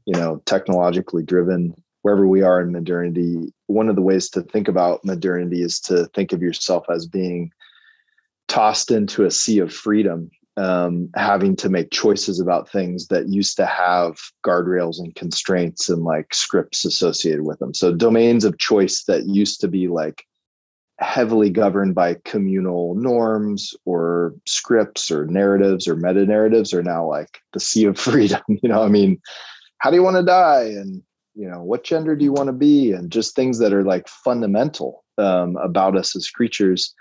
you 0.06 0.14
know, 0.14 0.42
technologically 0.46 1.24
driven. 1.24 1.74
Wherever 2.02 2.28
we 2.28 2.44
are 2.44 2.62
in 2.62 2.72
modernity, 2.72 3.52
one 3.68 3.90
of 3.90 3.96
the 3.96 4.02
ways 4.02 4.30
to 4.32 4.42
think 4.42 4.68
about 4.68 5.04
modernity 5.04 5.64
is 5.64 5.80
to 5.82 6.06
think 6.14 6.34
of 6.34 6.42
yourself 6.42 6.86
as 6.90 7.08
being 7.08 7.52
tossed 8.56 8.90
into 8.90 9.26
a 9.26 9.32
sea 9.32 9.60
of 9.60 9.74
freedom, 9.74 10.32
um, 10.56 11.10
having 11.14 11.58
to 11.58 11.68
make 11.68 11.92
choices 11.92 12.40
about 12.40 12.72
things 12.72 13.08
that 13.08 13.28
used 13.28 13.58
to 13.58 13.66
have 13.66 14.16
guardrails 14.46 14.98
and 14.98 15.14
constraints 15.14 15.90
and 15.90 16.04
like 16.04 16.34
scripts 16.34 16.86
associated 16.86 17.42
with 17.42 17.60
them. 17.60 17.74
So 17.74 17.94
domains 17.94 18.46
of 18.46 18.58
choice 18.58 19.04
that 19.10 19.26
used 19.26 19.60
to 19.60 19.68
be 19.68 19.90
like 19.90 20.24
heavily 21.00 21.50
governed 21.50 21.96
by 21.96 22.16
communal 22.24 22.96
norms 22.96 23.74
or 23.84 24.34
scripts 24.48 25.12
or 25.12 25.26
narratives 25.26 25.86
or 25.86 25.98
meta 25.98 26.26
narratives 26.26 26.74
are 26.74 26.84
now 26.84 27.06
like 27.06 27.42
the 27.52 27.60
sea 27.60 27.84
of 27.84 28.00
freedom. 28.10 28.42
You 28.48 28.70
know, 28.70 28.84
I 28.84 28.88
mean, 28.88 29.20
how 29.80 29.90
do 29.90 29.98
you 29.98 30.04
want 30.04 30.16
to 30.16 30.24
die? 30.24 30.64
And 30.64 31.04
you 31.34 31.50
know, 31.50 31.62
what 31.62 31.84
gender 31.84 32.16
do 32.16 32.24
you 32.24 32.32
want 32.32 32.48
to 32.48 32.54
be? 32.54 32.94
And 32.94 33.12
just 33.12 33.36
things 33.36 33.60
that 33.60 33.74
are 33.74 33.84
like 33.84 34.08
fundamental 34.08 35.04
um, 35.18 35.58
about 35.58 35.98
us 35.98 36.16
as 36.16 36.30
creatures 36.30 36.96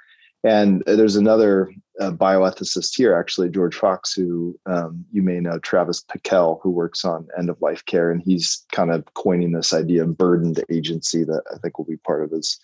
and 0.44 0.82
there's 0.86 1.16
another 1.16 1.72
uh, 2.00 2.10
bioethicist 2.10 2.94
here, 2.96 3.14
actually, 3.14 3.48
George 3.48 3.74
Fox, 3.74 4.12
who 4.12 4.58
um, 4.66 5.04
you 5.10 5.22
may 5.22 5.40
know, 5.40 5.58
Travis 5.58 6.02
Pickell, 6.02 6.60
who 6.62 6.70
works 6.70 7.04
on 7.04 7.28
end 7.38 7.48
of 7.48 7.60
life 7.62 7.84
care. 7.86 8.10
And 8.10 8.22
he's 8.22 8.66
kind 8.70 8.90
of 8.90 9.04
coining 9.14 9.52
this 9.52 9.72
idea 9.72 10.02
of 10.02 10.18
burdened 10.18 10.62
agency 10.70 11.24
that 11.24 11.42
I 11.52 11.58
think 11.58 11.78
will 11.78 11.86
be 11.86 11.96
part 11.96 12.22
of 12.22 12.30
his 12.30 12.60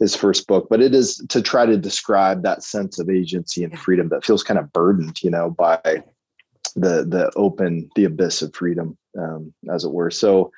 his 0.00 0.16
first 0.16 0.46
book. 0.48 0.68
But 0.70 0.80
it 0.80 0.94
is 0.94 1.18
to 1.28 1.42
try 1.42 1.66
to 1.66 1.76
describe 1.76 2.42
that 2.42 2.62
sense 2.62 2.98
of 2.98 3.10
agency 3.10 3.62
and 3.64 3.78
freedom 3.78 4.08
that 4.08 4.24
feels 4.24 4.42
kind 4.42 4.58
of 4.58 4.72
burdened, 4.72 5.22
you 5.22 5.30
know, 5.30 5.50
by 5.50 5.78
the 6.74 7.04
the 7.04 7.30
open, 7.36 7.90
the 7.96 8.04
abyss 8.04 8.40
of 8.40 8.54
freedom, 8.54 8.96
um, 9.18 9.52
as 9.70 9.84
it 9.84 9.92
were. 9.92 10.10
So 10.10 10.50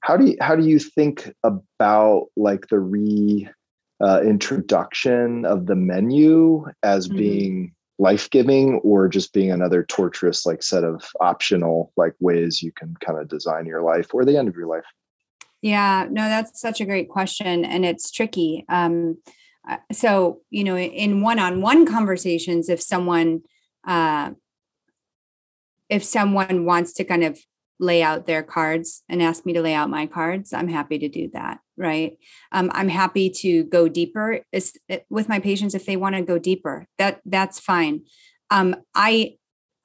how 0.00 0.16
do 0.16 0.26
you 0.26 0.36
how 0.40 0.54
do 0.54 0.66
you 0.66 0.78
think 0.78 1.32
about 1.44 2.26
like 2.36 2.68
the 2.68 2.78
re 2.78 3.48
uh, 4.00 4.20
introduction 4.22 5.44
of 5.44 5.66
the 5.66 5.74
menu 5.74 6.64
as 6.82 7.08
mm-hmm. 7.08 7.18
being 7.18 7.74
life-giving 7.98 8.74
or 8.84 9.08
just 9.08 9.32
being 9.32 9.50
another 9.50 9.82
torturous 9.82 10.46
like 10.46 10.62
set 10.62 10.84
of 10.84 11.04
optional 11.20 11.92
like 11.96 12.14
ways 12.20 12.62
you 12.62 12.70
can 12.70 12.94
kind 13.04 13.18
of 13.18 13.28
design 13.28 13.66
your 13.66 13.82
life 13.82 14.14
or 14.14 14.24
the 14.24 14.36
end 14.36 14.48
of 14.48 14.54
your 14.54 14.68
life 14.68 14.84
yeah 15.62 16.06
no 16.08 16.22
that's 16.28 16.60
such 16.60 16.80
a 16.80 16.84
great 16.84 17.08
question 17.08 17.64
and 17.64 17.84
it's 17.84 18.10
tricky 18.12 18.64
um, 18.68 19.18
uh, 19.68 19.78
so 19.90 20.40
you 20.50 20.62
know 20.62 20.78
in 20.78 21.22
one-on-one 21.22 21.84
conversations 21.86 22.68
if 22.68 22.80
someone 22.80 23.42
uh, 23.86 24.30
if 25.88 26.04
someone 26.04 26.64
wants 26.64 26.92
to 26.92 27.04
kind 27.04 27.24
of 27.24 27.38
lay 27.80 28.02
out 28.02 28.26
their 28.26 28.42
cards 28.42 29.02
and 29.08 29.22
ask 29.22 29.46
me 29.46 29.52
to 29.52 29.62
lay 29.62 29.74
out 29.74 29.90
my 29.90 30.06
cards, 30.06 30.52
I'm 30.52 30.68
happy 30.68 30.98
to 30.98 31.08
do 31.08 31.30
that. 31.32 31.60
Right. 31.76 32.18
Um, 32.50 32.70
I'm 32.74 32.88
happy 32.88 33.30
to 33.30 33.62
go 33.64 33.88
deeper 33.88 34.40
with 35.08 35.28
my 35.28 35.38
patients 35.38 35.74
if 35.74 35.86
they 35.86 35.96
want 35.96 36.16
to 36.16 36.22
go 36.22 36.38
deeper. 36.38 36.86
That 36.98 37.20
that's 37.24 37.60
fine. 37.60 38.02
Um, 38.50 38.74
I 38.94 39.36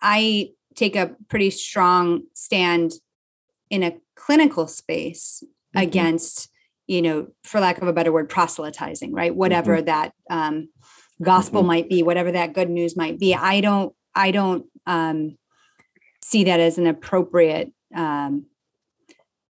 I 0.02 0.50
take 0.76 0.96
a 0.96 1.16
pretty 1.30 1.52
strong 1.52 2.24
stand 2.34 2.94
in 3.70 3.84
a 3.84 3.96
clinical 4.16 4.68
space 4.68 5.44
mm-hmm. 5.44 5.84
against, 5.84 6.50
you 6.88 7.02
know, 7.04 7.28
for 7.44 7.60
lack 7.60 7.80
of 7.80 7.88
a 7.88 7.94
better 7.94 8.12
word, 8.12 8.28
proselytizing. 8.28 9.14
Right. 9.14 9.36
Whatever 9.36 9.78
mm-hmm. 9.78 9.86
that 9.86 10.14
um, 10.32 10.70
gospel 11.22 11.62
mm-hmm. 11.62 11.68
might 11.68 11.90
be, 11.90 12.02
whatever 12.02 12.32
that 12.32 12.54
good 12.54 12.72
news 12.72 12.98
might 12.98 13.20
be. 13.20 13.36
I 13.36 13.62
don't. 13.62 13.94
I 14.16 14.30
don't 14.32 14.66
um, 14.86 15.38
see 16.24 16.46
that 16.46 16.60
as 16.60 16.78
an 16.78 16.88
appropriate 16.88 17.72
um, 17.94 18.46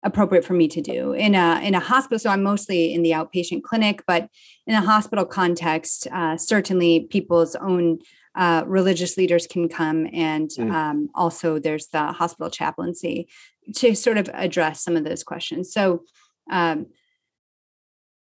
appropriate 0.02 0.44
for 0.44 0.54
me 0.54 0.66
to 0.68 0.80
do 0.80 1.12
in 1.12 1.34
a 1.34 1.60
in 1.62 1.74
a 1.74 1.80
hospital. 1.80 2.18
So 2.18 2.30
I'm 2.30 2.42
mostly 2.42 2.92
in 2.92 3.02
the 3.02 3.10
outpatient 3.10 3.62
clinic, 3.62 4.02
but 4.06 4.28
in 4.66 4.74
a 4.74 4.80
hospital 4.80 5.24
context, 5.24 6.06
uh, 6.12 6.36
certainly 6.36 7.06
people's 7.10 7.54
own 7.56 7.98
uh, 8.34 8.64
religious 8.66 9.16
leaders 9.16 9.46
can 9.46 9.68
come, 9.68 10.08
and 10.12 10.50
mm. 10.50 10.72
um, 10.72 11.10
also 11.14 11.58
there's 11.58 11.88
the 11.88 12.06
hospital 12.12 12.50
chaplaincy 12.50 13.28
to 13.76 13.94
sort 13.94 14.18
of 14.18 14.28
address 14.32 14.82
some 14.82 14.96
of 14.96 15.04
those 15.04 15.22
questions. 15.22 15.72
So, 15.72 16.04
um, 16.50 16.86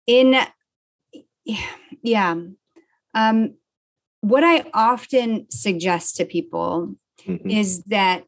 in 0.07 0.37
yeah, 2.03 2.37
um, 3.14 3.55
what 4.20 4.44
I 4.44 4.64
often 4.72 5.46
suggest 5.50 6.16
to 6.16 6.24
people 6.24 6.94
mm-hmm. 7.27 7.50
is 7.50 7.83
that 7.85 8.24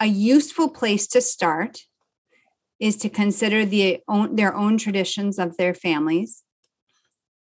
a 0.00 0.06
useful 0.06 0.70
place 0.70 1.06
to 1.08 1.20
start 1.20 1.80
is 2.80 2.96
to 2.96 3.10
consider 3.10 3.66
the 3.66 4.00
own, 4.08 4.34
their 4.36 4.54
own 4.54 4.78
traditions 4.78 5.38
of 5.38 5.56
their 5.58 5.74
families 5.74 6.42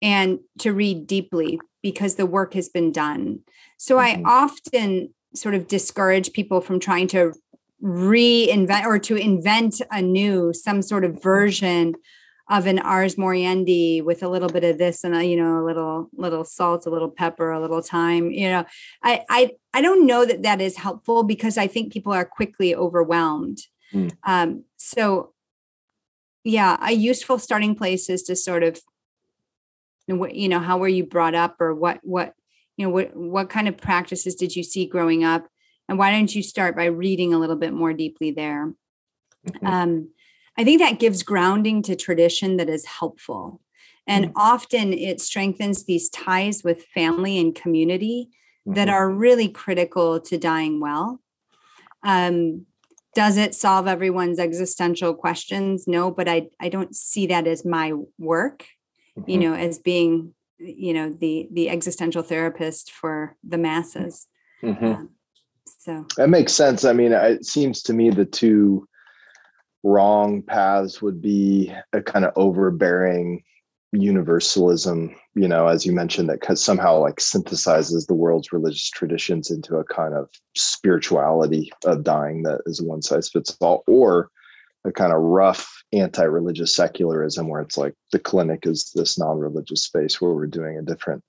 and 0.00 0.38
to 0.60 0.72
read 0.72 1.06
deeply 1.06 1.58
because 1.82 2.14
the 2.14 2.26
work 2.26 2.54
has 2.54 2.68
been 2.68 2.92
done. 2.92 3.40
So 3.76 3.96
mm-hmm. 3.96 4.26
I 4.26 4.30
often 4.30 5.14
sort 5.34 5.54
of 5.54 5.66
discourage 5.66 6.32
people 6.32 6.60
from 6.60 6.78
trying 6.78 7.08
to 7.08 7.32
reinvent 7.82 8.84
or 8.84 8.98
to 9.00 9.16
invent 9.16 9.82
anew 9.90 10.52
some 10.52 10.80
sort 10.80 11.04
of 11.04 11.22
version 11.22 11.94
of 12.48 12.66
an 12.66 12.78
Ars 12.78 13.16
Moriendi 13.16 14.02
with 14.04 14.22
a 14.22 14.28
little 14.28 14.48
bit 14.48 14.62
of 14.62 14.78
this 14.78 15.02
and 15.02 15.16
a, 15.16 15.24
you 15.24 15.36
know, 15.36 15.60
a 15.60 15.64
little 15.64 16.08
little 16.14 16.44
salt, 16.44 16.86
a 16.86 16.90
little 16.90 17.10
pepper, 17.10 17.50
a 17.50 17.60
little 17.60 17.82
thyme. 17.82 18.30
You 18.30 18.48
know, 18.48 18.64
I 19.02 19.24
I 19.28 19.50
I 19.74 19.80
don't 19.80 20.06
know 20.06 20.24
that 20.24 20.42
that 20.42 20.60
is 20.60 20.76
helpful 20.76 21.24
because 21.24 21.58
I 21.58 21.66
think 21.66 21.92
people 21.92 22.12
are 22.12 22.24
quickly 22.24 22.74
overwhelmed. 22.74 23.58
Mm. 23.92 24.16
Um, 24.24 24.64
so, 24.76 25.32
yeah, 26.44 26.76
a 26.80 26.92
useful 26.92 27.38
starting 27.38 27.74
place 27.74 28.08
is 28.08 28.22
to 28.24 28.36
sort 28.36 28.62
of, 28.62 28.80
you 30.06 30.48
know, 30.48 30.60
how 30.60 30.78
were 30.78 30.88
you 30.88 31.04
brought 31.04 31.34
up, 31.34 31.60
or 31.60 31.74
what 31.74 31.98
what 32.02 32.34
you 32.76 32.86
know 32.86 32.90
what 32.90 33.16
what 33.16 33.50
kind 33.50 33.66
of 33.66 33.76
practices 33.76 34.36
did 34.36 34.54
you 34.54 34.62
see 34.62 34.86
growing 34.86 35.24
up, 35.24 35.48
and 35.88 35.98
why 35.98 36.12
don't 36.12 36.32
you 36.32 36.44
start 36.44 36.76
by 36.76 36.84
reading 36.84 37.34
a 37.34 37.38
little 37.38 37.56
bit 37.56 37.72
more 37.72 37.92
deeply 37.92 38.30
there. 38.30 38.72
Mm-hmm. 39.48 39.66
Um, 39.66 40.08
I 40.58 40.64
think 40.64 40.80
that 40.80 40.98
gives 40.98 41.22
grounding 41.22 41.82
to 41.82 41.96
tradition 41.96 42.56
that 42.56 42.68
is 42.68 42.86
helpful. 42.86 43.60
And 44.06 44.26
mm-hmm. 44.26 44.36
often 44.36 44.92
it 44.92 45.20
strengthens 45.20 45.84
these 45.84 46.08
ties 46.08 46.62
with 46.64 46.86
family 46.94 47.38
and 47.38 47.54
community 47.54 48.30
mm-hmm. 48.66 48.74
that 48.74 48.88
are 48.88 49.10
really 49.10 49.48
critical 49.48 50.20
to 50.20 50.38
dying 50.38 50.80
well. 50.80 51.20
Um, 52.02 52.66
does 53.14 53.36
it 53.36 53.54
solve 53.54 53.86
everyone's 53.86 54.38
existential 54.38 55.14
questions? 55.14 55.86
No, 55.86 56.10
but 56.10 56.28
I, 56.28 56.48
I 56.60 56.68
don't 56.68 56.94
see 56.94 57.26
that 57.26 57.46
as 57.46 57.64
my 57.64 57.94
work, 58.18 58.66
mm-hmm. 59.18 59.30
you 59.30 59.38
know, 59.38 59.54
as 59.54 59.78
being, 59.78 60.34
you 60.58 60.94
know, 60.94 61.10
the 61.10 61.48
the 61.52 61.68
existential 61.68 62.22
therapist 62.22 62.90
for 62.90 63.36
the 63.46 63.58
masses. 63.58 64.26
Mm-hmm. 64.62 64.84
Um, 64.84 65.10
So 65.78 66.06
that 66.16 66.28
makes 66.30 66.52
sense. 66.52 66.84
I 66.84 66.92
mean, 66.92 67.12
it 67.12 67.44
seems 67.44 67.82
to 67.82 67.92
me 67.92 68.10
the 68.10 68.24
two 68.24 68.88
wrong 69.86 70.42
paths 70.42 71.00
would 71.00 71.22
be 71.22 71.72
a 71.92 72.02
kind 72.02 72.24
of 72.24 72.32
overbearing 72.36 73.42
universalism 73.92 75.14
you 75.34 75.46
know 75.46 75.68
as 75.68 75.86
you 75.86 75.92
mentioned 75.92 76.28
that 76.28 76.58
somehow 76.58 76.98
like 76.98 77.16
synthesizes 77.16 78.06
the 78.06 78.14
world's 78.14 78.52
religious 78.52 78.90
traditions 78.90 79.50
into 79.50 79.76
a 79.76 79.84
kind 79.84 80.12
of 80.12 80.28
spirituality 80.56 81.72
of 81.84 82.02
dying 82.02 82.42
that 82.42 82.60
is 82.66 82.82
one 82.82 83.00
size 83.00 83.30
fits 83.30 83.56
all 83.60 83.84
or 83.86 84.28
a 84.84 84.92
kind 84.92 85.12
of 85.12 85.20
rough 85.20 85.82
anti-religious 85.92 86.74
secularism 86.74 87.48
where 87.48 87.60
it's 87.60 87.78
like 87.78 87.94
the 88.10 88.18
clinic 88.18 88.66
is 88.66 88.90
this 88.94 89.16
non-religious 89.16 89.84
space 89.84 90.20
where 90.20 90.32
we're 90.32 90.46
doing 90.46 90.76
a 90.76 90.82
different 90.82 91.22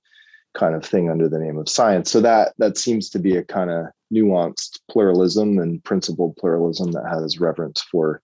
kind 0.56 0.74
of 0.74 0.84
thing 0.84 1.10
under 1.10 1.30
the 1.30 1.40
name 1.40 1.58
of 1.58 1.70
science. 1.70 2.10
So 2.10 2.20
that 2.22 2.54
that 2.58 2.78
seems 2.78 3.10
to 3.12 3.20
be 3.20 3.38
a 3.38 3.44
kind 3.44 3.70
of 3.70 3.86
nuanced 4.14 4.80
pluralism 4.90 5.60
and 5.60 5.84
principled 5.84 6.36
pluralism 6.38 6.92
that 6.94 7.08
has 7.08 7.40
reverence 7.40 7.82
for 7.92 8.22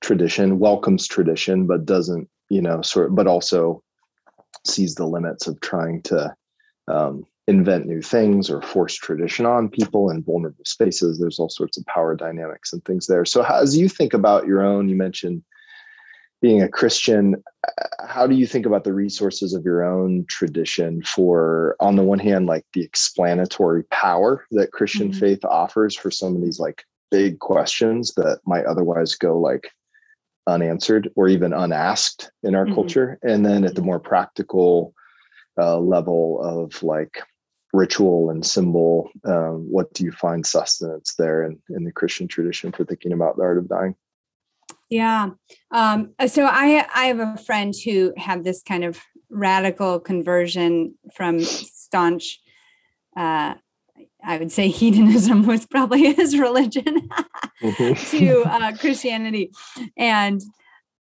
tradition 0.00 0.58
welcomes 0.58 1.06
tradition 1.06 1.66
but 1.66 1.84
doesn't 1.84 2.28
you 2.48 2.60
know 2.60 2.82
sort 2.82 3.08
of, 3.08 3.14
but 3.14 3.26
also 3.26 3.82
sees 4.66 4.94
the 4.94 5.06
limits 5.06 5.46
of 5.46 5.60
trying 5.60 6.02
to 6.02 6.34
um, 6.88 7.24
invent 7.48 7.86
new 7.86 8.02
things 8.02 8.50
or 8.50 8.60
force 8.62 8.94
tradition 8.94 9.46
on 9.46 9.68
people 9.68 10.10
in 10.10 10.22
vulnerable 10.22 10.64
spaces 10.64 11.18
there's 11.18 11.38
all 11.38 11.48
sorts 11.48 11.76
of 11.76 11.86
power 11.86 12.14
dynamics 12.14 12.72
and 12.72 12.84
things 12.84 13.06
there 13.06 13.24
so 13.24 13.42
how, 13.42 13.60
as 13.60 13.76
you 13.76 13.88
think 13.88 14.12
about 14.12 14.46
your 14.46 14.62
own 14.62 14.88
you 14.88 14.96
mentioned 14.96 15.42
being 16.42 16.60
a 16.60 16.68
christian 16.68 17.42
how 18.06 18.26
do 18.26 18.34
you 18.34 18.46
think 18.46 18.66
about 18.66 18.84
the 18.84 18.92
resources 18.92 19.54
of 19.54 19.64
your 19.64 19.84
own 19.84 20.24
tradition 20.28 21.02
for 21.02 21.76
on 21.80 21.96
the 21.96 22.02
one 22.02 22.18
hand 22.18 22.46
like 22.46 22.64
the 22.74 22.82
explanatory 22.82 23.84
power 23.84 24.44
that 24.50 24.72
christian 24.72 25.10
mm-hmm. 25.10 25.20
faith 25.20 25.44
offers 25.44 25.96
for 25.96 26.10
some 26.10 26.34
of 26.34 26.42
these 26.42 26.58
like 26.58 26.84
big 27.10 27.38
questions 27.38 28.12
that 28.14 28.40
might 28.44 28.64
otherwise 28.64 29.14
go 29.14 29.38
like 29.38 29.70
unanswered 30.46 31.10
or 31.16 31.28
even 31.28 31.52
unasked 31.52 32.30
in 32.42 32.54
our 32.54 32.64
mm-hmm. 32.64 32.74
culture. 32.74 33.18
And 33.22 33.44
then 33.44 33.64
at 33.64 33.74
the 33.74 33.82
more 33.82 34.00
practical 34.00 34.94
uh, 35.58 35.78
level 35.78 36.40
of 36.42 36.82
like 36.82 37.22
ritual 37.72 38.30
and 38.30 38.44
symbol 38.44 39.10
um, 39.24 39.66
what 39.70 39.92
do 39.92 40.04
you 40.04 40.12
find 40.12 40.46
sustenance 40.46 41.14
there 41.18 41.44
in, 41.44 41.58
in 41.70 41.84
the 41.84 41.92
christian 41.92 42.26
tradition 42.26 42.72
for 42.72 42.84
thinking 42.84 43.12
about 43.12 43.36
the 43.36 43.42
art 43.42 43.58
of 43.58 43.68
dying? 43.68 43.94
Yeah. 44.88 45.30
Um, 45.70 46.14
so 46.26 46.46
i 46.46 46.86
i 46.94 47.06
have 47.06 47.20
a 47.20 47.36
friend 47.36 47.74
who 47.84 48.12
had 48.16 48.44
this 48.44 48.62
kind 48.62 48.84
of 48.84 49.00
radical 49.28 50.00
conversion 50.00 50.94
from 51.14 51.40
staunch 51.40 52.40
uh, 53.16 53.54
I 54.26 54.38
would 54.38 54.50
say 54.50 54.68
hedonism 54.68 55.46
was 55.46 55.66
probably 55.66 56.12
his 56.14 56.36
religion 56.36 57.08
mm-hmm. 57.62 58.16
to 58.16 58.42
uh, 58.42 58.76
Christianity. 58.76 59.52
And 59.96 60.42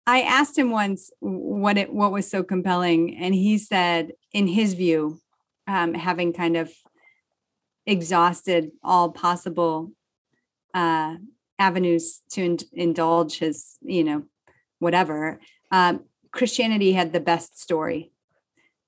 I 0.07 0.21
asked 0.21 0.57
him 0.57 0.71
once 0.71 1.11
what 1.19 1.77
it 1.77 1.93
what 1.93 2.11
was 2.11 2.27
so 2.27 2.41
compelling, 2.41 3.15
and 3.17 3.35
he 3.35 3.59
said, 3.59 4.13
in 4.33 4.47
his 4.47 4.73
view, 4.73 5.19
um, 5.67 5.93
having 5.93 6.33
kind 6.33 6.57
of 6.57 6.71
exhausted 7.85 8.71
all 8.83 9.11
possible 9.11 9.91
uh, 10.73 11.17
avenues 11.59 12.21
to 12.31 12.43
in- 12.43 12.57
indulge 12.73 13.37
his, 13.37 13.77
you 13.81 14.03
know, 14.03 14.23
whatever, 14.79 15.39
um, 15.71 16.05
Christianity 16.31 16.93
had 16.93 17.13
the 17.13 17.19
best 17.19 17.59
story. 17.59 18.11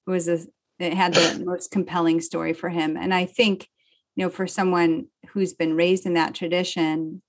It 0.08 0.10
was 0.10 0.28
a 0.28 0.40
it 0.80 0.94
had 0.94 1.14
the 1.14 1.44
most 1.46 1.70
compelling 1.70 2.22
story 2.22 2.54
for 2.54 2.70
him, 2.70 2.98
and 2.98 3.14
I 3.14 3.26
think 3.26 3.68
you 4.16 4.26
know 4.26 4.30
for 4.30 4.48
someone 4.48 5.08
who's 5.30 5.54
been 5.54 5.76
raised 5.76 6.06
in 6.06 6.14
that 6.14 6.36
tradition 6.36 7.22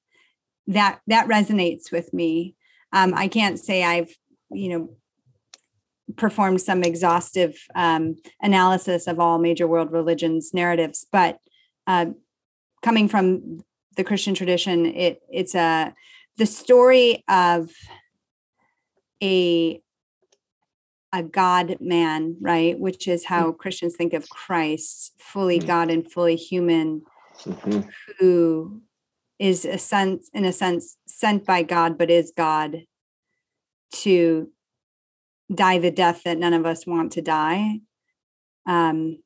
that 0.66 1.00
that 1.06 1.28
resonates 1.28 1.90
with 1.90 2.12
me. 2.14 2.54
Um, 2.92 3.14
i 3.14 3.26
can't 3.26 3.58
say 3.58 3.82
i've 3.82 4.14
you 4.50 4.68
know 4.68 4.96
performed 6.16 6.60
some 6.60 6.82
exhaustive 6.82 7.56
um, 7.74 8.16
analysis 8.42 9.06
of 9.06 9.18
all 9.18 9.38
major 9.38 9.66
world 9.66 9.90
religions 9.92 10.52
narratives 10.52 11.06
but 11.10 11.38
uh, 11.86 12.06
coming 12.82 13.08
from 13.08 13.60
the 13.96 14.04
christian 14.04 14.34
tradition 14.34 14.86
it 14.86 15.22
it's 15.30 15.54
a 15.54 15.94
the 16.36 16.46
story 16.46 17.24
of 17.28 17.70
a 19.22 19.80
a 21.12 21.22
God 21.22 21.76
man, 21.80 22.36
right? 22.40 22.78
Which 22.78 23.06
is 23.06 23.24
how 23.24 23.48
mm-hmm. 23.48 23.58
Christians 23.58 23.96
think 23.96 24.14
of 24.14 24.28
Christ, 24.30 25.12
fully 25.18 25.58
mm-hmm. 25.58 25.66
God 25.66 25.90
and 25.90 26.10
fully 26.10 26.36
human, 26.36 27.02
mm-hmm. 27.40 27.80
who 28.18 28.80
is 29.38 29.64
a 29.64 29.78
sense, 29.78 30.30
in 30.32 30.44
a 30.44 30.52
sense, 30.52 30.96
sent 31.06 31.44
by 31.44 31.62
God, 31.62 31.98
but 31.98 32.10
is 32.10 32.32
God 32.36 32.84
to 33.92 34.50
die 35.52 35.78
the 35.78 35.90
death 35.90 36.22
that 36.24 36.38
none 36.38 36.54
of 36.54 36.64
us 36.64 36.86
want 36.86 37.12
to 37.12 37.22
die, 37.22 37.80
um, 38.66 39.18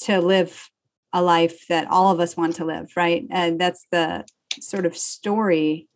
to 0.00 0.20
live 0.20 0.70
a 1.12 1.22
life 1.22 1.68
that 1.68 1.88
all 1.88 2.12
of 2.12 2.18
us 2.18 2.36
want 2.36 2.56
to 2.56 2.64
live, 2.64 2.90
right? 2.96 3.24
And 3.30 3.60
that's 3.60 3.86
the 3.92 4.24
sort 4.60 4.86
of 4.86 4.96
story. 4.96 5.88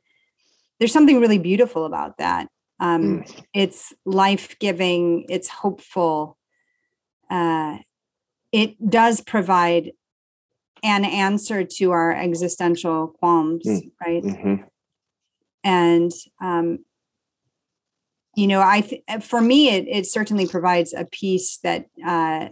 There's 0.79 0.93
something 0.93 1.21
really 1.21 1.39
beautiful 1.39 1.85
about 1.85 2.19
that 2.19 2.49
um, 2.81 3.21
mm. 3.21 3.43
It's 3.53 3.93
life 4.05 4.59
giving, 4.59 5.27
it's 5.29 5.49
hopeful. 5.49 6.39
Uh, 7.31 7.79
it 8.51 8.91
does 8.91 9.21
provide 9.21 9.93
an 10.83 11.05
answer 11.05 11.63
to 11.63 11.91
our 11.91 12.13
existential 12.13 13.09
qualms, 13.09 13.67
mm. 13.67 13.91
right? 14.05 14.23
Mm-hmm. 14.23 14.55
And, 15.63 16.11
um, 16.41 16.79
you 18.35 18.47
know, 18.47 18.63
I 18.63 18.81
th- 18.81 19.05
for 19.23 19.43
me, 19.43 19.69
it, 19.69 19.87
it 19.87 20.07
certainly 20.07 20.47
provides 20.47 20.95
a 20.95 21.05
peace 21.05 21.59
that 21.63 21.87
uh, 22.05 22.49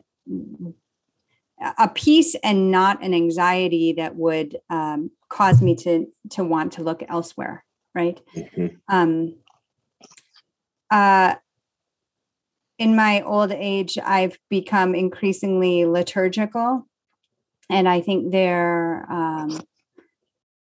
a 1.79 1.89
peace 1.89 2.37
and 2.45 2.70
not 2.70 3.03
an 3.03 3.14
anxiety 3.14 3.95
that 3.95 4.14
would 4.14 4.59
um, 4.68 5.11
cause 5.29 5.62
me 5.62 5.74
to 5.76 6.07
to 6.31 6.45
want 6.45 6.72
to 6.72 6.83
look 6.83 7.03
elsewhere, 7.09 7.64
right? 7.95 8.20
Mm-hmm. 8.37 8.66
Um, 8.89 9.35
uh, 10.91 11.34
in 12.78 12.95
my 12.95 13.22
old 13.22 13.51
age, 13.53 13.99
I've 13.99 14.39
become 14.49 14.95
increasingly 14.95 15.84
liturgical. 15.84 16.86
And 17.68 17.89
I 17.89 18.01
think 18.01 18.30
there 18.30 19.05
um, 19.11 19.61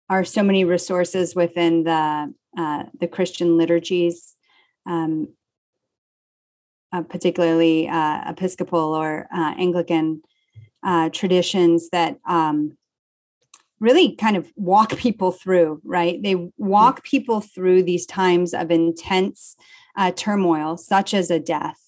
are 0.10 0.26
so 0.26 0.44
many 0.44 0.66
resources 0.66 1.36
within 1.36 1.84
the, 1.84 2.34
uh, 2.58 2.84
the 3.00 3.08
Christian 3.08 3.58
liturgies, 3.58 4.36
um, 4.86 5.30
uh, 6.92 7.04
particularly 7.04 7.88
uh, 7.88 8.32
Episcopal 8.32 8.96
or 8.96 9.28
uh, 9.34 9.54
Anglican 9.58 10.22
uh, 10.84 11.10
traditions 11.10 11.90
that 11.90 12.18
um, 12.28 12.78
really 13.80 14.16
kind 14.16 14.36
of 14.36 14.52
walk 14.56 14.98
people 14.98 15.32
through, 15.32 15.82
right? 15.84 16.22
They 16.22 16.50
walk 16.58 17.04
people 17.04 17.42
through 17.42 17.84
these 17.84 18.06
times 18.06 18.54
of 18.54 18.72
intense 18.72 19.56
uh, 19.98 20.12
turmoil, 20.12 20.78
such 20.78 21.14
as 21.14 21.30
a 21.30 21.40
death, 21.40 21.80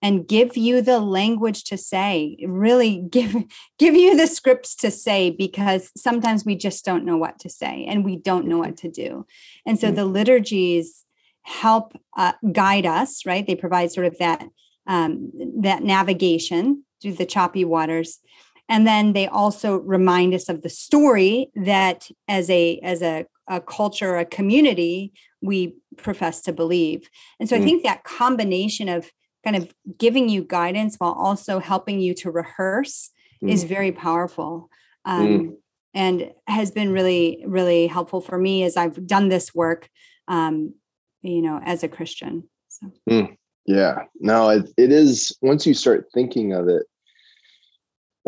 and 0.00 0.26
give 0.26 0.56
you 0.56 0.80
the 0.80 1.00
language 1.00 1.64
to 1.64 1.76
say. 1.76 2.38
Really 2.46 3.04
give 3.10 3.34
give 3.78 3.94
you 3.94 4.16
the 4.16 4.26
scripts 4.26 4.74
to 4.76 4.90
say 4.90 5.30
because 5.30 5.90
sometimes 5.96 6.44
we 6.44 6.56
just 6.56 6.84
don't 6.84 7.04
know 7.04 7.16
what 7.16 7.38
to 7.40 7.50
say 7.50 7.84
and 7.86 8.04
we 8.04 8.16
don't 8.16 8.46
know 8.46 8.58
what 8.58 8.78
to 8.78 8.90
do. 8.90 9.26
And 9.66 9.78
so 9.78 9.90
the 9.90 10.04
liturgies 10.04 11.04
help 11.42 11.98
uh, 12.16 12.32
guide 12.52 12.86
us. 12.86 13.26
Right? 13.26 13.46
They 13.46 13.56
provide 13.56 13.92
sort 13.92 14.06
of 14.06 14.16
that 14.18 14.46
um, 14.86 15.30
that 15.60 15.82
navigation 15.82 16.84
through 17.00 17.14
the 17.14 17.26
choppy 17.26 17.64
waters 17.64 18.20
and 18.68 18.86
then 18.86 19.12
they 19.12 19.26
also 19.26 19.76
remind 19.76 20.34
us 20.34 20.48
of 20.48 20.62
the 20.62 20.70
story 20.70 21.50
that 21.54 22.08
as 22.26 22.48
a 22.48 22.78
as 22.78 23.02
a, 23.02 23.26
a 23.48 23.60
culture 23.60 24.16
a 24.16 24.24
community 24.24 25.12
we 25.40 25.76
profess 25.96 26.40
to 26.40 26.52
believe 26.52 27.08
and 27.40 27.48
so 27.48 27.56
mm. 27.56 27.60
i 27.60 27.64
think 27.64 27.82
that 27.82 28.04
combination 28.04 28.88
of 28.88 29.10
kind 29.44 29.56
of 29.56 29.72
giving 29.98 30.28
you 30.28 30.44
guidance 30.44 30.96
while 30.98 31.12
also 31.12 31.58
helping 31.58 32.00
you 32.00 32.14
to 32.14 32.30
rehearse 32.30 33.10
mm. 33.42 33.50
is 33.50 33.64
very 33.64 33.92
powerful 33.92 34.68
um, 35.04 35.26
mm. 35.26 35.56
and 35.94 36.30
has 36.46 36.70
been 36.70 36.92
really 36.92 37.42
really 37.46 37.86
helpful 37.86 38.20
for 38.20 38.38
me 38.38 38.62
as 38.62 38.76
i've 38.76 39.06
done 39.06 39.28
this 39.28 39.54
work 39.54 39.88
um, 40.28 40.74
you 41.22 41.42
know 41.42 41.60
as 41.64 41.82
a 41.82 41.88
christian 41.88 42.44
so. 42.68 42.92
Mm. 43.10 43.36
yeah 43.66 44.04
no 44.20 44.50
it, 44.50 44.68
it 44.76 44.92
is 44.92 45.36
once 45.42 45.66
you 45.66 45.74
start 45.74 46.06
thinking 46.14 46.52
of 46.52 46.68
it 46.68 46.86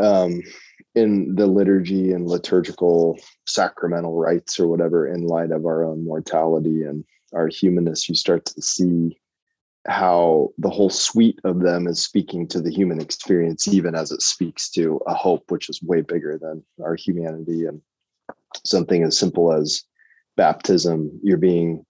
um, 0.02 0.42
in 0.95 1.34
the 1.34 1.47
liturgy 1.47 2.12
and 2.12 2.28
liturgical 2.28 3.18
sacramental 3.47 4.14
rites 4.16 4.61
or 4.61 4.68
whatever 4.68 5.09
in 5.09 5.26
light 5.26 5.51
of 5.51 5.66
our 5.66 5.84
own 5.84 6.05
mortality 6.05 6.82
and 6.82 7.05
our 7.34 7.49
humanness 7.49 8.09
you 8.09 8.14
start 8.14 8.45
to 8.45 8.62
see 8.62 9.18
how 9.86 10.49
the 10.59 10.70
whole 10.70 10.90
suite 10.90 11.38
of 11.45 11.61
them 11.61 11.86
is 11.86 12.03
speaking 12.03 12.49
to 12.49 12.61
the 12.61 12.70
human 12.70 13.01
experience 13.01 13.68
even 13.68 13.95
as 13.95 14.11
it 14.12 14.22
speaks 14.22 14.70
to 14.70 14.99
a 15.07 15.14
hope 15.14 15.51
which 15.51 15.68
is 15.68 15.82
way 15.82 16.01
bigger 16.01 16.38
than 16.38 16.64
our 16.82 16.95
humanity. 16.95 17.66
And 17.66 17.82
something 18.64 19.03
as 19.03 19.18
simple 19.18 19.53
as 19.53 19.82
baptism, 20.36 21.11
you're 21.22 21.36
being 21.36 21.84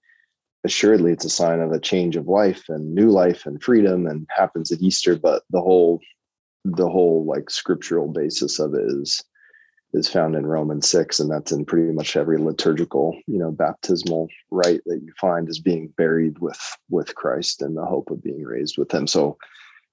assuredly 0.65 1.13
it's 1.13 1.25
a 1.25 1.31
sign 1.31 1.61
of 1.61 1.73
a 1.73 1.79
change 1.79 2.17
of 2.17 2.27
life 2.27 2.65
and 2.69 2.95
new 2.95 3.11
life 3.11 3.47
and 3.47 3.63
freedom 3.63 4.07
and 4.07 4.27
happens 4.35 4.73
at 4.73 4.81
Easter, 4.81 5.17
but 5.17 5.45
the 5.51 5.61
whole 5.61 6.01
the 6.65 6.89
whole 6.89 7.25
like 7.25 7.51
scriptural 7.51 8.09
basis 8.09 8.59
of 8.59 8.75
it 8.75 8.85
is 8.87 9.23
is 9.93 10.09
found 10.09 10.35
in 10.35 10.45
Romans 10.45 10.89
6 10.89 11.21
and 11.21 11.31
that's 11.31 11.53
in 11.53 11.65
pretty 11.65 11.93
much 11.93 12.17
every 12.17 12.37
liturgical, 12.37 13.17
you 13.29 13.39
know, 13.39 13.53
baptismal 13.53 14.29
rite 14.51 14.81
that 14.87 15.01
you 15.01 15.13
find 15.21 15.49
is 15.49 15.61
being 15.61 15.87
buried 15.97 16.41
with 16.41 16.61
with 16.91 17.15
Christ 17.15 17.63
and 17.63 17.77
the 17.77 17.85
hope 17.85 18.11
of 18.11 18.23
being 18.23 18.43
raised 18.43 18.77
with 18.77 18.93
him. 18.93 19.07
So 19.07 19.39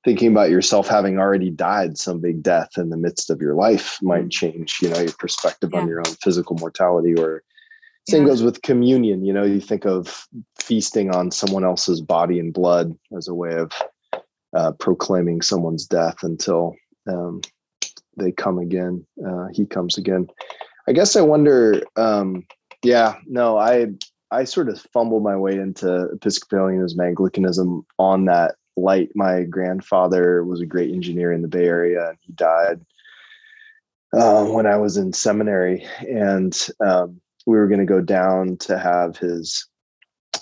thinking 0.03 0.31
about 0.31 0.49
yourself 0.49 0.87
having 0.87 1.19
already 1.19 1.51
died 1.51 1.97
some 1.97 2.19
big 2.19 2.41
death 2.41 2.69
in 2.77 2.89
the 2.89 2.97
midst 2.97 3.29
of 3.29 3.41
your 3.41 3.53
life 3.53 3.99
might 4.01 4.25
mm. 4.25 4.31
change, 4.31 4.79
you 4.81 4.89
know, 4.89 4.99
your 4.99 5.13
perspective 5.13 5.69
yeah. 5.71 5.81
on 5.81 5.87
your 5.87 5.99
own 5.99 6.15
physical 6.23 6.55
mortality 6.59 7.13
or 7.15 7.43
same 8.09 8.23
yeah. 8.23 8.29
goes 8.29 8.41
with 8.41 8.63
communion, 8.63 9.23
you 9.23 9.31
know, 9.31 9.43
you 9.43 9.61
think 9.61 9.85
of 9.85 10.27
feasting 10.59 11.13
on 11.13 11.29
someone 11.29 11.63
else's 11.63 12.01
body 12.01 12.39
and 12.39 12.51
blood 12.51 12.97
as 13.15 13.27
a 13.27 13.33
way 13.35 13.53
of 13.53 13.71
uh, 14.53 14.71
proclaiming 14.73 15.41
someone's 15.41 15.85
death 15.85 16.23
until 16.23 16.75
um, 17.07 17.41
they 18.17 18.31
come 18.31 18.59
again. 18.59 19.05
Uh, 19.25 19.47
he 19.53 19.65
comes 19.65 19.97
again. 19.97 20.27
I 20.87 20.93
guess 20.93 21.15
I 21.15 21.21
wonder. 21.21 21.81
Um, 21.95 22.45
yeah, 22.83 23.15
no, 23.27 23.57
I 23.57 23.87
I 24.31 24.43
sort 24.43 24.69
of 24.69 24.81
fumbled 24.93 25.23
my 25.23 25.35
way 25.35 25.55
into 25.55 26.09
Episcopalianism, 26.13 26.99
Anglicanism 26.99 27.85
on 27.99 28.25
that 28.25 28.55
light. 28.77 29.09
My 29.15 29.43
grandfather 29.43 30.43
was 30.43 30.61
a 30.61 30.65
great 30.65 30.91
engineer 30.91 31.31
in 31.31 31.41
the 31.41 31.47
Bay 31.47 31.65
Area, 31.65 32.09
and 32.09 32.17
he 32.21 32.33
died 32.33 32.81
uh, 34.13 34.45
when 34.45 34.65
I 34.65 34.77
was 34.77 34.97
in 34.97 35.13
seminary, 35.13 35.85
and 36.09 36.57
um, 36.85 37.21
we 37.45 37.57
were 37.57 37.67
going 37.67 37.79
to 37.79 37.85
go 37.85 38.01
down 38.01 38.57
to 38.57 38.77
have 38.77 39.17
his 39.17 39.67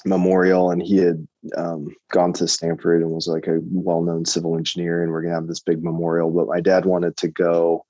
memorial 0.05 0.71
and 0.71 0.81
he 0.81 0.97
had 0.97 1.27
um, 1.55 1.95
gone 2.11 2.33
to 2.33 2.47
Stanford 2.47 3.01
and 3.01 3.11
was 3.11 3.27
like 3.27 3.47
a 3.47 3.59
well-known 3.71 4.25
civil 4.25 4.57
engineer 4.57 5.03
and 5.03 5.11
we're 5.11 5.21
gonna 5.21 5.35
have 5.35 5.47
this 5.47 5.59
big 5.59 5.83
memorial 5.83 6.29
but 6.31 6.47
my 6.47 6.59
dad 6.59 6.85
wanted 6.85 7.15
to 7.17 7.27
go 7.27 7.85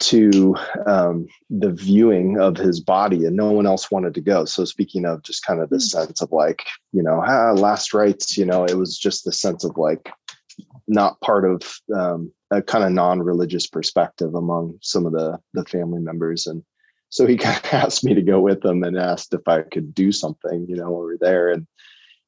to 0.00 0.56
um, 0.86 1.26
the 1.50 1.70
viewing 1.70 2.38
of 2.38 2.56
his 2.56 2.80
body 2.80 3.24
and 3.24 3.36
no 3.36 3.52
one 3.52 3.66
else 3.66 3.90
wanted 3.90 4.14
to 4.14 4.20
go 4.20 4.44
so 4.44 4.64
speaking 4.64 5.04
of 5.04 5.22
just 5.22 5.44
kind 5.44 5.60
of 5.60 5.70
the 5.70 5.76
hmm. 5.76 5.80
sense 5.80 6.20
of 6.20 6.30
like 6.32 6.64
you 6.92 7.02
know 7.02 7.22
ah, 7.26 7.52
last 7.52 7.92
rites 7.94 8.36
you 8.36 8.44
know 8.44 8.64
it 8.64 8.76
was 8.76 8.98
just 8.98 9.24
the 9.24 9.32
sense 9.32 9.64
of 9.64 9.76
like 9.76 10.10
not 10.88 11.20
part 11.20 11.44
of 11.44 11.62
um, 11.94 12.32
a 12.50 12.60
kind 12.60 12.84
of 12.84 12.92
non-religious 12.92 13.66
perspective 13.66 14.34
among 14.34 14.76
some 14.82 15.06
of 15.06 15.12
the 15.12 15.38
the 15.54 15.64
family 15.64 16.00
members 16.00 16.46
and 16.46 16.62
so 17.12 17.26
he 17.26 17.36
kind 17.38 17.56
of 17.56 17.72
asked 17.72 18.04
me 18.04 18.14
to 18.14 18.22
go 18.22 18.40
with 18.40 18.64
him 18.64 18.82
and 18.82 18.98
asked 18.98 19.34
if 19.34 19.46
I 19.46 19.62
could 19.62 19.94
do 19.94 20.10
something, 20.10 20.66
you 20.68 20.76
know, 20.76 20.96
over 20.96 21.16
there. 21.20 21.50
And 21.50 21.66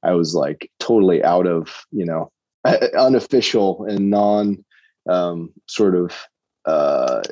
I 0.05 0.13
was 0.13 0.35
like 0.35 0.71
totally 0.79 1.23
out 1.25 1.47
of, 1.47 1.87
you 1.91 2.05
know, 2.05 2.31
unofficial 2.99 3.85
and 3.85 4.11
non 4.11 4.65
um, 5.09 5.53
sort 5.67 5.95
of 5.95 6.15
uh, 6.67 7.23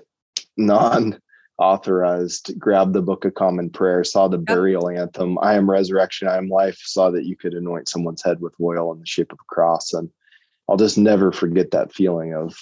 non 0.57 1.19
authorized, 1.59 2.59
grabbed 2.59 2.93
the 2.93 3.03
Book 3.03 3.25
of 3.25 3.35
Common 3.35 3.71
Prayer, 3.71 4.05
saw 4.05 4.29
the 4.29 4.39
burial 4.39 4.89
anthem, 4.89 5.39
I 5.41 5.55
am 5.55 5.71
resurrection, 5.71 6.29
I 6.29 6.37
am 6.37 6.49
life, 6.49 6.79
saw 6.83 7.11
that 7.11 7.25
you 7.25 7.37
could 7.37 7.55
anoint 7.55 7.89
someone's 7.89 8.23
head 8.23 8.41
with 8.41 8.55
oil 8.61 8.93
in 8.93 9.01
the 9.01 9.07
shape 9.07 9.33
of 9.33 9.39
a 9.41 9.55
cross. 9.55 9.93
And 9.93 10.11
I'll 10.69 10.77
just 10.77 10.99
never 10.99 11.31
forget 11.31 11.71
that 11.71 11.93
feeling 11.93 12.35
of 12.35 12.57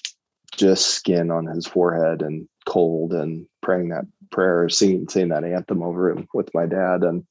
just 0.52 0.88
skin 0.88 1.30
on 1.30 1.46
his 1.46 1.66
forehead 1.66 2.22
and 2.22 2.48
cold 2.66 3.12
and 3.12 3.46
praying 3.62 3.88
that 3.90 4.04
prayer, 4.30 4.68
singing, 4.68 5.08
saying 5.08 5.28
that 5.28 5.44
anthem 5.44 5.82
over 5.82 6.10
him 6.10 6.28
with 6.34 6.52
my 6.54 6.66
dad. 6.66 7.02
And 7.02 7.24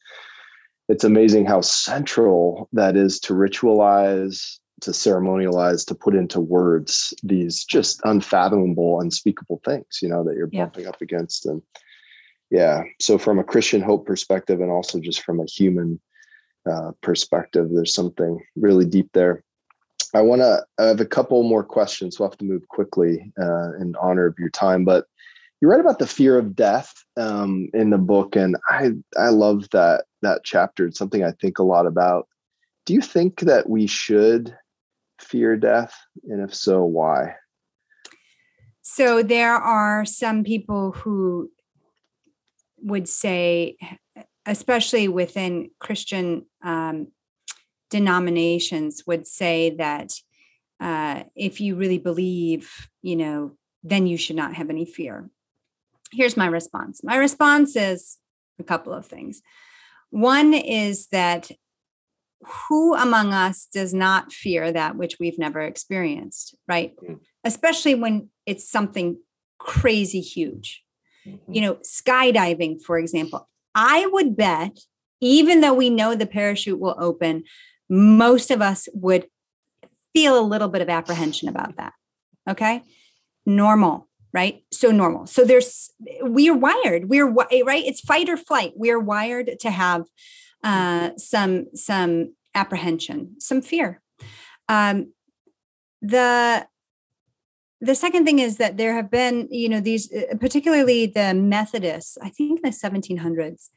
it's 0.90 1.04
amazing 1.04 1.46
how 1.46 1.62
central 1.62 2.68
that 2.74 2.98
is 2.98 3.20
to 3.22 3.34
ritualize, 3.34 4.58
to 4.82 4.92
ceremonialize, 4.92 5.86
to 5.86 5.96
put 5.96 6.16
into 6.16 6.40
words 6.40 7.14
these 7.22 7.64
just 7.64 8.02
unfathomable, 8.06 9.00
unspeakable 9.00 9.62
things, 9.64 10.00
you 10.02 10.10
know, 10.10 10.24
that 10.24 10.36
you're 10.36 10.50
yeah. 10.52 10.66
bumping 10.66 10.88
up 10.88 11.00
against. 11.00 11.46
And 11.46 11.62
yeah, 12.50 12.82
so 13.00 13.20
from 13.20 13.38
a 13.38 13.44
Christian 13.44 13.82
hope 13.82 14.08
perspective, 14.08 14.62
and 14.62 14.72
also 14.72 15.00
just 15.00 15.22
from 15.22 15.40
a 15.40 15.46
human 15.46 16.00
uh, 16.70 16.92
perspective, 17.02 17.70
there's 17.72 17.94
something 17.94 18.42
really 18.56 18.86
deep 18.86 19.10
there. 19.14 19.44
I 20.16 20.22
want 20.22 20.42
to. 20.42 20.66
I 20.80 20.86
have 20.86 21.00
a 21.00 21.06
couple 21.06 21.44
more 21.44 21.64
questions. 21.64 22.20
We'll 22.20 22.30
have 22.30 22.38
to 22.40 22.46
move 22.46 22.68
quickly 22.68 23.32
uh, 23.40 23.76
in 23.80 23.96
honor 24.02 24.26
of 24.26 24.40
your 24.40 24.50
time, 24.50 24.84
but 24.84 25.06
you 25.62 25.70
write 25.70 25.82
about 25.82 26.00
the 26.00 26.08
fear 26.08 26.38
of 26.38 26.56
death 26.56 26.94
um, 27.18 27.70
in 27.74 27.90
the 27.90 27.98
book, 27.98 28.36
and 28.36 28.56
I 28.70 28.92
I 29.18 29.30
love 29.30 29.70
that 29.72 30.06
that 30.22 30.42
chapter. 30.44 30.88
It's 30.88 30.98
something 30.98 31.24
I 31.24 31.32
think 31.32 31.60
a 31.60 31.64
lot 31.64 31.86
about. 31.86 32.28
Do 32.86 32.94
you 32.94 33.02
think 33.02 33.42
that 33.42 33.70
we 33.70 33.86
should 33.86 34.56
fear 35.20 35.58
death, 35.58 35.94
and 36.24 36.42
if 36.42 36.56
so, 36.56 36.84
why? 36.84 37.36
So 38.82 39.22
there 39.22 39.56
are 39.56 40.06
some 40.06 40.44
people 40.44 40.94
who 40.94 41.52
would 42.82 43.10
say, 43.10 43.76
especially 44.46 45.10
within 45.10 45.72
Christian 45.80 46.46
um, 46.64 47.10
denominations, 47.90 49.04
would 49.06 49.28
say 49.28 49.72
that 49.72 50.14
uh, 50.80 51.24
if 51.36 51.60
you 51.60 51.76
really 51.76 51.98
believe, 51.98 52.72
you 53.02 53.18
know, 53.18 53.52
then 53.84 54.08
you 54.08 54.18
should 54.18 54.38
not 54.38 54.56
have 54.56 54.70
any 54.70 54.86
fear 54.86 55.30
here's 56.12 56.38
my 56.38 56.48
response. 56.48 57.04
My 57.04 57.16
response 57.16 57.76
is 57.76 58.18
a 58.60 58.64
couple 58.64 58.94
of 58.94 59.06
things. 59.06 59.42
One 60.12 60.54
is 60.54 61.08
that 61.08 61.52
who 62.42 62.96
among 62.96 63.34
us 63.34 63.68
does 63.72 63.94
not 63.94 64.32
fear 64.32 64.72
that 64.72 64.96
which 64.96 65.18
we've 65.20 65.38
never 65.38 65.62
experienced, 65.62 66.56
right? 66.68 66.96
Mm-hmm. 66.98 67.16
Especially 67.44 67.96
when 67.96 68.30
it's 68.46 68.70
something 68.70 69.18
crazy 69.60 70.22
huge. 70.22 70.84
Mm-hmm. 71.28 71.54
You 71.54 71.62
know, 71.62 71.76
skydiving, 71.76 72.82
for 72.82 72.98
example. 72.98 73.50
I 73.76 74.06
would 74.08 74.36
bet, 74.36 74.80
even 75.22 75.62
though 75.62 75.74
we 75.74 75.90
know 75.90 76.16
the 76.16 76.26
parachute 76.26 76.80
will 76.80 76.96
open, 76.98 77.44
most 77.90 78.52
of 78.52 78.62
us 78.62 78.88
would 78.94 79.28
feel 80.14 80.40
a 80.40 80.42
little 80.42 80.70
bit 80.70 80.82
of 80.82 80.90
apprehension 80.90 81.50
about 81.50 81.76
that. 81.78 81.94
Okay. 82.50 82.82
Normal 83.46 84.09
right? 84.34 84.64
So 84.72 84.92
normal. 84.92 85.26
So 85.26 85.44
there's 85.44 85.92
we 86.24 86.50
are 86.50 86.58
wired 86.58 87.10
we're 87.10 87.32
right? 87.32 87.84
It's 87.86 88.02
fight 88.02 88.30
or 88.30 88.38
flight. 88.38 88.74
We 88.76 88.92
are 88.92 89.00
wired 89.00 89.60
to 89.60 89.72
have 89.72 90.06
uh, 90.64 91.12
some 91.18 91.68
some 91.74 92.36
apprehension 92.56 93.36
some 93.40 93.62
fear. 93.62 94.02
Um, 94.68 95.14
the 96.02 96.68
the 97.82 97.96
second 97.96 98.26
thing 98.26 98.40
is 98.40 98.58
that 98.58 98.78
there 98.78 98.94
have 98.94 99.10
been 99.10 99.48
you 99.52 99.70
know 99.70 99.80
these 99.80 100.12
uh, 100.14 100.36
particularly 100.40 101.06
the 101.06 101.34
methodists 101.34 102.18
i 102.22 102.30
think 102.30 102.60
in 102.60 102.70
the 102.70 102.76
1700s 102.76 103.70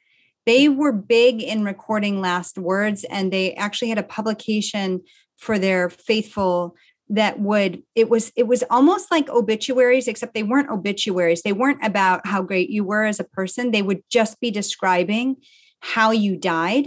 they 0.44 0.68
were 0.68 0.92
big 0.92 1.42
in 1.42 1.64
recording 1.64 2.20
last 2.20 2.58
words 2.58 3.04
and 3.04 3.32
they 3.32 3.54
actually 3.54 3.88
had 3.88 3.98
a 3.98 4.02
publication 4.02 5.02
for 5.36 5.58
their 5.58 5.88
faithful 5.88 6.74
that 7.12 7.38
would 7.38 7.82
it 7.94 8.08
was 8.08 8.32
it 8.36 8.46
was 8.46 8.64
almost 8.70 9.10
like 9.10 9.28
obituaries 9.28 10.08
except 10.08 10.34
they 10.34 10.42
weren't 10.42 10.70
obituaries. 10.70 11.42
They 11.42 11.52
weren't 11.52 11.84
about 11.84 12.26
how 12.26 12.42
great 12.42 12.70
you 12.70 12.84
were 12.84 13.04
as 13.04 13.20
a 13.20 13.24
person. 13.24 13.70
They 13.70 13.82
would 13.82 14.02
just 14.10 14.40
be 14.40 14.50
describing 14.50 15.36
how 15.80 16.10
you 16.10 16.36
died. 16.36 16.86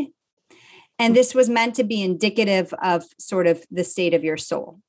And 0.97 1.15
this 1.15 1.35
was 1.35 1.47
meant 1.47 1.75
to 1.75 1.83
be 1.83 2.01
indicative 2.01 2.73
of 2.81 3.03
sort 3.19 3.45
of 3.45 3.63
the 3.69 3.83
state 3.83 4.13
of 4.13 4.23
your 4.23 4.37
soul. 4.37 4.79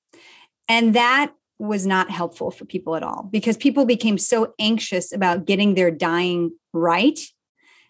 And 0.69 0.95
that 0.95 1.33
was 1.59 1.87
not 1.87 2.11
helpful 2.11 2.51
for 2.51 2.65
people 2.65 2.97
at 2.97 3.03
all 3.03 3.29
because 3.31 3.57
people 3.57 3.85
became 3.85 4.19
so 4.19 4.55
anxious 4.59 5.13
about 5.13 5.45
getting 5.45 5.75
their 5.75 5.91
dying 5.91 6.53
right 6.73 7.19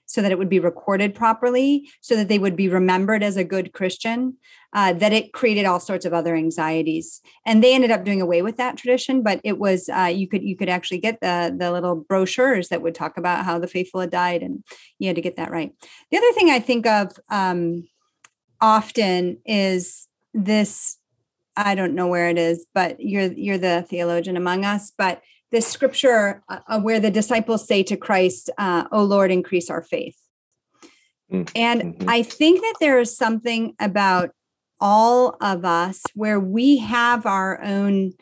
so 0.07 0.23
that 0.23 0.33
it 0.33 0.39
would 0.39 0.49
be 0.49 0.61
recorded 0.61 1.15
properly, 1.15 1.89
so 2.01 2.17
that 2.17 2.29
they 2.29 2.39
would 2.39 2.57
be 2.57 2.69
remembered 2.69 3.23
as 3.23 3.37
a 3.37 3.45
good 3.45 3.73
Christian, 3.73 4.37
uh, 4.73 4.93
that 4.95 5.13
it 5.13 5.33
created 5.33 5.67
all 5.67 5.81
sorts 5.81 6.05
of 6.05 6.15
other 6.15 6.35
anxieties. 6.37 7.21
And 7.45 7.63
they 7.63 7.75
ended 7.75 7.91
up 7.91 8.05
doing 8.05 8.23
away 8.23 8.41
with 8.43 8.57
that 8.57 8.77
tradition, 8.77 9.23
but 9.23 9.41
it 9.43 9.59
was 9.59 9.89
uh, 9.89 10.13
you 10.15 10.29
could 10.29 10.43
you 10.43 10.57
could 10.57 10.69
actually 10.69 10.99
get 10.99 11.21
the 11.21 11.55
the 11.57 11.73
little 11.73 11.97
brochures 11.97 12.69
that 12.69 12.83
would 12.83 12.95
talk 12.95 13.19
about 13.19 13.45
how 13.45 13.59
the 13.59 13.69
faithful 13.69 14.01
had 14.01 14.11
died, 14.11 14.43
and 14.43 14.65
you 14.99 15.09
had 15.09 15.17
to 15.17 15.23
get 15.23 15.37
that 15.37 15.51
right. 15.51 15.73
The 16.11 16.19
other 16.19 16.33
thing 16.33 16.51
I 16.51 16.61
think 16.61 16.87
of 16.87 17.13
um, 17.31 17.89
often 18.61 19.39
is 19.45 20.09
this. 20.33 20.99
I 21.59 21.75
don't 21.75 21.95
know 21.95 22.09
where 22.09 22.29
it 22.29 22.37
is, 22.37 22.67
but 22.75 23.01
you're 23.01 23.33
you're 23.33 23.57
the 23.57 23.87
theologian 23.89 24.37
among 24.37 24.67
us, 24.67 24.93
but 24.97 25.23
this 25.57 25.67
scripture 25.67 26.43
uh, 26.49 26.59
uh, 26.69 26.81
where 26.81 27.01
the 27.01 27.11
disciples 27.11 27.67
say 27.67 27.83
to 27.85 27.97
Christ, 27.97 28.51
uh, 28.59 28.85
"Oh 28.93 29.05
Lord, 29.05 29.31
increase 29.31 29.71
our 29.71 29.83
faith." 29.83 30.19
Mm-hmm. 31.33 31.57
And. 31.57 32.05
I 32.07 32.23
think 32.23 32.61
that 32.61 32.77
there 32.81 33.01
is 33.01 33.17
something 33.17 33.75
about 33.81 34.31
all 34.81 35.37
of 35.41 35.65
us 35.65 36.03
where 36.15 36.39
we 36.39 36.79
have 36.79 37.27
our 37.27 37.63
own 37.63 38.13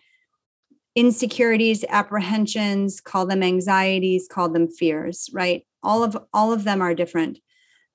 insecurities, 0.94 1.84
apprehensions, 1.88 3.00
call 3.00 3.26
them 3.26 3.42
anxieties, 3.42 4.28
call 4.30 4.48
them 4.48 4.68
fears, 4.68 5.28
right? 5.32 5.64
all 5.84 6.02
of 6.02 6.16
all 6.32 6.52
of 6.52 6.64
them 6.64 6.80
are 6.80 6.94
different 6.94 7.38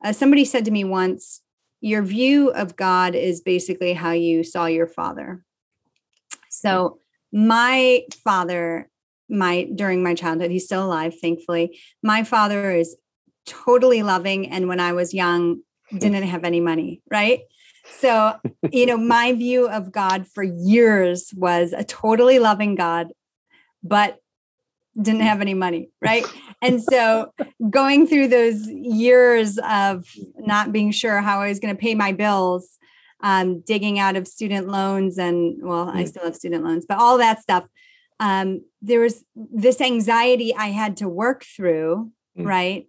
uh, 0.04 0.14
somebody 0.14 0.46
said 0.46 0.64
to 0.64 0.72
me 0.72 0.84
once 0.84 1.42
your 1.82 2.04
view 2.04 2.52
of 2.52 2.76
god 2.76 3.16
is 3.16 3.42
basically 3.42 3.94
how 3.94 4.12
you 4.12 4.44
saw 4.44 4.68
your 4.68 4.88
father 4.88 5.44
so 6.50 7.00
my 7.34 8.04
father 8.24 8.89
my 9.30 9.68
during 9.76 10.04
my 10.04 10.16
childhood 10.16 10.52
he's 10.52 10.66
still 10.66 10.86
alive 10.86 11.14
thankfully. 11.20 11.80
My 12.04 12.24
father 12.24 12.72
is 12.72 12.96
totally 13.46 14.04
loving 14.04 14.50
and 14.50 14.68
when 14.68 14.80
i 14.80 14.94
was 14.94 15.14
young 15.14 15.62
didn't 15.92 16.24
have 16.24 16.44
any 16.44 16.60
money 16.60 17.02
right? 17.10 17.42
So 17.92 18.36
you 18.72 18.86
know 18.86 18.98
my 18.98 19.34
view 19.34 19.68
of 19.68 19.92
god 19.92 20.28
for 20.28 20.44
years 20.44 21.34
was 21.36 21.74
a 21.74 21.84
totally 21.84 22.40
loving 22.40 22.76
god 22.76 23.08
but 23.84 24.18
didn't 25.00 25.22
have 25.22 25.42
any 25.42 25.54
money 25.54 25.90
right? 26.02 26.26
And 26.62 26.84
so 26.84 27.34
going 27.70 28.06
through 28.06 28.28
those 28.28 28.68
years 28.68 29.58
of 29.60 30.06
not 30.38 30.72
being 30.72 30.92
sure 30.92 31.22
how 31.22 31.42
i 31.42 31.50
was 31.50 31.60
going 31.60 31.76
to 31.76 31.80
pay 31.80 31.96
my 31.96 32.12
bills 32.12 32.78
um, 33.22 33.62
digging 33.62 34.00
out 34.00 34.16
of 34.16 34.28
student 34.28 34.68
loans 34.68 35.18
and 35.18 35.58
well 35.62 35.90
i 35.90 36.04
mm. 36.04 36.08
still 36.08 36.24
have 36.24 36.36
student 36.36 36.64
loans 36.64 36.86
but 36.88 36.98
all 36.98 37.18
that 37.18 37.42
stuff 37.42 37.66
um, 38.20 38.62
there 38.82 39.02
was 39.02 39.24
this 39.36 39.82
anxiety 39.82 40.54
i 40.56 40.68
had 40.68 40.98
to 40.98 41.08
work 41.08 41.44
through 41.44 42.12
mm. 42.38 42.46
right 42.46 42.88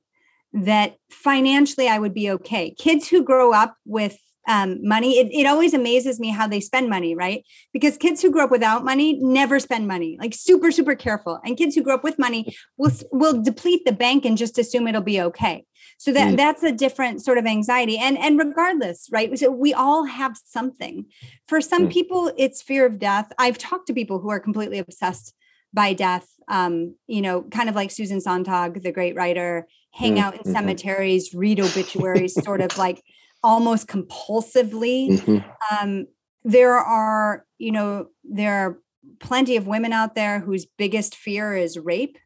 that 0.52 0.96
financially 1.10 1.88
i 1.88 1.98
would 1.98 2.14
be 2.14 2.30
okay 2.30 2.74
kids 2.78 3.08
who 3.08 3.22
grow 3.22 3.52
up 3.52 3.76
with 3.84 4.18
um, 4.50 4.78
money. 4.82 5.18
It, 5.18 5.28
it 5.32 5.46
always 5.46 5.74
amazes 5.74 6.18
me 6.18 6.30
how 6.30 6.48
they 6.48 6.60
spend 6.60 6.90
money, 6.90 7.14
right? 7.14 7.44
Because 7.72 7.96
kids 7.96 8.20
who 8.20 8.32
grow 8.32 8.44
up 8.44 8.50
without 8.50 8.84
money 8.84 9.16
never 9.22 9.60
spend 9.60 9.86
money, 9.86 10.18
like 10.20 10.34
super, 10.34 10.72
super 10.72 10.96
careful. 10.96 11.38
And 11.44 11.56
kids 11.56 11.76
who 11.76 11.82
grow 11.82 11.94
up 11.94 12.02
with 12.02 12.18
money 12.18 12.56
will 12.76 12.90
will 13.12 13.40
deplete 13.40 13.84
the 13.84 13.92
bank 13.92 14.24
and 14.24 14.36
just 14.36 14.58
assume 14.58 14.88
it'll 14.88 15.02
be 15.02 15.20
okay. 15.20 15.64
So 15.98 16.12
that 16.12 16.34
mm. 16.34 16.36
that's 16.36 16.64
a 16.64 16.72
different 16.72 17.22
sort 17.22 17.38
of 17.38 17.46
anxiety. 17.46 17.96
And 17.96 18.18
and 18.18 18.38
regardless, 18.38 19.08
right? 19.12 19.38
So 19.38 19.52
we 19.52 19.72
all 19.72 20.04
have 20.04 20.36
something. 20.44 21.04
For 21.46 21.60
some 21.60 21.86
mm. 21.86 21.92
people, 21.92 22.32
it's 22.36 22.60
fear 22.60 22.84
of 22.86 22.98
death. 22.98 23.32
I've 23.38 23.56
talked 23.56 23.86
to 23.86 23.94
people 23.94 24.18
who 24.18 24.30
are 24.30 24.40
completely 24.40 24.78
obsessed 24.78 25.32
by 25.72 25.92
death. 25.92 26.26
Um, 26.48 26.96
you 27.06 27.22
know, 27.22 27.42
kind 27.42 27.68
of 27.68 27.76
like 27.76 27.92
Susan 27.92 28.20
Sontag, 28.20 28.82
the 28.82 28.90
great 28.90 29.14
writer, 29.14 29.68
hang 29.92 30.16
mm. 30.16 30.18
out 30.18 30.34
in 30.34 30.40
mm-hmm. 30.40 30.52
cemeteries, 30.52 31.32
read 31.32 31.60
obituaries, 31.60 32.34
sort 32.34 32.60
of 32.60 32.76
like 32.76 33.00
almost 33.42 33.88
compulsively. 33.88 35.18
Mm-hmm. 35.18 35.38
Um, 35.74 36.06
there 36.44 36.74
are, 36.74 37.44
you 37.58 37.72
know, 37.72 38.08
there 38.24 38.54
are 38.54 38.78
plenty 39.18 39.56
of 39.56 39.66
women 39.66 39.92
out 39.92 40.14
there 40.14 40.40
whose 40.40 40.66
biggest 40.66 41.14
fear 41.14 41.56
is 41.56 41.78
rape 41.78 42.18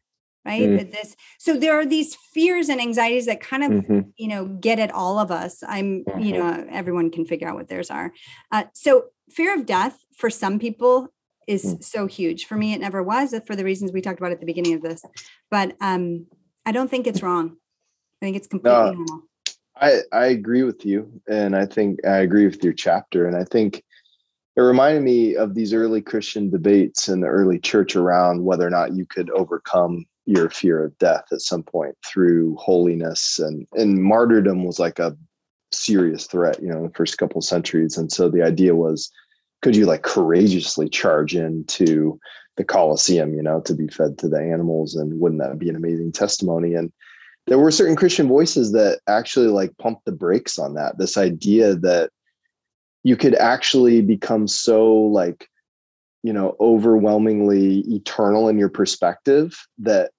right 0.45 0.61
mm. 0.61 0.91
this 0.91 1.15
so 1.39 1.57
there 1.57 1.77
are 1.77 1.85
these 1.85 2.15
fears 2.33 2.69
and 2.69 2.79
anxieties 2.79 3.25
that 3.25 3.41
kind 3.41 3.63
of 3.63 3.71
mm-hmm. 3.71 3.99
you 4.17 4.27
know 4.27 4.45
get 4.45 4.79
at 4.79 4.91
all 4.91 5.17
of 5.19 5.31
us 5.31 5.63
i'm 5.67 6.03
mm-hmm. 6.03 6.19
you 6.19 6.33
know 6.33 6.65
everyone 6.69 7.09
can 7.09 7.25
figure 7.25 7.47
out 7.47 7.55
what 7.55 7.67
theirs 7.67 7.89
are 7.89 8.13
uh, 8.51 8.63
so 8.73 9.05
fear 9.29 9.53
of 9.53 9.65
death 9.65 10.03
for 10.15 10.29
some 10.29 10.59
people 10.59 11.07
is 11.47 11.65
mm. 11.65 11.83
so 11.83 12.05
huge 12.05 12.45
for 12.45 12.55
me 12.55 12.73
it 12.73 12.79
never 12.79 13.01
was 13.01 13.33
for 13.45 13.55
the 13.55 13.63
reasons 13.63 13.91
we 13.91 14.01
talked 14.01 14.19
about 14.19 14.31
at 14.31 14.39
the 14.39 14.45
beginning 14.45 14.73
of 14.73 14.81
this 14.81 15.03
but 15.49 15.75
um 15.81 16.25
i 16.65 16.71
don't 16.71 16.89
think 16.89 17.07
it's 17.07 17.23
wrong 17.23 17.55
i 18.21 18.25
think 18.25 18.37
it's 18.37 18.47
completely 18.47 18.79
no, 18.79 18.91
normal 18.91 19.21
I 19.77 20.01
I 20.11 20.27
agree 20.27 20.63
with 20.63 20.85
you, 20.85 21.11
and 21.27 21.55
I 21.55 21.65
think 21.65 22.05
I 22.05 22.17
agree 22.17 22.45
with 22.45 22.63
your 22.63 22.73
chapter, 22.73 23.27
and 23.27 23.35
I 23.35 23.43
think 23.43 23.83
it 24.55 24.61
reminded 24.61 25.03
me 25.03 25.35
of 25.35 25.53
these 25.53 25.73
early 25.73 26.01
Christian 26.01 26.49
debates 26.49 27.09
in 27.09 27.19
the 27.21 27.27
early 27.27 27.59
church 27.59 27.95
around 27.95 28.45
whether 28.45 28.65
or 28.65 28.69
not 28.69 28.93
you 28.95 29.05
could 29.05 29.29
overcome 29.31 30.05
your 30.25 30.49
fear 30.49 30.83
of 30.83 30.97
death 30.97 31.25
at 31.31 31.41
some 31.41 31.61
point 31.61 31.95
through 32.05 32.55
holiness 32.55 33.37
and 33.39 33.67
and 33.73 34.01
martyrdom 34.01 34.63
was 34.65 34.79
like 34.79 34.97
a 34.99 35.15
serious 35.71 36.25
threat, 36.25 36.61
you 36.61 36.69
know, 36.69 36.77
in 36.77 36.83
the 36.83 36.93
first 36.93 37.17
couple 37.17 37.39
of 37.39 37.43
centuries, 37.45 37.97
and 37.97 38.11
so 38.11 38.29
the 38.29 38.41
idea 38.43 38.75
was, 38.75 39.11
could 39.61 39.75
you 39.75 39.85
like 39.85 40.03
courageously 40.03 40.89
charge 40.89 41.35
into 41.35 42.19
the 42.57 42.63
Colosseum, 42.63 43.33
you 43.33 43.43
know, 43.43 43.59
to 43.61 43.73
be 43.73 43.87
fed 43.87 44.17
to 44.19 44.29
the 44.29 44.39
animals, 44.39 44.95
and 44.95 45.19
wouldn't 45.19 45.41
that 45.41 45.59
be 45.59 45.69
an 45.69 45.75
amazing 45.75 46.11
testimony? 46.13 46.73
And 46.75 46.91
there 47.47 47.59
were 47.59 47.71
certain 47.71 47.95
Christian 47.95 48.27
voices 48.27 48.71
that 48.71 48.99
actually 49.07 49.47
like 49.47 49.77
pumped 49.77 50.05
the 50.05 50.11
brakes 50.11 50.57
on 50.57 50.73
that. 50.75 50.97
This 50.97 51.17
idea 51.17 51.75
that 51.75 52.09
you 53.03 53.15
could 53.15 53.35
actually 53.35 54.01
become 54.01 54.47
so 54.47 54.93
like, 54.93 55.47
you 56.23 56.33
know, 56.33 56.55
overwhelmingly 56.59 57.81
eternal 57.81 58.49
in 58.49 58.57
your 58.57 58.69
perspective 58.69 59.67
that 59.77 60.11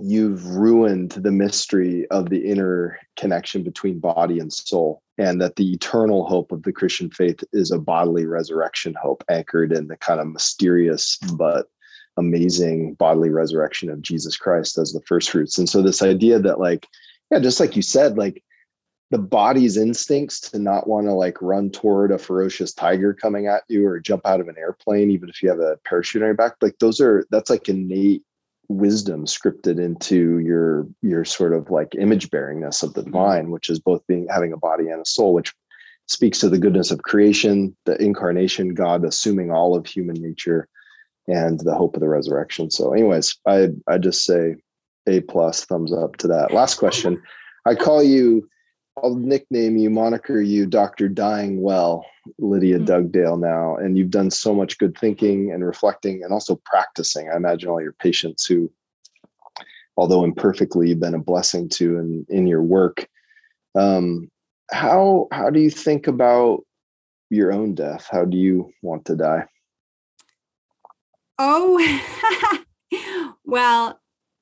you've 0.00 0.44
ruined 0.46 1.12
the 1.12 1.30
mystery 1.30 2.06
of 2.10 2.30
the 2.30 2.38
inner 2.38 2.98
connection 3.16 3.62
between 3.62 3.98
body 3.98 4.38
and 4.38 4.52
soul 4.52 5.02
and 5.18 5.40
that 5.40 5.56
the 5.56 5.72
eternal 5.72 6.26
hope 6.26 6.52
of 6.52 6.62
the 6.62 6.72
christian 6.72 7.10
faith 7.10 7.44
is 7.52 7.70
a 7.70 7.78
bodily 7.78 8.26
resurrection 8.26 8.94
hope 9.00 9.22
anchored 9.28 9.72
in 9.72 9.88
the 9.88 9.96
kind 9.96 10.20
of 10.20 10.26
mysterious 10.26 11.18
but 11.36 11.66
amazing 12.20 12.94
bodily 12.94 13.30
resurrection 13.30 13.90
of 13.90 14.02
Jesus 14.02 14.36
Christ 14.36 14.78
as 14.78 14.92
the 14.92 15.00
first 15.02 15.30
fruits. 15.30 15.58
And 15.58 15.68
so 15.68 15.82
this 15.82 16.02
idea 16.02 16.38
that 16.38 16.60
like, 16.60 16.86
yeah, 17.30 17.40
just 17.40 17.58
like 17.58 17.74
you 17.74 17.82
said, 17.82 18.16
like 18.16 18.42
the 19.10 19.18
body's 19.18 19.76
instincts 19.76 20.40
to 20.40 20.58
not 20.58 20.86
want 20.86 21.06
to 21.06 21.12
like 21.12 21.42
run 21.42 21.70
toward 21.70 22.12
a 22.12 22.18
ferocious 22.18 22.72
tiger 22.72 23.12
coming 23.12 23.48
at 23.48 23.62
you 23.68 23.84
or 23.86 23.98
jump 23.98 24.24
out 24.24 24.40
of 24.40 24.48
an 24.48 24.54
airplane, 24.58 25.10
even 25.10 25.28
if 25.28 25.42
you 25.42 25.48
have 25.48 25.58
a 25.58 25.78
parachute 25.84 26.22
on 26.22 26.28
your 26.28 26.34
back, 26.34 26.54
like 26.60 26.78
those 26.78 27.00
are 27.00 27.26
that's 27.30 27.50
like 27.50 27.68
innate 27.68 28.22
wisdom 28.68 29.26
scripted 29.26 29.80
into 29.84 30.38
your 30.38 30.86
your 31.02 31.24
sort 31.24 31.52
of 31.52 31.70
like 31.70 31.96
image 31.96 32.30
bearingness 32.30 32.84
of 32.84 32.94
the 32.94 33.00
mm-hmm. 33.00 33.10
divine, 33.10 33.50
which 33.50 33.68
is 33.68 33.80
both 33.80 34.06
being 34.06 34.28
having 34.30 34.52
a 34.52 34.56
body 34.56 34.88
and 34.88 35.02
a 35.02 35.06
soul, 35.06 35.34
which 35.34 35.52
speaks 36.06 36.38
to 36.40 36.48
the 36.48 36.58
goodness 36.58 36.90
of 36.90 37.02
creation, 37.02 37.76
the 37.86 38.00
incarnation, 38.02 38.74
God 38.74 39.04
assuming 39.04 39.50
all 39.50 39.76
of 39.76 39.86
human 39.86 40.16
nature 40.20 40.68
and 41.30 41.60
the 41.60 41.74
hope 41.74 41.94
of 41.94 42.00
the 42.00 42.08
resurrection. 42.08 42.70
So, 42.70 42.92
anyways, 42.92 43.36
I 43.46 43.68
I 43.86 43.98
just 43.98 44.24
say 44.24 44.56
a 45.06 45.20
plus 45.20 45.64
thumbs 45.64 45.92
up 45.92 46.16
to 46.16 46.26
that. 46.28 46.52
Last 46.52 46.76
question. 46.76 47.22
I 47.66 47.74
call 47.74 48.02
you, 48.02 48.48
I'll 49.02 49.14
nickname 49.14 49.76
you, 49.76 49.90
moniker 49.90 50.40
you, 50.40 50.66
Doctor 50.66 51.08
Dying 51.08 51.62
Well, 51.62 52.04
Lydia 52.38 52.78
mm-hmm. 52.78 52.86
Dugdale 52.86 53.38
now, 53.38 53.76
and 53.76 53.96
you've 53.96 54.10
done 54.10 54.30
so 54.30 54.54
much 54.54 54.78
good 54.78 54.96
thinking 54.98 55.52
and 55.52 55.64
reflecting, 55.64 56.22
and 56.24 56.32
also 56.32 56.60
practicing. 56.64 57.30
I 57.30 57.36
imagine 57.36 57.70
all 57.70 57.82
your 57.82 57.94
patients 57.94 58.46
who, 58.46 58.70
although 59.96 60.24
imperfectly, 60.24 60.88
you've 60.88 61.00
been 61.00 61.14
a 61.14 61.18
blessing 61.18 61.68
to 61.70 61.98
in 61.98 62.26
in 62.28 62.46
your 62.46 62.62
work. 62.62 63.08
Um, 63.74 64.30
how 64.72 65.28
how 65.32 65.50
do 65.50 65.60
you 65.60 65.70
think 65.70 66.06
about 66.08 66.64
your 67.30 67.52
own 67.52 67.74
death? 67.74 68.08
How 68.10 68.24
do 68.24 68.36
you 68.36 68.72
want 68.82 69.04
to 69.06 69.16
die? 69.16 69.46
Oh, 71.42 72.64
well, 73.46 73.98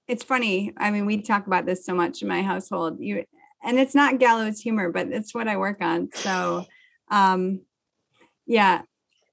it's 0.08 0.24
funny. 0.24 0.72
I 0.76 0.90
mean, 0.90 1.06
we 1.06 1.22
talk 1.22 1.46
about 1.46 1.64
this 1.64 1.86
so 1.86 1.94
much 1.94 2.22
in 2.22 2.28
my 2.28 2.42
household. 2.42 2.96
You 2.98 3.24
and 3.62 3.78
it's 3.78 3.94
not 3.94 4.18
gallows 4.18 4.60
humor, 4.60 4.90
but 4.90 5.06
it's 5.12 5.32
what 5.32 5.46
I 5.46 5.58
work 5.58 5.80
on. 5.80 6.10
So, 6.12 6.66
um, 7.08 7.60
yeah. 8.46 8.82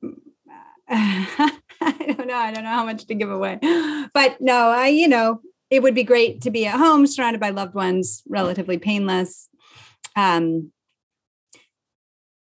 I 0.88 1.60
don't 1.82 2.28
know. 2.28 2.36
I 2.36 2.52
don't 2.52 2.64
know 2.64 2.70
how 2.70 2.86
much 2.86 3.06
to 3.08 3.16
give 3.16 3.32
away, 3.32 3.58
but 4.14 4.40
no, 4.40 4.70
I, 4.70 4.88
you 4.90 5.08
know, 5.08 5.42
it 5.72 5.82
would 5.82 5.96
be 5.96 6.04
great 6.04 6.42
to 6.42 6.52
be 6.52 6.68
at 6.68 6.78
home 6.78 7.08
surrounded 7.08 7.42
by 7.42 7.50
loved 7.50 7.74
ones, 7.74 8.22
relatively 8.30 8.78
painless. 8.78 9.50
Um, 10.16 10.72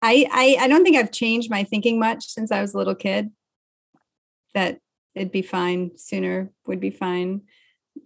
I, 0.03 0.27
I, 0.31 0.65
I 0.65 0.69
don't 0.69 0.85
think 0.85 0.97
I've 0.97 1.11
changed 1.11 1.51
my 1.51 1.65
thinking 1.65 1.99
much 1.99 2.27
since 2.27 2.53
I 2.53 2.61
was 2.61 2.75
a 2.75 2.79
little 2.79 2.95
kid. 2.95 3.33
That 4.55 4.79
it'd 5.15 5.33
be 5.33 5.43
fine 5.43 5.91
sooner 5.97 6.51
would 6.67 6.81
be 6.81 6.91
fine 6.91 7.43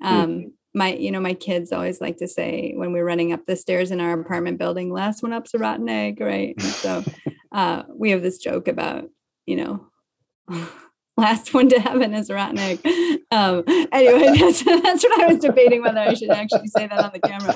um 0.03 0.29
mm-hmm. 0.29 0.49
my 0.75 0.95
you 0.95 1.11
know 1.11 1.21
my 1.21 1.35
kids 1.35 1.73
always 1.73 2.01
like 2.01 2.17
to 2.17 2.29
say 2.29 2.73
when 2.77 2.93
we're 2.93 3.05
running 3.05 3.33
up 3.33 3.45
the 3.47 3.57
stairs 3.57 3.91
in 3.91 4.01
our 4.01 4.19
apartment 4.19 4.59
building 4.59 4.93
last 4.93 5.23
one 5.23 5.33
up's 5.33 5.55
a 5.55 5.59
rotten 5.59 5.89
egg 5.89 6.21
right 6.21 6.61
so 6.61 7.05
uh 7.53 7.83
we 7.95 8.11
have 8.11 8.23
this 8.23 8.39
joke 8.39 8.69
about 8.69 9.09
you 9.47 9.57
know 9.57 9.87
last 11.17 11.55
one 11.55 11.69
to 11.69 11.79
heaven 11.79 12.13
is 12.13 12.29
egg. 12.31 12.81
Um, 13.31 13.63
anyway, 13.69 14.37
that's, 14.39 14.65
that's 14.65 15.05
what 15.05 15.21
I 15.21 15.27
was 15.27 15.39
debating 15.39 15.81
whether 15.83 16.01
I 16.01 16.15
should 16.15 16.31
actually 16.31 16.67
say 16.67 16.89
that 16.89 16.99
on 16.99 17.13
the 17.13 17.21
camera. 17.21 17.55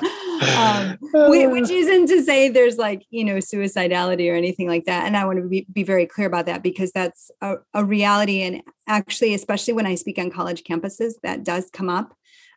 Um, 0.57 0.97
which 1.51 1.69
isn't 1.69 2.07
to 2.07 2.23
say 2.23 2.47
there's 2.47 2.77
like, 2.77 3.05
you 3.09 3.25
know, 3.25 3.37
suicidality 3.37 4.31
or 4.31 4.35
anything 4.35 4.67
like 4.67 4.85
that. 4.85 5.05
And 5.05 5.17
I 5.17 5.25
want 5.25 5.39
to 5.39 5.47
be, 5.47 5.67
be 5.71 5.83
very 5.83 6.05
clear 6.05 6.27
about 6.27 6.45
that 6.45 6.63
because 6.63 6.91
that's 6.93 7.31
a, 7.41 7.55
a 7.73 7.83
reality. 7.83 8.43
And 8.43 8.61
actually, 8.87 9.33
especially 9.33 9.73
when 9.73 9.85
I 9.85 9.95
speak 9.95 10.19
on 10.19 10.31
college 10.31 10.63
campuses, 10.63 11.15
that 11.23 11.43
does 11.43 11.69
come 11.71 11.89
up. 11.89 12.15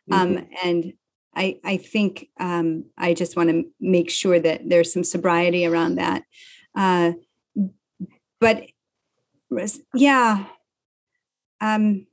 Um, 0.09 0.37
mm-hmm. 0.37 0.67
And 0.67 0.93
I, 1.35 1.59
I 1.65 1.77
think 1.77 2.29
um, 2.39 2.85
I 2.97 3.13
just 3.13 3.35
want 3.35 3.49
to 3.49 3.65
make 3.81 4.09
sure 4.09 4.39
that 4.39 4.69
there's 4.69 4.93
some 4.93 5.03
sobriety 5.03 5.65
around 5.65 5.95
that. 5.95 6.23
Uh, 6.75 7.13
but 8.39 8.63
yeah, 9.93 10.45
um, 11.61 12.05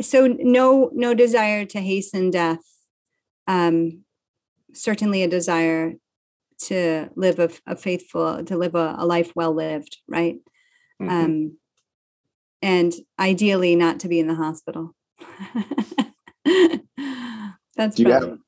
so 0.00 0.26
no 0.26 0.90
no 0.92 1.14
desire 1.14 1.64
to 1.64 1.80
hasten 1.80 2.30
death. 2.30 2.62
Um 3.46 4.02
certainly 4.72 5.22
a 5.22 5.28
desire 5.28 5.94
to 6.58 7.08
live 7.16 7.38
a, 7.38 7.50
a 7.66 7.76
faithful 7.76 8.44
to 8.44 8.56
live 8.56 8.74
a, 8.74 8.96
a, 8.98 9.06
life 9.06 9.32
well 9.34 9.54
lived 9.54 9.98
right? 10.08 10.36
Mm-hmm. 11.00 11.08
um 11.08 11.56
and 12.62 12.94
ideally 13.18 13.76
not 13.76 14.00
to 14.00 14.08
be 14.08 14.18
in 14.18 14.26
the 14.26 14.34
hospital. 14.34 14.94
That's 17.76 17.96
do 17.96 18.02
you 18.02 18.12
have 18.12 18.38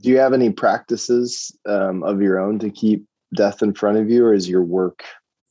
do 0.00 0.10
you 0.10 0.18
have 0.18 0.32
any 0.32 0.50
practices 0.50 1.56
um, 1.66 2.02
of 2.02 2.20
your 2.20 2.40
own 2.40 2.58
to 2.58 2.70
keep 2.70 3.06
death 3.34 3.62
in 3.62 3.72
front 3.72 3.98
of 3.98 4.10
you 4.10 4.24
or 4.24 4.34
is 4.34 4.48
your 4.48 4.64
work 4.64 5.04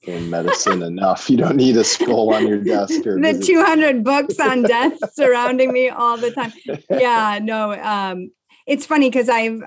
in 0.03 0.29
medicine 0.29 0.81
enough. 0.81 1.29
You 1.29 1.37
don't 1.37 1.55
need 1.55 1.77
a 1.77 1.83
skull 1.83 2.33
on 2.33 2.47
your 2.47 2.59
desk 2.59 3.05
or 3.05 3.19
the 3.21 3.39
200 3.39 4.03
books 4.03 4.39
on 4.39 4.63
death 4.63 4.97
surrounding 5.13 5.71
me 5.71 5.89
all 5.89 6.17
the 6.17 6.31
time. 6.31 6.51
Yeah, 6.89 7.39
no. 7.41 7.73
Um, 7.73 8.31
it's 8.67 8.85
funny 8.85 9.09
because 9.09 9.29
I've 9.29 9.61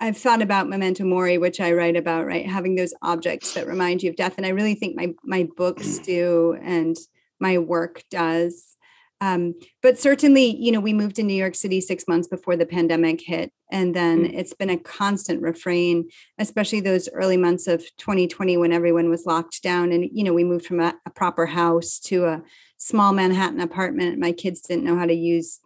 I've 0.00 0.16
thought 0.16 0.42
about 0.42 0.68
memento 0.68 1.04
mori, 1.04 1.38
which 1.38 1.60
I 1.60 1.72
write 1.72 1.96
about, 1.96 2.24
right? 2.24 2.46
Having 2.46 2.76
those 2.76 2.94
objects 3.02 3.54
that 3.54 3.66
remind 3.66 4.02
you 4.02 4.10
of 4.10 4.16
death, 4.16 4.34
and 4.36 4.46
I 4.46 4.50
really 4.50 4.74
think 4.74 4.96
my 4.96 5.14
my 5.24 5.48
books 5.56 5.98
do, 5.98 6.56
and 6.62 6.96
my 7.40 7.58
work 7.58 8.04
does. 8.10 8.76
Um, 9.20 9.54
but 9.82 9.98
certainly, 9.98 10.56
you 10.56 10.70
know, 10.70 10.80
we 10.80 10.92
moved 10.92 11.16
to 11.16 11.22
New 11.22 11.34
York 11.34 11.54
City 11.54 11.80
six 11.80 12.06
months 12.06 12.28
before 12.28 12.56
the 12.56 12.66
pandemic 12.66 13.20
hit. 13.20 13.52
And 13.70 13.94
then 13.94 14.24
mm. 14.24 14.32
it's 14.32 14.54
been 14.54 14.70
a 14.70 14.78
constant 14.78 15.42
refrain, 15.42 16.08
especially 16.38 16.80
those 16.80 17.08
early 17.12 17.36
months 17.36 17.66
of 17.66 17.80
2020 17.98 18.56
when 18.56 18.72
everyone 18.72 19.10
was 19.10 19.26
locked 19.26 19.62
down. 19.62 19.92
And, 19.92 20.08
you 20.12 20.22
know, 20.22 20.32
we 20.32 20.44
moved 20.44 20.66
from 20.66 20.80
a, 20.80 20.94
a 21.04 21.10
proper 21.10 21.46
house 21.46 21.98
to 22.00 22.26
a 22.26 22.42
small 22.76 23.12
Manhattan 23.12 23.60
apartment. 23.60 24.18
My 24.18 24.32
kids 24.32 24.60
didn't 24.60 24.84
know 24.84 24.96
how 24.96 25.06
to 25.06 25.14
use 25.14 25.60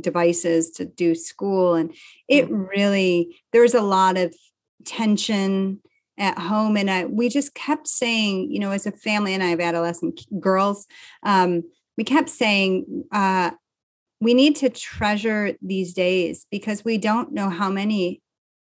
devices 0.00 0.70
to 0.72 0.84
do 0.84 1.14
school. 1.14 1.74
And 1.74 1.94
it 2.28 2.50
mm. 2.50 2.68
really, 2.68 3.36
there 3.52 3.62
was 3.62 3.74
a 3.74 3.82
lot 3.82 4.16
of 4.16 4.34
tension 4.84 5.80
at 6.18 6.38
home. 6.38 6.76
And 6.76 6.90
I, 6.90 7.04
we 7.04 7.28
just 7.28 7.54
kept 7.54 7.88
saying, 7.88 8.50
you 8.50 8.58
know, 8.58 8.70
as 8.70 8.86
a 8.86 8.92
family, 8.92 9.34
and 9.34 9.42
I 9.42 9.48
have 9.48 9.60
adolescent 9.60 10.22
girls, 10.40 10.86
um, 11.22 11.62
we 11.96 12.04
kept 12.04 12.28
saying 12.28 13.04
uh, 13.12 13.50
we 14.20 14.34
need 14.34 14.56
to 14.56 14.70
treasure 14.70 15.52
these 15.60 15.92
days 15.94 16.46
because 16.50 16.84
we 16.84 16.98
don't 16.98 17.32
know 17.32 17.50
how 17.50 17.70
many 17.70 18.22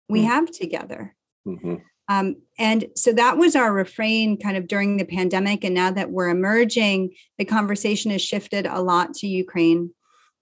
we 0.08 0.20
mm-hmm. 0.20 0.28
have 0.28 0.50
together. 0.50 1.14
Mm-hmm. 1.46 1.76
Um, 2.08 2.36
and 2.58 2.86
so 2.94 3.12
that 3.14 3.38
was 3.38 3.56
our 3.56 3.72
refrain 3.72 4.38
kind 4.38 4.56
of 4.56 4.68
during 4.68 4.96
the 4.98 5.06
pandemic. 5.06 5.64
And 5.64 5.74
now 5.74 5.90
that 5.90 6.10
we're 6.10 6.28
emerging, 6.28 7.14
the 7.38 7.46
conversation 7.46 8.10
has 8.10 8.22
shifted 8.22 8.66
a 8.66 8.82
lot 8.82 9.14
to 9.14 9.26
Ukraine. 9.26 9.90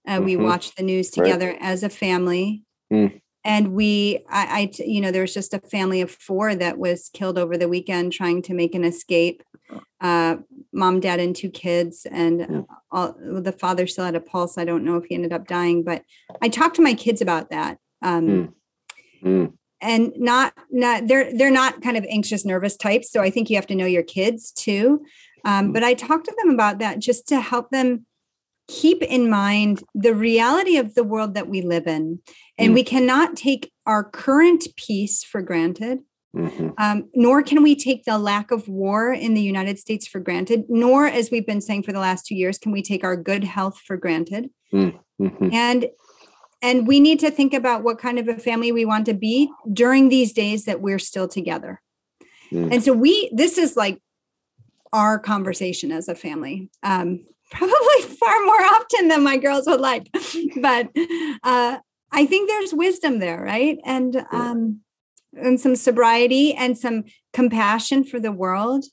Uh, 0.06 0.16
mm-hmm. 0.16 0.24
We 0.24 0.36
watch 0.36 0.74
the 0.74 0.82
news 0.82 1.10
together 1.10 1.48
right. 1.48 1.58
as 1.60 1.84
a 1.84 1.88
family. 1.88 2.64
Mm. 2.92 3.21
And 3.45 3.72
we, 3.72 4.24
I, 4.28 4.70
I, 4.78 4.82
you 4.84 5.01
know, 5.01 5.11
there 5.11 5.22
was 5.22 5.34
just 5.34 5.53
a 5.53 5.59
family 5.59 6.01
of 6.01 6.11
four 6.11 6.55
that 6.55 6.78
was 6.78 7.11
killed 7.12 7.38
over 7.38 7.57
the 7.57 7.68
weekend 7.68 8.12
trying 8.12 8.43
to 8.43 8.55
make 8.55 8.74
an 8.74 8.84
escape 8.84 9.43
uh, 10.01 10.36
mom, 10.72 11.01
dad, 11.01 11.20
and 11.20 11.34
two 11.34 11.51
kids. 11.51 12.07
And 12.11 12.40
yeah. 12.40 12.61
all, 12.90 13.14
the 13.18 13.53
father 13.53 13.86
still 13.86 14.05
had 14.05 14.14
a 14.14 14.20
pulse. 14.20 14.59
I 14.59 14.64
don't 14.64 14.84
know 14.84 14.97
if 14.97 15.05
he 15.05 15.14
ended 15.14 15.32
up 15.32 15.47
dying, 15.47 15.82
but 15.82 16.03
I 16.40 16.49
talked 16.49 16.76
to 16.76 16.82
my 16.82 16.95
kids 16.95 17.20
about 17.20 17.51
that. 17.51 17.78
Um, 18.03 18.26
mm. 18.26 18.53
Mm. 19.24 19.53
And 19.80 20.12
not 20.16 20.55
not 20.70 21.09
they're 21.09 21.36
they're 21.36 21.51
not 21.51 21.82
kind 21.82 21.97
of 21.97 22.05
anxious, 22.09 22.45
nervous 22.45 22.76
types. 22.76 23.11
So 23.11 23.20
I 23.20 23.30
think 23.30 23.51
you 23.51 23.57
have 23.57 23.66
to 23.68 23.74
know 23.74 23.86
your 23.86 24.05
kids 24.05 24.53
too. 24.53 25.05
Um, 25.45 25.68
mm. 25.68 25.72
But 25.72 25.82
I 25.82 25.95
talked 25.95 26.26
to 26.26 26.36
them 26.40 26.51
about 26.51 26.78
that 26.78 27.01
just 27.01 27.26
to 27.28 27.40
help 27.40 27.70
them 27.70 28.07
keep 28.68 29.02
in 29.02 29.28
mind 29.28 29.82
the 29.94 30.14
reality 30.14 30.76
of 30.76 30.94
the 30.94 31.04
world 31.04 31.34
that 31.34 31.48
we 31.48 31.62
live 31.62 31.86
in. 31.86 32.20
And 32.58 32.72
mm. 32.72 32.74
we 32.74 32.84
cannot 32.84 33.36
take 33.36 33.72
our 33.86 34.04
current 34.04 34.66
peace 34.76 35.24
for 35.24 35.42
granted. 35.42 36.00
Mm-hmm. 36.34 36.70
Um, 36.78 37.10
nor 37.14 37.42
can 37.42 37.62
we 37.62 37.76
take 37.76 38.04
the 38.04 38.16
lack 38.16 38.50
of 38.50 38.66
war 38.66 39.12
in 39.12 39.34
the 39.34 39.42
United 39.42 39.78
States 39.78 40.06
for 40.06 40.18
granted, 40.18 40.64
nor, 40.68 41.06
as 41.06 41.30
we've 41.30 41.46
been 41.46 41.60
saying 41.60 41.82
for 41.82 41.92
the 41.92 41.98
last 41.98 42.26
two 42.26 42.34
years, 42.34 42.56
can 42.56 42.72
we 42.72 42.80
take 42.80 43.04
our 43.04 43.16
good 43.16 43.44
health 43.44 43.78
for 43.78 43.98
granted. 43.98 44.48
Mm-hmm. 44.72 45.50
And 45.52 45.86
and 46.62 46.86
we 46.86 47.00
need 47.00 47.18
to 47.20 47.30
think 47.30 47.52
about 47.52 47.82
what 47.82 47.98
kind 47.98 48.18
of 48.18 48.28
a 48.28 48.38
family 48.38 48.70
we 48.70 48.84
want 48.84 49.04
to 49.06 49.14
be 49.14 49.50
during 49.72 50.08
these 50.08 50.32
days 50.32 50.64
that 50.64 50.80
we're 50.80 51.00
still 51.00 51.26
together. 51.26 51.82
Mm. 52.52 52.74
And 52.74 52.84
so 52.84 52.92
we 52.92 53.30
this 53.34 53.58
is 53.58 53.76
like 53.76 54.00
our 54.92 55.18
conversation 55.18 55.90
as 55.90 56.08
a 56.08 56.14
family. 56.14 56.70
Um, 56.82 57.26
probably 57.53 58.03
far 58.20 58.44
more 58.44 58.62
often 58.62 59.09
than 59.09 59.22
my 59.22 59.36
girls 59.36 59.66
would 59.66 59.80
like, 59.80 60.09
but 60.61 60.88
uh, 61.42 61.78
I 62.11 62.26
think 62.26 62.48
there's 62.48 62.74
wisdom 62.74 63.18
there, 63.18 63.40
right? 63.40 63.78
And 63.84 64.24
um, 64.32 64.80
and 65.34 65.61
some 65.61 65.76
sobriety 65.76 66.55
and 66.55 66.76
some 66.76 67.05
compassion 67.32 68.05
for 68.05 68.20
the 68.20 68.32
world. 68.32 68.84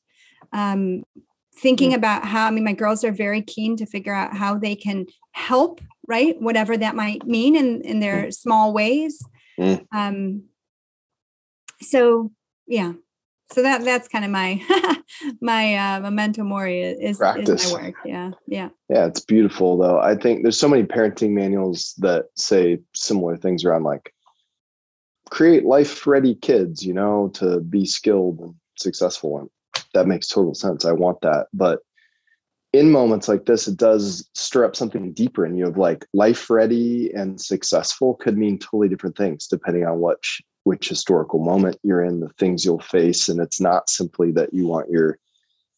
Um, 0.53 1.03
thinking 1.59 1.91
mm. 1.91 1.95
about 1.95 2.25
how, 2.25 2.47
I 2.47 2.51
mean, 2.51 2.63
my 2.63 2.73
girls 2.73 3.03
are 3.03 3.11
very 3.11 3.41
keen 3.41 3.75
to 3.77 3.85
figure 3.85 4.13
out 4.13 4.35
how 4.35 4.57
they 4.57 4.75
can 4.75 5.05
help, 5.33 5.81
right? 6.07 6.39
Whatever 6.41 6.77
that 6.77 6.95
might 6.95 7.25
mean 7.25 7.55
in, 7.55 7.81
in 7.81 7.99
their 7.99 8.27
mm. 8.27 8.33
small 8.33 8.73
ways. 8.73 9.21
Mm. 9.59 9.85
Um, 9.93 10.43
so 11.81 12.31
yeah, 12.67 12.93
so 13.51 13.61
that 13.61 13.83
that's 13.83 14.07
kind 14.07 14.25
of 14.25 14.31
my 14.31 14.61
my 15.41 15.75
uh, 15.75 15.99
memento 16.01 16.43
mori 16.43 16.81
is, 16.81 17.19
is 17.19 17.19
my 17.19 17.71
work. 17.71 17.95
Yeah, 18.05 18.31
yeah, 18.47 18.69
yeah. 18.89 19.05
It's 19.05 19.21
beautiful 19.21 19.77
though. 19.77 19.99
I 19.99 20.15
think 20.15 20.43
there's 20.43 20.59
so 20.59 20.69
many 20.69 20.83
parenting 20.83 21.31
manuals 21.31 21.93
that 21.97 22.25
say 22.35 22.79
similar 22.93 23.37
things 23.37 23.65
around 23.65 23.83
like 23.83 24.13
create 25.29 25.65
life 25.65 26.05
ready 26.05 26.35
kids, 26.35 26.85
you 26.85 26.93
know, 26.93 27.29
to 27.35 27.59
be 27.61 27.85
skilled 27.85 28.39
and 28.39 28.55
successful. 28.77 29.39
And 29.39 29.49
that 29.93 30.07
makes 30.07 30.27
total 30.27 30.53
sense. 30.53 30.85
I 30.85 30.91
want 30.91 31.21
that. 31.21 31.47
But 31.53 31.79
in 32.73 32.91
moments 32.91 33.27
like 33.27 33.45
this, 33.45 33.67
it 33.67 33.77
does 33.77 34.29
stir 34.35 34.65
up 34.65 34.75
something 34.75 35.11
deeper 35.13 35.45
in 35.45 35.55
you 35.55 35.67
of 35.67 35.77
like 35.77 36.05
life 36.13 36.49
ready 36.49 37.11
and 37.13 37.41
successful 37.41 38.15
could 38.15 38.37
mean 38.37 38.59
totally 38.59 38.89
different 38.89 39.17
things 39.17 39.47
depending 39.47 39.85
on 39.85 39.99
which 39.99 40.41
which 40.63 40.89
historical 40.89 41.39
moment 41.39 41.77
you're 41.83 42.03
in, 42.03 42.19
the 42.19 42.29
things 42.37 42.65
you'll 42.65 42.79
face. 42.79 43.29
And 43.29 43.39
it's 43.39 43.61
not 43.61 43.89
simply 43.89 44.31
that 44.33 44.53
you 44.53 44.67
want 44.67 44.89
your 44.89 45.17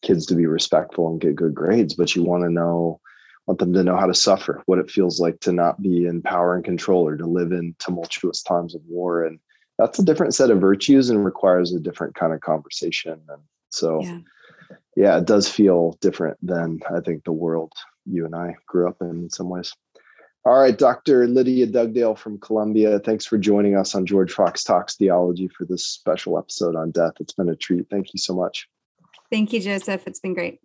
kids 0.02 0.26
to 0.26 0.34
be 0.34 0.46
respectful 0.46 1.08
and 1.08 1.20
get 1.20 1.36
good 1.36 1.54
grades, 1.54 1.94
but 1.94 2.14
you 2.14 2.24
want 2.24 2.42
to 2.44 2.50
know 2.50 3.00
want 3.46 3.58
them 3.58 3.72
to 3.72 3.82
know 3.82 3.96
how 3.96 4.06
to 4.06 4.14
suffer, 4.14 4.62
what 4.66 4.78
it 4.78 4.90
feels 4.90 5.20
like 5.20 5.40
to 5.40 5.52
not 5.52 5.82
be 5.82 6.06
in 6.06 6.22
power 6.22 6.54
and 6.54 6.64
control 6.64 7.06
or 7.06 7.16
to 7.16 7.26
live 7.26 7.52
in 7.52 7.74
tumultuous 7.78 8.42
times 8.42 8.74
of 8.74 8.80
war. 8.86 9.24
And 9.24 9.40
that's 9.78 9.98
a 9.98 10.04
different 10.04 10.34
set 10.34 10.50
of 10.50 10.60
virtues 10.60 11.10
and 11.10 11.24
requires 11.24 11.74
a 11.74 11.80
different 11.80 12.14
kind 12.14 12.32
of 12.32 12.40
conversation. 12.40 13.20
And 13.28 13.42
so, 13.70 14.00
yeah, 14.02 14.18
yeah 14.94 15.18
it 15.18 15.26
does 15.26 15.48
feel 15.48 15.98
different 16.00 16.38
than 16.40 16.80
I 16.94 17.00
think 17.00 17.24
the 17.24 17.32
world 17.32 17.72
you 18.06 18.24
and 18.24 18.34
I 18.34 18.54
grew 18.66 18.88
up 18.88 18.98
in 19.00 19.08
in 19.08 19.30
some 19.30 19.48
ways. 19.48 19.74
All 20.44 20.58
right, 20.58 20.76
Dr. 20.76 21.28
Lydia 21.28 21.68
Dugdale 21.68 22.18
from 22.18 22.36
Columbia, 22.38 22.98
thanks 22.98 23.24
for 23.24 23.38
joining 23.38 23.76
us 23.76 23.94
on 23.94 24.04
George 24.04 24.32
Fox 24.32 24.64
Talks 24.64 24.96
Theology 24.96 25.46
for 25.46 25.64
this 25.64 25.86
special 25.86 26.36
episode 26.36 26.74
on 26.74 26.90
death. 26.90 27.12
It's 27.20 27.32
been 27.32 27.48
a 27.48 27.54
treat. 27.54 27.88
Thank 27.88 28.12
you 28.12 28.18
so 28.18 28.34
much. 28.34 28.68
Thank 29.30 29.52
you, 29.52 29.60
Joseph. 29.60 30.04
It's 30.04 30.18
been 30.18 30.34
great. 30.34 30.58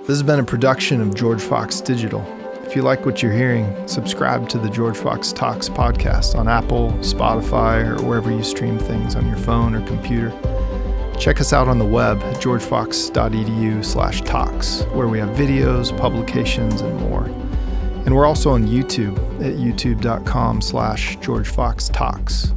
This 0.00 0.08
has 0.08 0.24
been 0.24 0.40
a 0.40 0.44
production 0.44 1.00
of 1.00 1.14
George 1.14 1.40
Fox 1.40 1.80
Digital. 1.80 2.20
If 2.64 2.74
you 2.74 2.82
like 2.82 3.06
what 3.06 3.22
you're 3.22 3.32
hearing, 3.32 3.72
subscribe 3.86 4.48
to 4.48 4.58
the 4.58 4.68
George 4.68 4.96
Fox 4.96 5.32
Talks 5.32 5.68
podcast 5.68 6.34
on 6.34 6.48
Apple, 6.48 6.90
Spotify, 6.98 7.86
or 7.88 8.02
wherever 8.02 8.32
you 8.32 8.42
stream 8.42 8.76
things 8.76 9.14
on 9.14 9.26
your 9.28 9.36
phone 9.36 9.72
or 9.74 9.86
computer. 9.86 10.30
Check 11.16 11.40
us 11.40 11.52
out 11.52 11.68
on 11.68 11.78
the 11.78 11.84
web 11.84 12.20
at 12.24 12.36
georgefox.edu 12.38 13.84
slash 13.84 14.20
talks, 14.22 14.82
where 14.92 15.06
we 15.06 15.20
have 15.20 15.30
videos, 15.30 15.96
publications, 15.96 16.80
and 16.80 17.00
more. 17.00 17.47
And 18.04 18.14
we're 18.14 18.26
also 18.26 18.50
on 18.50 18.66
YouTube 18.66 19.16
at 19.40 19.54
youtube.com 19.54 20.60
slash 20.60 21.16
george 21.20 21.50
georgefoxtalks. 21.50 22.54